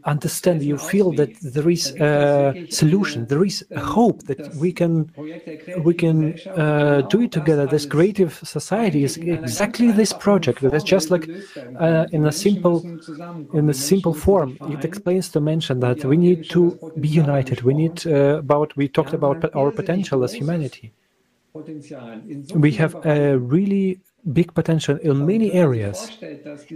understand, 0.06 0.64
you 0.64 0.78
feel 0.78 1.12
that 1.14 1.32
there 1.42 1.70
is 1.70 1.92
a 2.00 2.66
solution, 2.70 3.26
there 3.28 3.44
is 3.44 3.66
hope 3.78 4.24
that 4.24 4.42
we 4.56 4.72
can 4.72 5.12
we 5.84 5.94
can 5.94 6.18
uh, 6.56 7.02
do 7.14 7.22
it 7.22 7.32
together. 7.32 7.66
This 7.68 7.86
creative 7.86 8.34
society 8.44 9.04
is 9.04 9.18
exactly 9.18 9.92
this 9.92 10.14
project. 10.14 10.62
That's 10.62 10.84
just 10.84 11.10
like 11.10 11.30
uh, 11.80 12.06
in 12.12 12.26
a 12.26 12.32
simple 12.32 12.78
in 13.54 13.70
a 13.70 13.74
simple 13.74 14.14
form. 14.14 14.58
It 14.62 14.86
explains 14.86 15.30
to 15.30 15.40
mention 15.40 15.80
that 15.82 16.04
we 16.06 16.18
need 16.18 16.50
to 16.50 16.62
be 17.00 17.10
united. 17.10 17.62
We 17.62 17.74
need 17.74 18.06
uh, 18.08 18.40
about 18.46 18.76
we 18.78 18.88
talked 18.88 19.14
about 19.14 19.44
our 19.56 19.72
potential 19.72 20.24
as 20.24 20.34
humanity. 20.34 20.94
We 22.56 22.72
have 22.74 22.96
a 23.06 23.38
really 23.38 24.00
big 24.34 24.54
potential 24.54 24.98
in 24.98 25.26
many 25.26 25.54
areas. 25.54 26.14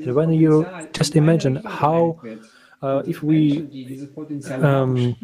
And 0.05 0.15
when 0.15 0.31
you 0.33 0.73
just 0.93 1.15
imagine 1.15 1.61
how, 1.65 2.21
uh, 2.81 3.03
if 3.05 3.23
we 3.23 3.67
um, 4.61 5.15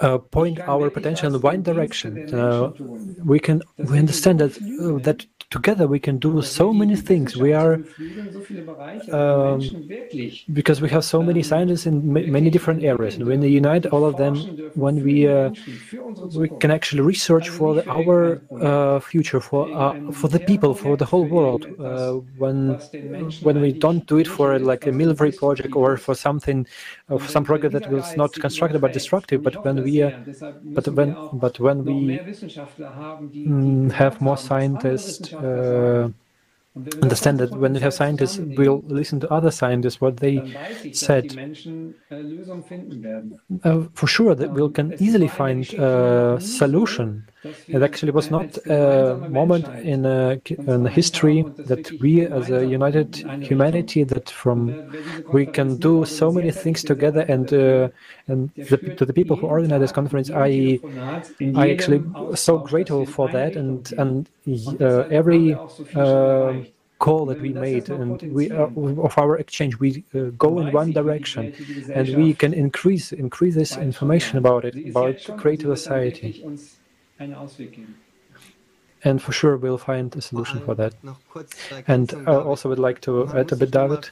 uh, 0.00 0.18
point 0.18 0.58
our 0.60 0.90
potential 0.90 1.34
in 1.34 1.40
one 1.40 1.62
direction. 1.62 2.32
Uh, 2.34 2.70
we 3.24 3.38
can 3.38 3.62
we 3.76 3.98
understand 3.98 4.40
that 4.40 4.56
uh, 4.56 4.98
that 5.06 5.26
together 5.50 5.86
we 5.86 5.98
can 5.98 6.18
do 6.18 6.40
so 6.42 6.72
many 6.72 6.96
things. 6.96 7.36
We 7.36 7.52
are 7.52 7.74
um, 9.12 9.60
because 10.52 10.80
we 10.80 10.88
have 10.90 11.04
so 11.04 11.22
many 11.22 11.42
scientists 11.42 11.86
in 11.86 12.12
many 12.12 12.50
different 12.50 12.82
areas, 12.84 13.16
and 13.16 13.26
when 13.26 13.40
we 13.40 13.48
unite 13.48 13.86
all 13.86 14.04
of 14.04 14.16
them, 14.16 14.34
when 14.74 15.02
we 15.02 15.28
uh, 15.28 15.50
we 16.34 16.48
can 16.60 16.70
actually 16.70 17.02
research 17.02 17.48
for 17.48 17.74
the, 17.74 17.90
our 17.90 18.40
uh, 18.60 19.00
future, 19.00 19.40
for 19.40 19.66
for 20.12 20.28
the 20.28 20.40
people, 20.40 20.74
for 20.74 20.96
the 20.96 21.04
whole 21.04 21.24
world. 21.24 21.66
When 22.38 22.78
when 23.42 23.60
we 23.60 23.72
don't 23.72 24.06
do 24.06 24.18
it 24.18 24.28
for 24.28 24.58
like 24.58 24.86
a 24.86 24.92
military 24.92 25.32
project 25.32 25.74
or 25.74 25.96
for 25.96 26.14
something, 26.14 26.66
for 27.08 27.28
some 27.28 27.44
project 27.44 27.72
that 27.72 27.90
was 27.90 28.16
not 28.16 28.32
constructive 28.34 28.80
but 28.80 28.92
destructive, 28.92 29.42
but 29.42 29.62
when 29.70 29.82
we 29.84 29.94
but 30.74 30.88
when 30.88 31.16
but 31.32 31.60
when 31.60 31.84
we 31.84 32.20
mm, 33.46 33.90
have 33.92 34.20
more 34.20 34.36
scientists 34.36 35.32
uh, 35.42 36.08
understand 37.02 37.40
that 37.40 37.54
when 37.56 37.74
we 37.74 37.80
have 37.80 37.94
scientists, 37.94 38.38
we'll 38.38 38.82
listen 38.86 39.20
to 39.20 39.32
other 39.32 39.50
scientists 39.50 40.00
what 40.00 40.18
they 40.18 40.44
said. 40.92 41.36
Uh, 43.64 43.82
for 43.94 44.06
sure, 44.06 44.34
that 44.34 44.52
we 44.52 44.68
can 44.70 44.94
easily 44.98 45.28
find 45.28 45.72
a 45.74 46.38
solution. 46.40 47.26
It 47.42 47.82
actually 47.82 48.12
was 48.12 48.30
not 48.30 48.58
a 48.66 49.16
moment 49.30 49.66
in, 49.82 50.04
a, 50.04 50.40
in 50.46 50.84
history 50.86 51.42
that 51.56 51.90
we, 52.00 52.26
as 52.26 52.50
a 52.50 52.66
united 52.66 53.16
humanity, 53.42 54.04
that 54.04 54.28
from 54.28 54.92
we 55.32 55.46
can 55.46 55.76
do 55.76 56.04
so 56.04 56.30
many 56.30 56.50
things 56.50 56.82
together. 56.82 57.22
And 57.22 57.52
uh, 57.52 57.88
and 58.26 58.50
the, 58.56 58.76
to 58.98 59.04
the 59.06 59.12
people 59.12 59.36
who 59.36 59.46
organized 59.46 59.82
this 59.82 59.92
conference, 59.92 60.30
I 60.30 60.80
I 61.56 61.70
actually 61.70 62.02
so 62.34 62.58
grateful 62.58 63.06
for 63.06 63.28
that. 63.28 63.56
And 63.56 63.90
and 63.96 64.28
uh, 64.80 65.08
every 65.10 65.54
uh, 65.94 66.54
call 67.00 67.24
that 67.26 67.40
we 67.40 67.48
made 67.48 67.88
and 67.88 68.20
we 68.30 68.50
uh, 68.50 68.68
of 69.06 69.16
our 69.18 69.38
exchange 69.38 69.78
we 69.80 70.04
uh, 70.14 70.24
go 70.36 70.60
in 70.60 70.70
one 70.70 70.92
direction 70.92 71.52
and 71.92 72.06
we 72.14 72.34
can 72.34 72.52
increase 72.52 73.10
increase 73.12 73.54
this 73.54 73.76
information 73.78 74.36
about 74.36 74.64
it 74.66 74.74
about 74.90 75.16
creative 75.38 75.76
society 75.78 76.44
and 79.04 79.22
for 79.22 79.32
sure 79.32 79.56
we'll 79.56 79.78
find 79.78 80.14
a 80.16 80.20
solution 80.20 80.60
for 80.60 80.74
that. 80.74 80.94
and 81.86 82.12
i 82.26 82.34
also 82.34 82.68
would 82.68 82.78
like 82.78 83.00
to 83.00 83.28
add 83.38 83.52
a 83.52 83.56
bit 83.56 83.70
david. 83.70 84.10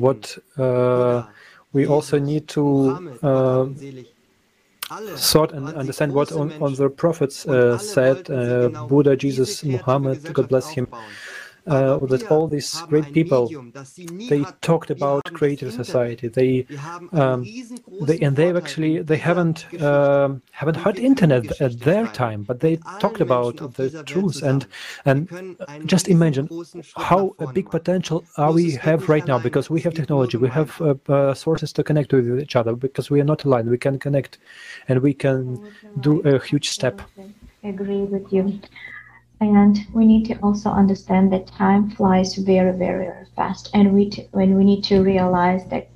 What 0.00 0.38
uh, 0.56 1.24
we 1.72 1.86
also 1.86 2.18
need 2.18 2.46
to 2.48 2.64
uh, 3.22 3.66
sort 5.16 5.50
and 5.52 5.68
understand 5.68 6.12
what 6.12 6.30
on, 6.32 6.52
on 6.62 6.74
the 6.74 6.88
prophets 6.88 7.46
uh, 7.46 7.76
said 7.76 8.30
uh, 8.30 8.68
buddha 8.86 9.16
jesus 9.16 9.64
muhammad 9.64 10.22
god 10.32 10.48
bless 10.48 10.68
him 10.70 10.86
uh, 11.66 11.98
that 12.06 12.30
all 12.30 12.48
these 12.48 12.82
great 12.88 13.12
people 13.12 13.52
they 14.28 14.44
talked 14.60 14.90
about 14.90 15.24
creative 15.32 15.72
society. 15.72 16.28
They 16.28 16.66
um, 17.12 17.48
they 18.00 18.18
and 18.18 18.36
they've 18.36 18.56
actually 18.56 19.02
they 19.02 19.16
haven't 19.16 19.66
um, 19.80 20.42
haven't 20.50 20.76
had 20.76 20.98
internet 20.98 21.60
at 21.60 21.80
their 21.80 22.06
time 22.08 22.42
but 22.42 22.60
they 22.60 22.78
talked 22.98 23.20
about 23.20 23.56
the 23.74 23.90
truth 24.04 24.42
and 24.42 24.66
and 25.04 25.28
just 25.86 26.08
imagine 26.08 26.50
how 26.96 27.34
a 27.40 27.46
big 27.46 27.70
potential 27.70 28.24
are 28.36 28.52
we 28.52 28.70
have 28.72 29.08
right 29.08 29.26
now? 29.26 29.38
because 29.38 29.68
we 29.68 29.80
have 29.82 29.94
technology. 29.94 30.36
We 30.36 30.48
have 30.48 30.80
uh, 30.80 30.94
uh, 31.08 31.34
sources 31.34 31.72
to 31.74 31.84
connect 31.84 32.12
with 32.12 32.40
each 32.40 32.56
other 32.56 32.74
because 32.74 33.10
we 33.10 33.20
are 33.20 33.24
not 33.24 33.44
aligned. 33.44 33.68
We 33.68 33.78
can 33.78 33.98
connect 33.98 34.38
and 34.88 35.00
we 35.00 35.12
can 35.12 35.60
do 36.00 36.20
a 36.20 36.42
huge 36.42 36.70
step. 36.70 37.02
I 37.62 37.68
agree 37.68 38.02
with 38.02 38.32
you 38.32 38.60
and 39.40 39.78
we 39.92 40.04
need 40.06 40.24
to 40.26 40.34
also 40.40 40.70
understand 40.70 41.32
that 41.32 41.46
time 41.46 41.90
flies 41.90 42.34
very 42.36 42.72
very 42.76 43.08
fast. 43.36 43.70
And 43.74 43.94
we 43.94 44.10
t- 44.10 44.28
when 44.32 44.56
we 44.56 44.64
need 44.64 44.82
to 44.84 45.02
realize 45.02 45.64
that 45.66 45.88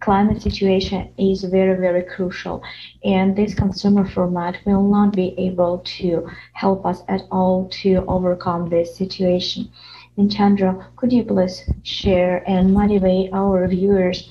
climate 0.00 0.42
situation 0.42 1.08
is 1.18 1.44
very 1.44 1.78
very 1.80 2.02
crucial. 2.02 2.62
And 3.04 3.36
this 3.36 3.54
consumer 3.54 4.04
format 4.06 4.58
will 4.66 4.82
not 4.82 5.14
be 5.14 5.34
able 5.38 5.78
to 5.98 6.26
help 6.54 6.84
us 6.86 7.02
at 7.08 7.22
all 7.30 7.68
to 7.82 8.04
overcome 8.08 8.68
this 8.68 8.96
situation. 8.96 9.68
And 10.16 10.30
chandra 10.30 10.86
could 10.96 11.12
you 11.12 11.24
please 11.24 11.62
share 11.82 12.42
and 12.48 12.72
motivate 12.74 13.30
our 13.32 13.66
viewers 13.68 14.30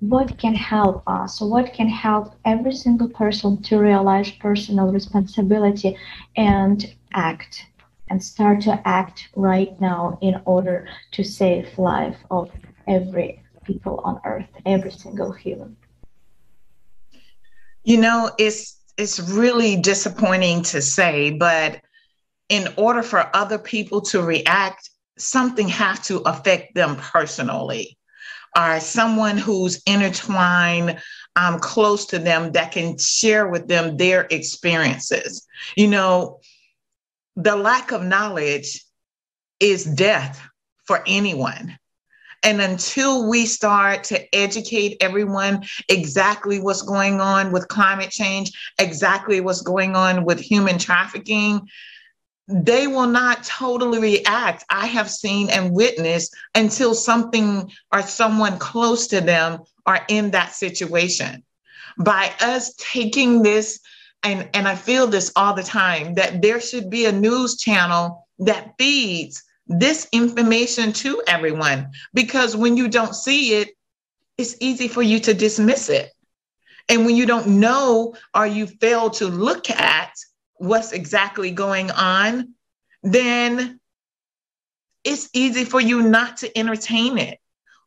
what 0.00 0.36
can 0.38 0.54
help 0.54 1.02
us 1.06 1.40
what 1.40 1.72
can 1.72 1.88
help 1.88 2.34
every 2.44 2.72
single 2.72 3.08
person 3.08 3.62
to 3.62 3.78
realize 3.78 4.30
personal 4.32 4.92
responsibility 4.92 5.96
and 6.36 6.94
act 7.16 7.66
and 8.08 8.22
start 8.22 8.60
to 8.60 8.80
act 8.86 9.28
right 9.34 9.80
now 9.80 10.18
in 10.22 10.40
order 10.44 10.88
to 11.12 11.24
save 11.24 11.76
life 11.78 12.18
of 12.30 12.50
every 12.86 13.42
people 13.64 14.00
on 14.04 14.20
earth 14.24 14.46
every 14.64 14.92
single 14.92 15.32
human. 15.32 15.76
You 17.82 17.96
know 17.96 18.30
it's 18.38 18.80
it's 18.96 19.18
really 19.18 19.76
disappointing 19.76 20.62
to 20.62 20.80
say 20.80 21.32
but 21.32 21.80
in 22.48 22.68
order 22.76 23.02
for 23.02 23.28
other 23.34 23.58
people 23.58 24.00
to 24.00 24.22
react 24.22 24.88
something 25.18 25.68
has 25.68 26.00
to 26.06 26.18
affect 26.20 26.74
them 26.74 26.96
personally. 26.96 27.96
Or 28.56 28.80
someone 28.80 29.36
who's 29.36 29.82
intertwined 29.86 30.98
um, 31.36 31.58
close 31.58 32.06
to 32.06 32.18
them 32.18 32.52
that 32.52 32.72
can 32.72 32.96
share 32.96 33.48
with 33.48 33.68
them 33.68 33.98
their 33.98 34.26
experiences. 34.30 35.46
You 35.76 35.88
know 35.88 36.40
the 37.36 37.56
lack 37.56 37.92
of 37.92 38.02
knowledge 38.02 38.84
is 39.60 39.84
death 39.84 40.40
for 40.86 41.02
anyone. 41.06 41.78
And 42.42 42.60
until 42.60 43.28
we 43.28 43.46
start 43.46 44.04
to 44.04 44.34
educate 44.34 44.98
everyone 45.00 45.64
exactly 45.88 46.60
what's 46.60 46.82
going 46.82 47.20
on 47.20 47.50
with 47.50 47.68
climate 47.68 48.10
change, 48.10 48.52
exactly 48.78 49.40
what's 49.40 49.62
going 49.62 49.96
on 49.96 50.24
with 50.24 50.38
human 50.38 50.78
trafficking, 50.78 51.68
they 52.48 52.86
will 52.86 53.08
not 53.08 53.42
totally 53.42 53.98
react. 53.98 54.64
I 54.70 54.86
have 54.86 55.10
seen 55.10 55.50
and 55.50 55.72
witnessed 55.72 56.34
until 56.54 56.94
something 56.94 57.70
or 57.92 58.02
someone 58.02 58.58
close 58.58 59.08
to 59.08 59.20
them 59.20 59.64
are 59.84 60.04
in 60.08 60.30
that 60.30 60.54
situation. 60.54 61.42
By 61.98 62.32
us 62.40 62.74
taking 62.78 63.42
this 63.42 63.80
and, 64.26 64.48
and 64.54 64.66
I 64.66 64.74
feel 64.74 65.06
this 65.06 65.30
all 65.36 65.54
the 65.54 65.62
time 65.62 66.14
that 66.14 66.42
there 66.42 66.60
should 66.60 66.90
be 66.90 67.06
a 67.06 67.12
news 67.12 67.56
channel 67.56 68.26
that 68.40 68.74
feeds 68.76 69.44
this 69.68 70.08
information 70.10 70.92
to 70.94 71.22
everyone 71.28 71.92
because 72.12 72.56
when 72.56 72.76
you 72.76 72.88
don't 72.88 73.14
see 73.14 73.54
it, 73.54 73.68
it's 74.36 74.56
easy 74.60 74.88
for 74.88 75.00
you 75.00 75.20
to 75.20 75.32
dismiss 75.32 75.88
it. 75.88 76.10
And 76.88 77.06
when 77.06 77.14
you 77.14 77.24
don't 77.24 77.46
know 77.46 78.16
or 78.34 78.48
you 78.48 78.66
fail 78.66 79.10
to 79.10 79.28
look 79.28 79.70
at 79.70 80.12
what's 80.54 80.90
exactly 80.90 81.52
going 81.52 81.92
on, 81.92 82.54
then 83.04 83.78
it's 85.04 85.30
easy 85.34 85.64
for 85.64 85.80
you 85.80 86.02
not 86.02 86.38
to 86.38 86.58
entertain 86.58 87.16
it. 87.18 87.38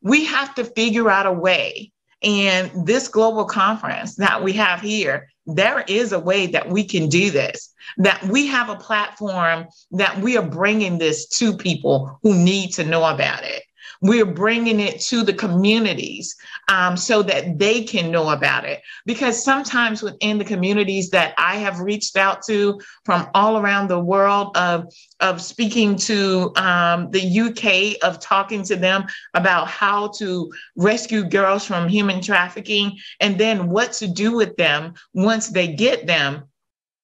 We 0.02 0.24
have 0.24 0.56
to 0.56 0.64
figure 0.64 1.10
out 1.10 1.26
a 1.26 1.34
way. 1.34 1.92
And 2.24 2.88
this 2.88 3.10
global 3.10 3.44
conference 3.44 4.16
that 4.16 4.42
we 4.42 4.54
have 4.54 4.80
here 4.80 5.30
there 5.56 5.84
is 5.88 6.12
a 6.12 6.20
way 6.20 6.48
that 6.48 6.70
we 6.70 6.84
can 6.84 7.10
do 7.10 7.32
this, 7.32 7.74
that 7.98 8.24
we 8.24 8.48
have 8.48 8.70
a 8.70 8.76
platform 8.76 9.68
that 9.92 10.20
we 10.20 10.38
are 10.38 10.46
bringing 10.46 10.98
this 10.98 11.28
to 11.40 11.56
people 11.56 12.20
who 12.24 12.34
need 12.36 12.72
to 12.74 12.84
know 12.84 13.04
about 13.04 13.44
it. 13.44 13.64
We're 14.02 14.26
bringing 14.26 14.80
it 14.80 15.02
to 15.02 15.24
the 15.24 15.34
communities 15.34 16.36
um, 16.70 16.96
so 16.96 17.22
that 17.24 17.60
they 17.60 17.84
can 17.84 18.12
know 18.12 18.30
about 18.30 18.64
it. 18.64 18.82
Because 19.06 19.44
sometimes 19.44 20.02
within 20.02 20.38
the 20.38 20.46
communities 20.46 21.10
that 21.10 21.34
I 21.38 21.56
have 21.56 21.80
reached 21.80 22.16
out 22.16 22.42
to 22.44 22.80
from 23.04 23.28
all 23.34 23.58
around 23.58 23.90
the 23.90 24.00
world 24.00 24.56
of, 24.56 24.94
of 25.20 25.42
speaking 25.42 25.98
to 25.98 26.54
um, 26.56 27.12
the 27.12 27.40
UK, 27.42 28.08
of 28.08 28.20
talking 28.20 28.64
to 28.64 28.78
them 28.78 29.06
about 29.34 29.68
how 29.68 30.08
to 30.20 30.50
rescue 30.78 31.24
girls 31.24 31.66
from 31.66 31.90
human 31.90 32.22
trafficking 32.22 32.98
and 33.20 33.38
then 33.38 33.70
what 33.70 33.94
to 33.94 34.08
do 34.08 34.36
with 34.36 34.56
them 34.56 34.94
once 35.14 35.48
they 35.50 35.74
get 35.74 36.08
them, 36.08 36.44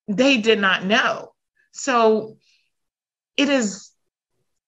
they 0.07 0.37
did 0.37 0.59
not 0.59 0.85
know. 0.85 1.33
So 1.73 2.37
it 3.35 3.49
is 3.49 3.91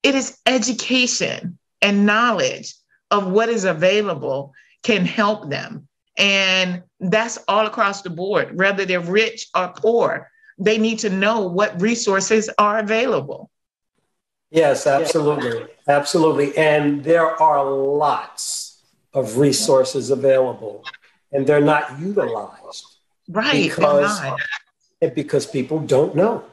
it 0.04 0.16
is 0.16 0.38
education 0.46 1.58
and 1.82 2.06
knowledge 2.06 2.76
of 3.12 3.32
what 3.32 3.50
is 3.50 3.64
available 3.64 4.54
can 4.84 5.06
help 5.06 5.50
them. 5.50 5.88
And 6.18 6.84
that's 7.00 7.38
all 7.48 7.68
across 7.68 8.02
the 8.02 8.10
board, 8.10 8.58
whether 8.58 8.86
they're 8.86 9.00
rich 9.00 9.48
or 9.56 9.74
poor. 9.76 10.32
They 10.58 10.78
need 10.78 11.00
to 11.00 11.10
know 11.10 11.48
what 11.48 11.80
resources 11.80 12.50
are 12.58 12.80
available. 12.80 13.52
Yes, 14.50 14.88
absolutely. 14.88 15.68
Absolutely. 15.88 16.58
And 16.58 17.04
there 17.04 17.40
are 17.42 17.70
lots 17.70 18.82
of 19.14 19.38
resources 19.38 20.10
available. 20.10 20.84
and 21.32 21.46
they're 21.46 21.62
not 21.62 22.00
utilized. 22.00 22.86
Right. 23.30 23.70
Because, 23.70 24.22
because 25.14 25.46
people 25.46 25.80
don't 25.80 26.16
know. 26.16 26.46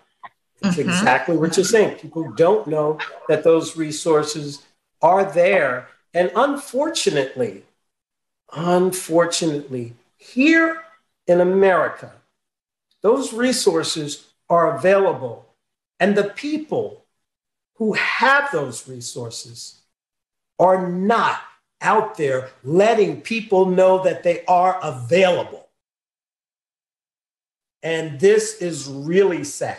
It's 0.63 0.77
mm-hmm. 0.77 0.89
exactly 0.89 1.37
what 1.37 1.57
you're 1.57 1.65
saying. 1.65 1.99
People 1.99 2.33
don't 2.33 2.67
know 2.67 2.99
that 3.29 3.45
those 3.45 3.77
resources 3.77 4.63
are 5.05 5.31
there. 5.31 5.87
And 6.15 6.33
unfortunately, 6.35 7.63
unfortunately, 8.57 9.95
here 10.17 10.83
in 11.27 11.41
America, 11.41 12.11
those 13.03 13.35
resources 13.35 14.29
are 14.49 14.77
available. 14.77 15.47
And 16.01 16.17
the 16.17 16.31
people 16.31 17.05
who 17.75 17.93
have 17.93 18.51
those 18.51 18.89
resources 18.89 19.83
are 20.59 20.89
not 20.89 21.41
out 21.83 22.17
there 22.17 22.49
letting 22.63 23.21
people 23.21 23.67
know 23.67 24.03
that 24.05 24.23
they 24.23 24.43
are 24.47 24.81
available. 24.83 25.69
And 27.83 28.19
this 28.19 28.63
is 28.63 28.87
really 28.89 29.45
sad 29.45 29.79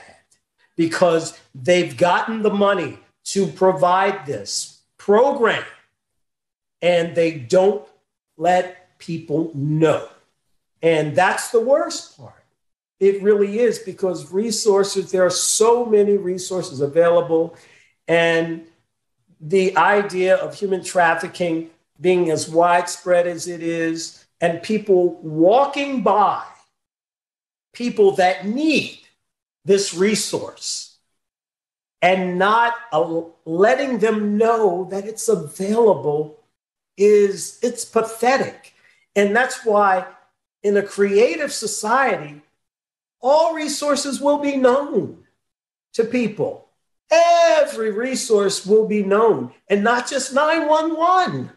because 0.75 1.39
they've 1.55 1.97
gotten 1.97 2.43
the 2.43 2.53
money 2.53 2.99
to 3.23 3.47
provide 3.47 4.27
this 4.27 4.74
program 5.05 5.63
and 6.81 7.13
they 7.13 7.31
don't 7.31 7.87
let 8.37 8.97
people 8.97 9.51
know. 9.53 10.07
And 10.81 11.15
that's 11.15 11.51
the 11.51 11.59
worst 11.59 12.17
part. 12.17 12.43
It 12.99 13.21
really 13.21 13.59
is 13.59 13.77
because 13.77 14.31
resources, 14.31 15.11
there 15.11 15.23
are 15.23 15.29
so 15.29 15.85
many 15.85 16.17
resources 16.17 16.81
available. 16.81 17.55
And 18.07 18.65
the 19.39 19.77
idea 19.77 20.37
of 20.37 20.55
human 20.55 20.83
trafficking 20.83 21.69
being 22.01 22.31
as 22.31 22.49
widespread 22.49 23.27
as 23.27 23.47
it 23.47 23.61
is, 23.61 24.25
and 24.41 24.61
people 24.63 25.19
walking 25.21 26.01
by 26.01 26.43
people 27.73 28.13
that 28.13 28.45
need 28.47 28.99
this 29.65 29.93
resource 29.93 30.84
and 32.01 32.37
not 32.37 32.73
letting 33.45 33.99
them 33.99 34.37
know 34.37 34.87
that 34.91 35.05
it's 35.05 35.27
available 35.27 36.39
is 36.97 37.59
it's 37.61 37.85
pathetic. 37.85 38.73
And 39.15 39.35
that's 39.35 39.65
why 39.65 40.05
in 40.63 40.77
a 40.77 40.83
creative 40.83 41.51
society 41.51 42.41
all 43.21 43.55
resources 43.55 44.21
will 44.21 44.37
be 44.37 44.55
known 44.55 45.23
to 45.93 46.03
people. 46.03 46.69
Every 47.11 47.91
resource 47.91 48.65
will 48.65 48.87
be 48.87 49.03
known 49.03 49.53
and 49.69 49.83
not 49.83 50.09
just 50.09 50.33
911 50.33 51.51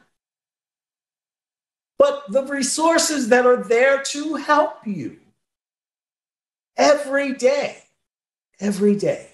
but 1.99 2.23
the 2.29 2.45
resources 2.45 3.29
that 3.29 3.45
are 3.45 3.57
there 3.57 4.03
to 4.03 4.37
help 4.37 4.87
you 4.87 5.19
every 6.77 7.35
day, 7.35 7.83
every 8.61 8.95
day. 8.95 9.28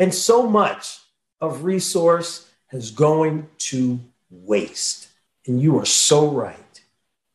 And 0.00 0.12
so 0.12 0.48
much 0.48 0.98
of 1.40 1.62
resource 1.62 2.50
has 2.68 2.90
going 2.90 3.48
to 3.58 4.00
waste. 4.30 5.08
And 5.46 5.62
you 5.62 5.78
are 5.78 5.86
so 5.86 6.28
right. 6.28 6.82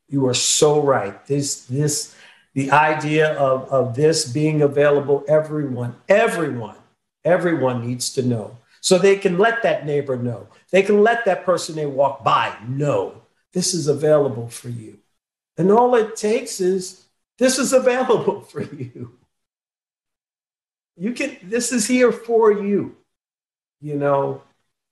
You 0.10 0.28
are 0.28 0.34
so 0.34 0.82
right. 0.82 1.26
This, 1.28 1.66
this, 1.66 2.14
the 2.54 2.72
idea 2.72 3.34
of, 3.36 3.70
of 3.70 3.96
this 3.96 4.30
being 4.30 4.62
available, 4.62 5.24
everyone, 5.28 5.96
everyone, 6.10 6.76
everyone 7.24 7.88
needs 7.88 8.12
to 8.14 8.22
know. 8.22 8.58
So 8.82 8.98
they 8.98 9.18
can 9.18 9.38
let 9.38 9.64
that 9.64 9.86
neighbor 9.86 10.18
know. 10.18 10.48
They 10.72 10.82
can 10.82 11.02
let 11.02 11.24
that 11.26 11.46
person 11.46 11.76
they 11.76 11.86
walk 11.86 12.24
by 12.24 12.56
know 12.68 13.22
this 13.56 13.74
is 13.74 13.88
available 13.88 14.50
for 14.50 14.68
you. 14.68 15.00
And 15.58 15.72
all 15.72 15.96
it 15.96 16.18
takes 16.18 16.60
is 16.60 17.06
this 17.38 17.58
is 17.58 17.72
available 17.72 18.42
for 18.52 18.62
you. 18.62 19.18
You 20.98 21.14
can, 21.14 21.38
this 21.44 21.72
is 21.72 21.88
here 21.88 22.12
for 22.12 22.52
you. 22.52 22.96
You 23.82 23.96
know, 23.96 24.42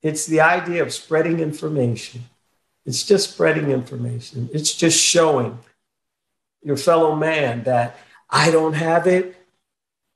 it's 0.02 0.26
the 0.26 0.40
idea 0.40 0.82
of 0.82 0.92
spreading 0.92 1.40
information. 1.40 2.22
It's 2.84 3.04
just 3.04 3.32
spreading 3.32 3.70
information. 3.70 4.50
It's 4.52 4.74
just 4.74 5.02
showing 5.02 5.58
your 6.62 6.76
fellow 6.76 7.16
man 7.16 7.64
that 7.64 7.98
I 8.28 8.50
don't 8.50 8.74
have 8.74 9.06
it, 9.06 9.36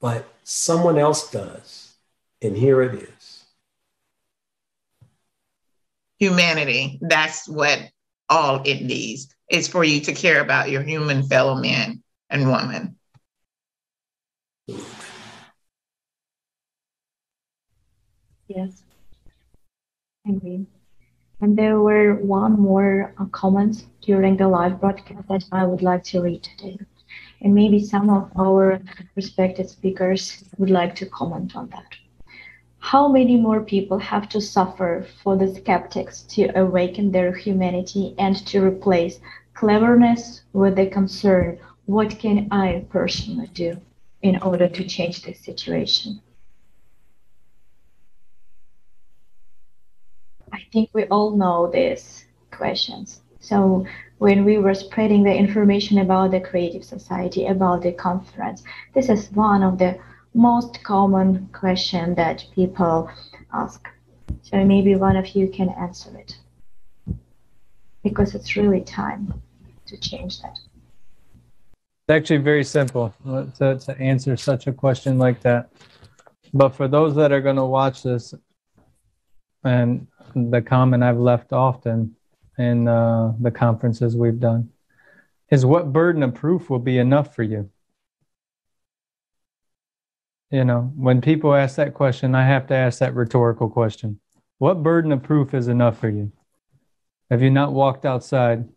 but 0.01 0.29
someone 0.45 0.99
else 0.99 1.31
does. 1.31 1.95
And 2.43 2.57
here 2.57 2.83
it 2.83 3.03
is. 3.03 3.45
Humanity. 6.19 6.99
That's 7.01 7.49
what 7.49 7.81
all 8.29 8.63
it 8.65 8.83
needs 8.83 9.35
is 9.51 9.69
for 9.69 9.83
you 9.83 10.01
to 10.03 10.13
care 10.13 10.41
about 10.41 10.71
your 10.71 10.83
human 10.83 11.23
fellow 11.23 11.55
man 11.55 12.03
and 12.29 12.49
woman. 12.49 12.97
Yes, 18.49 18.83
agree. 20.29 20.65
And 21.41 21.59
there 21.59 21.81
were 21.81 22.15
one 22.17 22.61
more 22.61 23.15
uh, 23.19 23.27
comment 23.27 23.87
during 24.03 24.37
the 24.37 24.49
live 24.49 24.81
broadcast 24.81 25.29
that 25.29 25.45
I 25.53 25.65
would 25.67 25.83
like 25.83 26.05
to 26.05 26.23
read 26.23 26.43
today. 26.45 26.79
And 27.43 27.55
maybe 27.55 27.81
some 27.81 28.11
of 28.11 28.31
our 28.39 28.81
respected 29.17 29.69
speakers 29.71 30.45
would 30.59 30.71
like 30.71 30.95
to 30.97 31.07
comment 31.07 31.57
on 31.57 31.69
that. 31.71 31.97
How 32.79 33.09
many 33.09 33.37
more 33.37 33.63
people 33.63 33.99
have 33.99 34.29
to 34.31 34.41
suffer 34.41 35.07
for 35.23 35.37
the 35.37 35.49
skeptics 35.55 36.23
to 36.35 36.49
awaken 36.59 37.13
their 37.13 37.33
humanity 37.35 38.15
and 38.19 38.37
to 38.49 38.65
replace 38.65 39.21
cleverness 39.55 40.43
with 40.53 40.77
the 40.77 40.87
concern 40.87 41.59
what 41.87 42.19
can 42.19 42.49
I 42.53 42.87
personally 42.91 43.49
do 43.55 43.79
in 44.23 44.41
order 44.43 44.69
to 44.69 44.85
change 44.85 45.23
this 45.23 45.41
situation? 45.41 46.21
I 50.53 50.65
think 50.73 50.91
we 50.93 51.05
all 51.05 51.37
know 51.37 51.71
these 51.71 52.27
questions. 52.51 53.21
So 53.41 53.87
when 54.19 54.45
we 54.45 54.59
were 54.59 54.75
spreading 54.75 55.23
the 55.23 55.35
information 55.35 55.99
about 55.99 56.33
the 56.33 56.41
Creative 56.41 56.85
Society, 56.85 57.47
about 57.47 57.83
the 57.83 57.93
conference, 57.93 58.63
this 58.95 59.09
is 59.09 59.31
one 59.33 59.63
of 59.63 59.79
the 59.79 59.99
most 60.35 60.83
common 60.85 61.49
question 61.53 62.15
that 62.17 62.45
people 62.55 63.11
ask. 63.53 63.89
So 64.43 64.65
maybe 64.65 64.97
one 64.97 65.17
of 65.17 65.29
you 65.29 65.49
can 65.49 65.69
answer 65.71 66.17
it 66.19 66.37
because 68.03 68.35
it's 68.35 68.57
really 68.57 68.81
time 68.81 69.43
to 69.87 69.97
change 69.97 70.41
that. 70.43 70.59
It's 71.75 72.11
actually 72.11 72.39
very 72.39 72.65
simple 72.65 73.15
uh, 73.27 73.45
to, 73.59 73.79
to 73.79 73.99
answer 74.01 74.37
such 74.37 74.67
a 74.67 74.73
question 74.73 75.19
like 75.19 75.41
that. 75.43 75.71
But 76.55 76.71
for 76.71 76.89
those 76.89 77.15
that 77.17 77.33
are 77.33 77.43
going 77.43 77.57
to 77.57 77.65
watch 77.65 78.03
this, 78.03 78.35
and 79.65 80.07
the 80.35 80.63
comment 80.63 81.03
I've 81.03 81.19
left 81.19 81.53
often 81.53 82.17
in 82.59 82.89
uh, 82.89 83.33
the 83.41 83.51
conferences 83.51 84.17
we've 84.17 84.41
done 84.41 84.71
is 85.51 85.65
what 85.65 85.93
burden 85.93 86.23
of 86.23 86.35
proof 86.35 86.69
will 86.69 86.79
be 86.79 86.99
enough 86.99 87.35
for 87.35 87.43
you? 87.43 87.71
You 90.51 90.65
know, 90.65 90.93
when 90.97 91.21
people 91.21 91.55
ask 91.55 91.77
that 91.77 91.95
question, 91.95 92.35
I 92.35 92.47
have 92.47 92.67
to 92.69 92.75
ask 92.75 93.01
that 93.01 93.15
rhetorical 93.15 93.69
question 93.69 94.21
What 94.59 94.83
burden 94.83 95.13
of 95.13 95.23
proof 95.23 95.55
is 95.55 95.69
enough 95.69 95.99
for 95.99 96.09
you? 96.09 96.33
Have 97.31 97.43
you 97.43 97.51
not 97.51 97.73
walked 97.73 98.07
outside? 98.07 98.69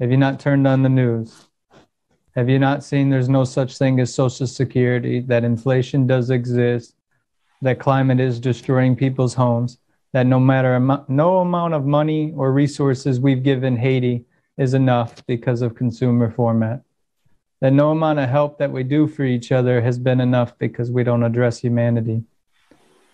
Have 0.00 0.10
you 0.10 0.16
not 0.16 0.40
turned 0.40 0.66
on 0.66 0.82
the 0.82 0.88
news? 0.88 1.48
Have 2.34 2.50
you 2.50 2.58
not 2.58 2.84
seen 2.84 3.08
there's 3.08 3.30
no 3.30 3.44
such 3.44 3.78
thing 3.78 3.98
as 3.98 4.12
Social 4.12 4.46
Security, 4.46 5.20
that 5.20 5.42
inflation 5.42 6.06
does 6.06 6.28
exist, 6.28 6.94
that 7.62 7.80
climate 7.80 8.20
is 8.20 8.38
destroying 8.38 8.94
people's 8.94 9.32
homes, 9.32 9.78
that 10.16 10.26
no 10.26 10.40
matter 10.40 10.80
no 11.08 11.40
amount 11.40 11.74
of 11.74 11.84
money 11.84 12.32
or 12.34 12.50
resources 12.50 13.20
we've 13.20 13.42
given 13.42 13.76
Haiti 13.76 14.24
is 14.56 14.72
enough 14.72 15.22
because 15.26 15.60
of 15.60 15.74
consumer 15.74 16.30
format, 16.30 16.80
that 17.60 17.74
no 17.74 17.90
amount 17.90 18.18
of 18.20 18.30
help 18.30 18.56
that 18.56 18.72
we 18.72 18.82
do 18.82 19.06
for 19.06 19.24
each 19.24 19.52
other 19.52 19.82
has 19.82 19.98
been 19.98 20.22
enough 20.22 20.56
because 20.56 20.90
we 20.90 21.04
don't 21.04 21.22
address 21.22 21.58
humanity. 21.58 22.24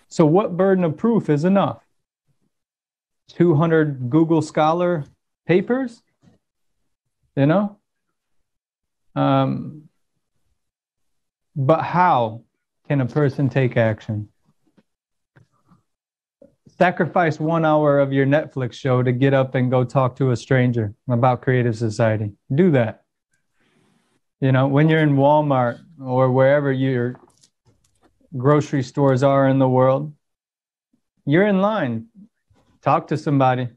So, 0.06 0.24
what 0.26 0.56
burden 0.56 0.84
of 0.84 0.96
proof 0.96 1.28
is 1.28 1.44
enough? 1.44 1.82
200 3.30 4.08
Google 4.08 4.40
Scholar 4.40 5.04
papers? 5.44 6.04
You 7.34 7.46
know? 7.46 7.78
Um, 9.16 9.88
but 11.56 11.82
how 11.82 12.42
can 12.86 13.00
a 13.00 13.06
person 13.06 13.48
take 13.48 13.76
action? 13.76 14.28
Sacrifice 16.82 17.38
one 17.38 17.64
hour 17.64 18.00
of 18.00 18.12
your 18.12 18.26
Netflix 18.26 18.72
show 18.72 19.04
to 19.04 19.12
get 19.12 19.32
up 19.32 19.54
and 19.54 19.70
go 19.70 19.84
talk 19.84 20.16
to 20.16 20.32
a 20.32 20.36
stranger 20.36 20.92
about 21.08 21.40
Creative 21.40 21.78
Society. 21.78 22.32
Do 22.52 22.72
that. 22.72 23.04
You 24.40 24.50
know, 24.50 24.66
when 24.66 24.88
you're 24.88 24.98
in 24.98 25.14
Walmart 25.14 25.78
or 26.04 26.32
wherever 26.32 26.72
your 26.72 27.20
grocery 28.36 28.82
stores 28.82 29.22
are 29.22 29.46
in 29.46 29.60
the 29.60 29.68
world, 29.68 30.12
you're 31.24 31.46
in 31.46 31.60
line. 31.60 32.06
Talk 32.80 33.06
to 33.06 33.16
somebody. 33.16 33.68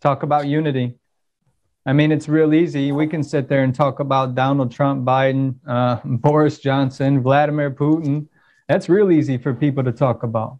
Talk 0.00 0.24
about 0.24 0.48
unity. 0.48 0.98
I 1.86 1.92
mean, 1.92 2.10
it's 2.10 2.28
real 2.28 2.54
easy. 2.54 2.90
We 2.90 3.06
can 3.06 3.22
sit 3.22 3.48
there 3.48 3.62
and 3.62 3.72
talk 3.72 4.00
about 4.00 4.34
Donald 4.34 4.72
Trump, 4.72 5.04
Biden, 5.04 5.54
uh, 5.64 6.00
Boris 6.04 6.58
Johnson, 6.58 7.22
Vladimir 7.22 7.70
Putin. 7.70 8.26
That's 8.66 8.88
real 8.88 9.12
easy 9.12 9.38
for 9.38 9.54
people 9.54 9.84
to 9.84 9.92
talk 9.92 10.24
about. 10.24 10.58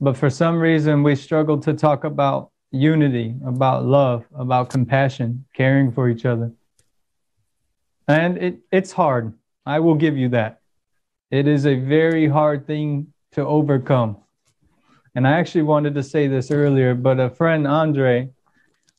But 0.00 0.16
for 0.16 0.30
some 0.30 0.58
reason, 0.58 1.02
we 1.02 1.14
struggle 1.14 1.58
to 1.58 1.74
talk 1.74 2.04
about 2.04 2.50
unity, 2.70 3.34
about 3.44 3.84
love, 3.84 4.24
about 4.34 4.70
compassion, 4.70 5.44
caring 5.54 5.92
for 5.92 6.08
each 6.08 6.24
other. 6.24 6.52
And 8.08 8.38
it, 8.38 8.58
it's 8.72 8.92
hard. 8.92 9.34
I 9.66 9.80
will 9.80 9.94
give 9.94 10.16
you 10.16 10.30
that. 10.30 10.60
It 11.30 11.46
is 11.46 11.66
a 11.66 11.74
very 11.74 12.28
hard 12.28 12.66
thing 12.66 13.12
to 13.32 13.44
overcome. 13.44 14.16
And 15.14 15.26
I 15.26 15.32
actually 15.32 15.62
wanted 15.62 15.94
to 15.94 16.02
say 16.02 16.28
this 16.28 16.50
earlier, 16.50 16.94
but 16.94 17.20
a 17.20 17.30
friend, 17.30 17.66
Andre, 17.66 18.30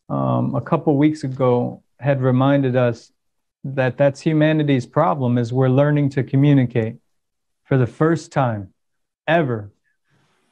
um, 0.09 0.55
a 0.55 0.61
couple 0.61 0.95
weeks 0.97 1.23
ago 1.23 1.83
had 1.99 2.21
reminded 2.21 2.75
us 2.75 3.11
that 3.63 3.97
that's 3.97 4.21
humanity's 4.21 4.85
problem 4.85 5.37
is 5.37 5.53
we're 5.53 5.69
learning 5.69 6.09
to 6.09 6.23
communicate 6.23 6.97
for 7.63 7.77
the 7.77 7.87
first 7.87 8.31
time 8.31 8.73
ever 9.27 9.71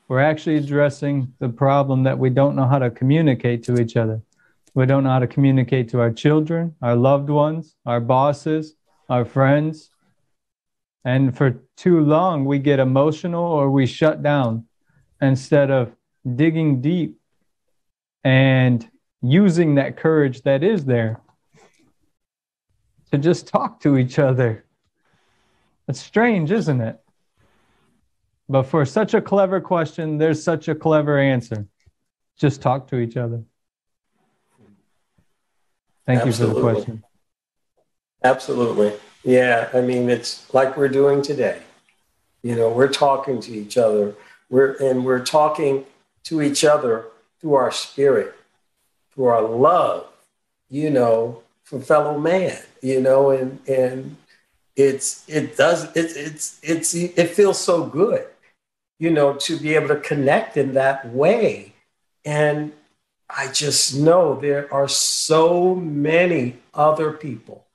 we're 0.10 0.20
actually 0.20 0.58
addressing 0.58 1.34
the 1.40 1.48
problem 1.48 2.04
that 2.04 2.20
we 2.20 2.30
don't 2.30 2.56
know 2.56 2.68
how 2.68 2.80
to 2.80 2.90
communicate 2.90 3.64
to 3.64 3.80
each 3.80 3.96
other 3.96 4.22
we 4.74 4.86
don't 4.86 5.04
know 5.04 5.12
how 5.12 5.20
to 5.20 5.28
communicate 5.28 5.88
to 5.88 6.02
our 6.02 6.12
children 6.12 6.76
our 6.82 6.96
loved 6.96 7.30
ones 7.30 7.76
our 7.86 8.02
bosses 8.02 8.76
our 9.10 9.24
friends 9.24 9.90
and 11.06 11.38
for 11.38 11.62
too 11.78 12.02
long 12.02 12.44
we 12.44 12.60
get 12.60 12.80
emotional 12.80 13.46
or 13.46 13.72
we 13.72 13.86
shut 13.86 14.22
down 14.22 14.66
instead 15.22 15.72
of 15.72 15.96
digging 16.36 16.82
deep 16.82 17.18
and 18.24 18.90
using 19.22 19.76
that 19.76 19.98
courage 19.98 20.42
that 20.42 20.64
is 20.64 20.86
there 20.86 21.22
to 23.12 23.18
just 23.18 23.48
talk 23.48 23.80
to 23.82 23.98
each 23.98 24.20
other. 24.20 24.66
It's 25.88 26.00
strange, 26.00 26.52
isn't 26.52 26.82
it? 26.82 27.00
But 28.50 28.64
for 28.64 28.84
such 28.84 29.14
a 29.14 29.22
clever 29.22 29.62
question, 29.62 30.18
there's 30.18 30.44
such 30.44 30.68
a 30.68 30.76
clever 30.76 31.20
answer. 31.20 31.68
Just 32.36 32.62
talk 32.62 32.88
to 32.88 32.98
each 32.98 33.16
other. 33.16 33.44
Thank 36.08 36.22
Absolutely. 36.22 36.32
you 36.32 36.36
for 36.36 36.56
the 36.56 36.74
question. 36.74 37.04
Absolutely. 38.24 38.94
Yeah, 39.24 39.70
I 39.74 39.82
mean, 39.82 40.10
it's 40.10 40.52
like 40.52 40.76
we're 40.76 40.90
doing 40.90 41.22
today. 41.22 41.62
You 42.42 42.56
know, 42.56 42.70
we're 42.70 42.88
talking 42.92 43.40
to 43.42 43.52
each 43.52 43.78
other. 43.78 44.16
We're 44.50 44.74
and 44.78 45.06
we're 45.06 45.24
talking 45.24 45.86
to 46.24 46.42
each 46.42 46.64
other 46.64 47.06
through 47.40 47.54
our 47.54 47.72
spirit 47.72 48.34
for 49.10 49.34
our 49.34 49.44
love, 49.44 50.08
you 50.70 50.90
know, 50.90 51.44
for 51.64 51.80
fellow 51.80 52.18
man, 52.18 52.58
you 52.82 53.00
know, 53.00 53.30
and 53.30 53.60
and 53.68 54.18
it's 54.76 55.28
it 55.30 55.56
does 55.56 55.84
it, 55.96 56.16
it's 56.16 56.60
it's 56.64 56.96
it 56.96 57.30
feels 57.30 57.60
so 57.60 57.86
good, 57.86 58.26
you 59.00 59.10
know, 59.10 59.34
to 59.34 59.58
be 59.58 59.74
able 59.76 59.88
to 59.88 59.96
connect 59.96 60.58
in 60.58 60.74
that 60.74 61.08
way. 61.10 61.74
And 62.26 62.74
I 63.30 63.48
just 63.48 63.96
know 63.96 64.40
there 64.40 64.72
are 64.74 64.90
so 64.90 65.74
many 65.74 66.58
other 66.74 67.12
people, 67.14 67.66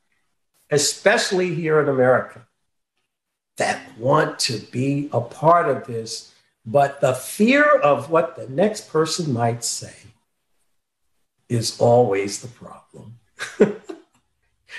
especially 0.71 1.55
here 1.55 1.81
in 1.81 1.89
America, 1.89 2.47
that 3.57 3.81
want 3.99 4.39
to 4.41 4.59
be 4.59 5.09
a 5.13 5.21
part 5.21 5.69
of 5.69 5.87
this, 5.87 6.35
but 6.67 7.01
the 7.01 7.15
fear 7.15 7.65
of 7.65 8.11
what 8.11 8.37
the 8.37 8.49
next 8.49 8.91
person 8.91 9.33
might 9.33 9.65
say 9.65 9.95
is 11.49 11.79
always 11.81 12.41
the 12.41 12.49
problem. 12.49 13.19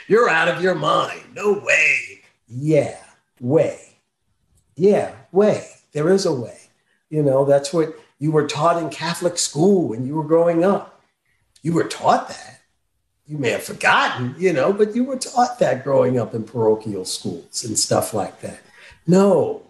You're 0.08 0.30
out 0.30 0.50
of 0.50 0.62
your 0.62 0.76
mind. 0.76 1.22
No 1.34 1.54
way. 1.54 2.22
Yeah, 2.48 3.02
way. 3.40 3.98
Yeah, 4.76 5.16
way. 5.32 5.75
There 5.96 6.12
is 6.12 6.28
a 6.28 6.34
way. 6.34 6.60
You 7.10 7.24
know, 7.24 7.44
that's 7.44 7.74
what 7.74 8.00
you 8.20 8.32
were 8.32 8.46
taught 8.46 8.82
in 8.82 8.90
Catholic 8.92 9.40
school 9.40 9.88
when 9.88 10.06
you 10.06 10.14
were 10.14 10.24
growing 10.24 10.64
up. 10.64 11.02
You 11.64 11.74
were 11.74 11.86
taught 11.86 12.28
that. 12.28 12.62
You 13.26 13.40
may 13.40 13.50
have 13.50 13.64
forgotten, 13.64 14.36
you 14.38 14.54
know, 14.54 14.72
but 14.72 14.96
you 14.96 15.04
were 15.04 15.18
taught 15.18 15.58
that 15.58 15.84
growing 15.84 16.20
up 16.20 16.36
in 16.36 16.44
parochial 16.44 17.06
schools 17.06 17.64
and 17.64 17.80
stuff 17.80 18.14
like 18.14 18.42
that. 18.42 18.60
No, 19.08 19.64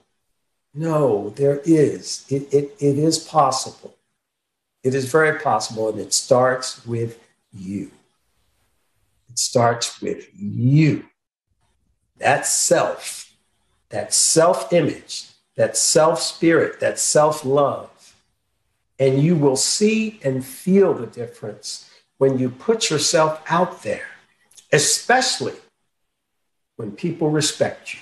no, 0.73 1.29
there 1.29 1.61
is. 1.63 2.25
It, 2.27 2.53
it, 2.53 2.75
it 2.81 2.97
is 2.97 3.17
possible 3.17 3.95
it 4.85 4.93
is 4.93 5.11
very 5.11 5.39
possible, 5.39 5.89
and 5.89 5.99
it 5.99 6.13
starts 6.13 6.85
with 6.85 7.19
you. 7.51 7.89
It 9.31 9.39
starts 9.39 9.99
with 9.99 10.27
you. 10.39 11.05
That 12.19 12.45
self, 12.45 13.33
that 13.89 14.13
self 14.13 14.71
image, 14.71 15.25
that 15.55 15.77
self 15.77 16.21
spirit, 16.21 16.79
that 16.79 16.99
self 16.99 17.45
love. 17.45 17.89
And 18.99 19.21
you 19.21 19.35
will 19.35 19.57
see 19.57 20.19
and 20.23 20.45
feel 20.45 20.93
the 20.93 21.07
difference 21.07 21.89
when 22.17 22.39
you 22.39 22.49
put 22.49 22.89
yourself 22.89 23.41
out 23.49 23.83
there, 23.83 24.07
especially 24.71 25.55
when 26.77 26.91
people 26.91 27.29
respect 27.29 27.93
you. 27.93 27.99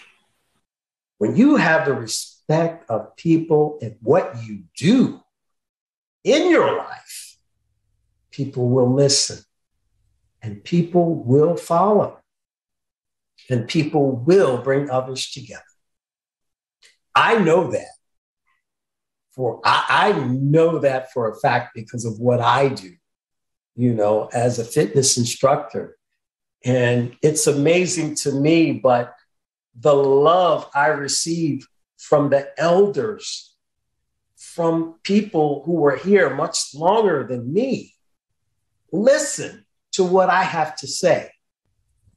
When 1.18 1.36
you 1.36 1.56
have 1.56 1.86
the 1.86 1.94
respect 1.94 2.90
of 2.90 3.16
people 3.16 3.80
and 3.82 3.96
what 4.02 4.44
you 4.44 4.64
do, 4.78 5.24
in 6.24 6.50
your 6.50 6.78
life, 6.78 7.38
people 8.32 8.70
will 8.70 8.92
listen 8.94 9.44
and 10.42 10.64
people 10.64 11.16
will 11.16 11.56
follow 11.56 12.20
and 13.50 13.68
people 13.68 14.12
will 14.12 14.58
bring 14.58 14.90
others 14.90 15.30
together. 15.30 15.64
I 17.16 17.38
know 17.40 17.72
that. 17.72 17.88
For 19.34 19.62
I, 19.66 19.86
I 19.90 20.12
know 20.28 20.80
that 20.80 21.12
for 21.12 21.30
a 21.30 21.36
fact 21.36 21.72
because 21.74 22.06
of 22.06 22.20
what 22.20 22.40
I 22.40 22.70
do, 22.70 22.94
you 23.76 23.94
know, 23.94 24.30
as 24.34 24.60
a 24.60 24.66
fitness 24.66 25.18
instructor. 25.18 25.98
And 26.64 27.16
it's 27.22 27.48
amazing 27.48 28.16
to 28.18 28.32
me, 28.32 28.74
but 28.74 29.16
the 29.80 29.94
love 29.94 30.70
I 30.76 30.88
receive 30.88 31.68
from 31.98 32.30
the 32.30 32.48
elders 32.58 33.56
from 34.36 35.00
people 35.02 35.64
who 35.66 35.74
were 35.74 35.96
here 35.96 36.36
much 36.36 36.76
longer 36.76 37.26
than 37.28 37.52
me 37.52 37.94
listen 38.94 39.66
to 39.92 40.04
what 40.04 40.30
I 40.30 40.44
have 40.44 40.76
to 40.78 40.88
say 40.88 41.32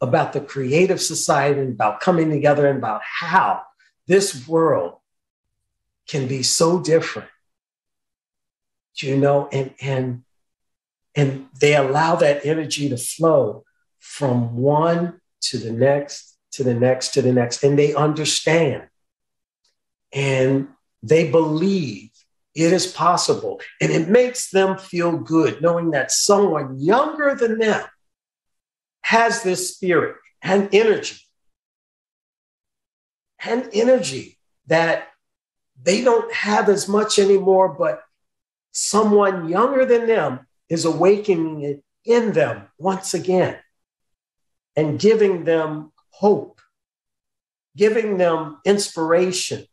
about 0.00 0.34
the 0.34 0.40
creative 0.40 1.00
society 1.00 1.60
and 1.60 1.72
about 1.72 2.00
coming 2.00 2.30
together 2.30 2.68
and 2.68 2.78
about 2.78 3.00
how 3.02 3.62
this 4.06 4.46
world 4.46 4.94
can 6.08 6.28
be 6.28 6.42
so 6.42 6.80
different. 6.80 7.28
You 8.96 9.16
know, 9.18 9.48
and 9.52 9.74
and 9.80 10.24
and 11.14 11.48
they 11.60 11.76
allow 11.76 12.16
that 12.16 12.46
energy 12.46 12.88
to 12.88 12.96
flow 12.96 13.64
from 13.98 14.56
one 14.56 15.20
to 15.42 15.58
the 15.58 15.72
next, 15.72 16.38
to 16.52 16.64
the 16.64 16.74
next, 16.74 17.12
to 17.14 17.22
the 17.22 17.32
next, 17.32 17.62
and 17.62 17.78
they 17.78 17.94
understand. 17.94 18.88
And 20.12 20.68
they 21.02 21.30
believe 21.30 22.10
it 22.54 22.72
is 22.72 22.86
possible. 22.86 23.60
And 23.82 23.92
it 23.92 24.08
makes 24.08 24.50
them 24.50 24.78
feel 24.78 25.18
good 25.18 25.60
knowing 25.60 25.90
that 25.90 26.10
someone 26.10 26.78
younger 26.78 27.34
than 27.34 27.58
them 27.58 27.84
has 29.02 29.42
this 29.42 29.74
spirit 29.74 30.16
and 30.42 30.68
energy 30.72 31.25
and 33.46 33.68
energy 33.72 34.38
that 34.66 35.08
they 35.80 36.02
don't 36.02 36.32
have 36.32 36.68
as 36.68 36.88
much 36.88 37.18
anymore, 37.18 37.68
but 37.68 38.02
someone 38.72 39.48
younger 39.48 39.84
than 39.84 40.06
them 40.06 40.46
is 40.68 40.84
awakening 40.84 41.62
it 41.62 41.84
in 42.04 42.32
them 42.32 42.68
once 42.78 43.14
again 43.14 43.56
and 44.74 44.98
giving 44.98 45.44
them 45.44 45.92
hope, 46.10 46.60
giving 47.76 48.18
them 48.18 48.58
inspiration 48.64 49.64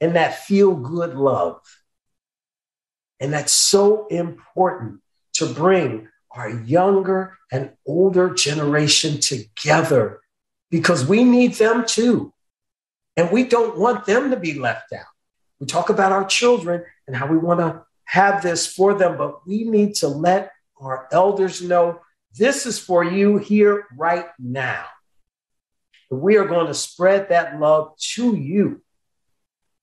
and 0.00 0.16
that 0.16 0.44
feel 0.44 0.74
good 0.74 1.14
love. 1.14 1.60
And 3.20 3.32
that's 3.32 3.52
so 3.52 4.06
important 4.08 5.00
to 5.34 5.46
bring 5.46 6.08
our 6.30 6.50
younger 6.50 7.38
and 7.50 7.70
older 7.86 8.34
generation 8.34 9.20
together 9.20 10.20
because 10.70 11.06
we 11.06 11.22
need 11.22 11.54
them 11.54 11.84
too. 11.86 12.32
And 13.16 13.30
we 13.30 13.44
don't 13.44 13.78
want 13.78 14.06
them 14.06 14.30
to 14.30 14.36
be 14.36 14.54
left 14.58 14.92
out. 14.92 15.06
We 15.60 15.66
talk 15.66 15.88
about 15.90 16.12
our 16.12 16.24
children 16.24 16.84
and 17.06 17.16
how 17.16 17.26
we 17.26 17.38
want 17.38 17.60
to 17.60 17.84
have 18.04 18.42
this 18.42 18.66
for 18.66 18.94
them, 18.94 19.16
but 19.16 19.46
we 19.46 19.64
need 19.64 19.94
to 19.96 20.08
let 20.08 20.50
our 20.80 21.08
elders 21.12 21.62
know 21.62 22.00
this 22.36 22.66
is 22.66 22.78
for 22.78 23.04
you 23.04 23.38
here 23.38 23.86
right 23.96 24.26
now. 24.38 24.84
We 26.10 26.36
are 26.36 26.46
going 26.46 26.66
to 26.66 26.74
spread 26.74 27.28
that 27.28 27.60
love 27.60 27.96
to 28.14 28.36
you 28.36 28.82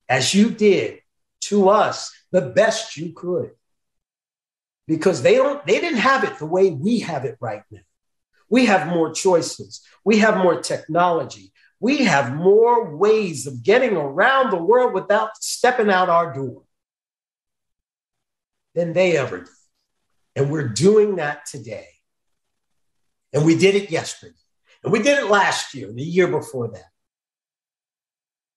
as 0.09 0.33
you 0.33 0.49
did 0.51 0.99
to 1.41 1.69
us 1.69 2.11
the 2.31 2.41
best 2.41 2.97
you 2.97 3.13
could. 3.13 3.51
because 4.87 5.21
they 5.21 5.35
don't 5.35 5.65
they 5.65 5.79
didn't 5.79 5.99
have 5.99 6.23
it 6.23 6.37
the 6.37 6.45
way 6.45 6.69
we 6.69 6.99
have 6.99 7.25
it 7.25 7.37
right 7.39 7.63
now. 7.71 7.79
We 8.49 8.65
have 8.65 8.87
more 8.87 9.13
choices. 9.13 9.81
We 10.03 10.17
have 10.19 10.37
more 10.37 10.61
technology. 10.61 11.50
We 11.81 12.05
have 12.05 12.35
more 12.35 12.95
ways 12.95 13.47
of 13.47 13.63
getting 13.63 13.97
around 13.97 14.51
the 14.51 14.63
world 14.63 14.93
without 14.93 15.31
stepping 15.41 15.89
out 15.89 16.09
our 16.09 16.31
door 16.31 16.61
than 18.75 18.93
they 18.93 19.17
ever 19.17 19.39
did. 19.39 19.47
And 20.35 20.51
we're 20.51 20.67
doing 20.67 21.15
that 21.15 21.47
today. 21.47 21.87
And 23.33 23.45
we 23.45 23.57
did 23.57 23.73
it 23.73 23.89
yesterday. 23.89 24.35
And 24.83 24.93
we 24.93 25.01
did 25.01 25.17
it 25.17 25.29
last 25.29 25.73
year, 25.73 25.91
the 25.91 26.03
year 26.03 26.27
before 26.27 26.69
that. 26.69 26.85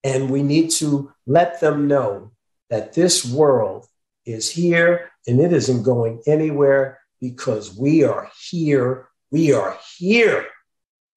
And 0.04 0.28
we 0.28 0.42
need 0.42 0.70
to 0.72 1.10
let 1.26 1.60
them 1.60 1.88
know 1.88 2.32
that 2.68 2.92
this 2.92 3.24
world 3.24 3.86
is 4.26 4.50
here 4.50 5.10
and 5.26 5.40
it 5.40 5.52
isn't 5.52 5.82
going 5.82 6.22
anywhere 6.26 7.00
because 7.22 7.74
we 7.74 8.04
are 8.04 8.30
here. 8.50 9.08
We 9.30 9.54
are 9.54 9.78
here 9.96 10.46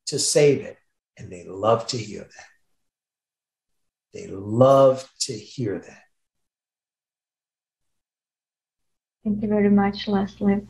to 0.06 0.18
save 0.18 0.62
it. 0.62 0.78
And 1.18 1.32
they 1.32 1.46
love 1.48 1.88
to 1.88 1.98
hear 1.98 2.22
that. 2.22 2.46
They 4.14 4.28
love 4.28 5.10
to 5.22 5.34
hear 5.34 5.80
that. 5.80 6.04
Thank 9.24 9.42
you 9.42 9.50
very 9.50 9.70
much, 9.70 10.08
Leslie. 10.08 10.66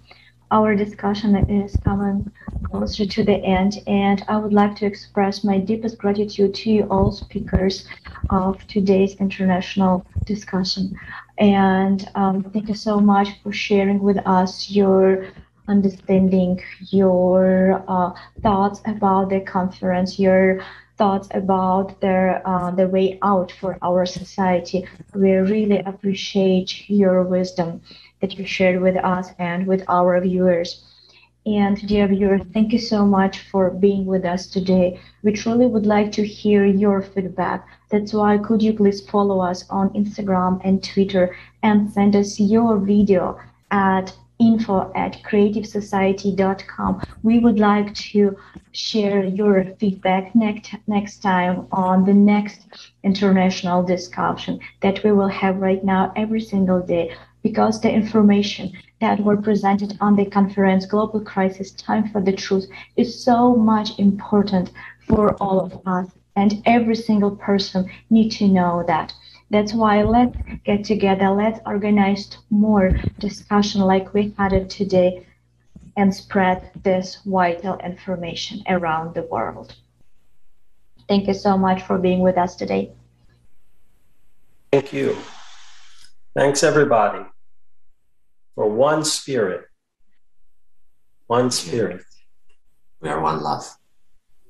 Our 0.50 0.76
discussion 0.76 1.36
is 1.50 1.78
coming 1.78 2.32
closer 2.64 3.06
to 3.06 3.24
the 3.24 3.36
end, 3.36 3.84
and 3.86 4.24
I 4.28 4.38
would 4.38 4.54
like 4.54 4.76
to 4.78 4.86
express 4.86 5.44
my 5.44 5.60
deepest 5.60 5.98
gratitude 5.98 6.56
to 6.56 6.82
all 6.90 7.12
speakers 7.12 7.88
of 8.30 8.66
today's 8.68 9.16
international 9.16 10.06
discussion. 10.26 11.00
And 11.38 12.10
um, 12.16 12.44
thank 12.44 12.68
you 12.68 12.74
so 12.74 13.00
much 13.00 13.30
for 13.44 13.52
sharing 13.52 14.00
with 14.00 14.18
us 14.26 14.70
your 14.70 15.28
understanding, 15.68 16.62
your 16.90 17.84
uh, 17.88 18.14
thoughts 18.42 18.82
about 18.86 19.30
the 19.30 19.42
conference, 19.42 20.20
your 20.20 20.64
thoughts 20.98 21.28
about 21.32 22.00
the, 22.02 22.42
uh, 22.46 22.72
the 22.72 22.88
way 22.88 23.20
out 23.22 23.52
for 23.52 23.78
our 23.82 24.06
society. 24.06 24.88
We 25.14 25.32
really 25.34 25.80
appreciate 25.80 26.90
your 26.90 27.24
wisdom 27.24 27.82
that 28.22 28.38
you 28.38 28.46
shared 28.46 28.82
with 28.82 28.98
us 28.98 29.30
and 29.38 29.68
with 29.68 29.84
our 29.88 30.20
viewers. 30.22 30.84
And 31.46 31.78
dear 31.88 32.08
viewer, 32.08 32.40
thank 32.40 32.74
you 32.74 32.80
so 32.80 33.06
much 33.06 33.40
for 33.50 33.70
being 33.70 34.06
with 34.06 34.26
us 34.26 34.48
today. 34.48 35.00
We 35.24 35.32
truly 35.32 35.66
would 35.66 35.86
like 35.86 36.12
to 36.14 36.26
hear 36.26 36.66
your 36.66 37.02
feedback. 37.02 37.66
That's 37.90 38.12
why 38.14 38.38
could 38.38 38.62
you 38.62 38.74
please 38.74 39.00
follow 39.10 39.40
us 39.40 39.64
on 39.70 39.92
Instagram 39.92 40.60
and 40.66 40.84
Twitter 40.84 41.38
and 41.64 41.90
send 41.90 42.18
us 42.18 42.38
your 42.38 42.78
video 42.78 43.40
at 43.72 44.14
info 44.40 44.92
at 44.96 45.22
creativesociety.com. 45.24 47.02
We 47.24 47.40
would 47.40 47.60
like 47.60 47.94
to 47.96 48.38
share 48.72 49.24
your 49.24 49.66
feedback 49.80 50.36
next 50.36 50.76
next 50.88 51.20
time 51.20 51.68
on 51.72 52.06
the 52.06 52.14
next 52.14 52.92
international 53.04 53.84
discussion 53.84 54.60
that 54.82 55.04
we 55.04 55.12
will 55.12 55.28
have 55.28 55.58
right 55.58 55.84
now 55.84 56.14
every 56.16 56.42
single 56.42 56.82
day 56.82 57.16
because 57.42 57.82
the 57.82 57.92
information 57.92 58.72
that 59.00 59.20
were 59.20 59.38
presented 59.38 59.98
on 60.02 60.16
the 60.16 60.26
conference 60.26 60.86
Global 60.86 61.22
Crisis 61.22 61.72
Time 61.72 62.10
for 62.10 62.22
the 62.22 62.34
Truth 62.34 62.68
is 62.96 63.24
so 63.24 63.56
much 63.56 63.98
important 64.00 64.72
for 65.08 65.36
all 65.36 65.60
of 65.60 65.82
us 65.86 66.10
and 66.36 66.62
every 66.66 66.96
single 66.96 67.32
person 67.32 67.90
need 68.10 68.30
to 68.32 68.48
know 68.48 68.84
that. 68.88 69.14
That's 69.50 69.74
why 69.74 70.04
let's 70.04 70.38
get 70.66 70.84
together, 70.84 71.30
let's 71.30 71.60
organize 71.66 72.38
more 72.50 72.92
discussion 73.20 73.82
like 73.82 74.14
we 74.14 74.34
had 74.38 74.52
it 74.52 74.70
today 74.70 75.26
and 75.96 76.14
spread 76.14 76.70
this 76.84 77.20
vital 77.26 77.78
information 77.78 78.62
around 78.68 79.16
the 79.16 79.24
world. 79.24 79.76
Thank 81.08 81.28
you 81.28 81.34
so 81.34 81.58
much 81.58 81.82
for 81.84 81.98
being 81.98 82.20
with 82.20 82.38
us 82.38 82.56
today. 82.56 82.92
Thank 84.72 84.92
you. 84.92 85.18
Thanks, 86.36 86.62
everybody, 86.62 87.26
for 88.54 88.70
one 88.70 89.06
spirit. 89.06 89.66
One 91.28 91.50
spirit. 91.52 92.04
We 93.02 93.10
are 93.10 93.22
one 93.22 93.42
love. 93.42 93.66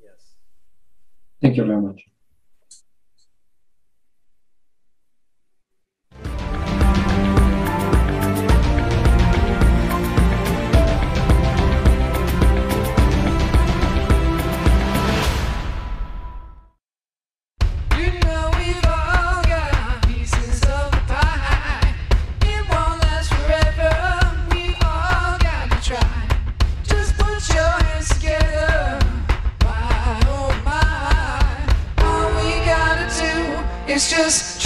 Yes. 0.02 0.12
Thank 1.40 1.56
you 1.56 1.64
very 1.64 1.80
much. 1.80 2.02
It's 33.98 34.08
just 34.08 34.57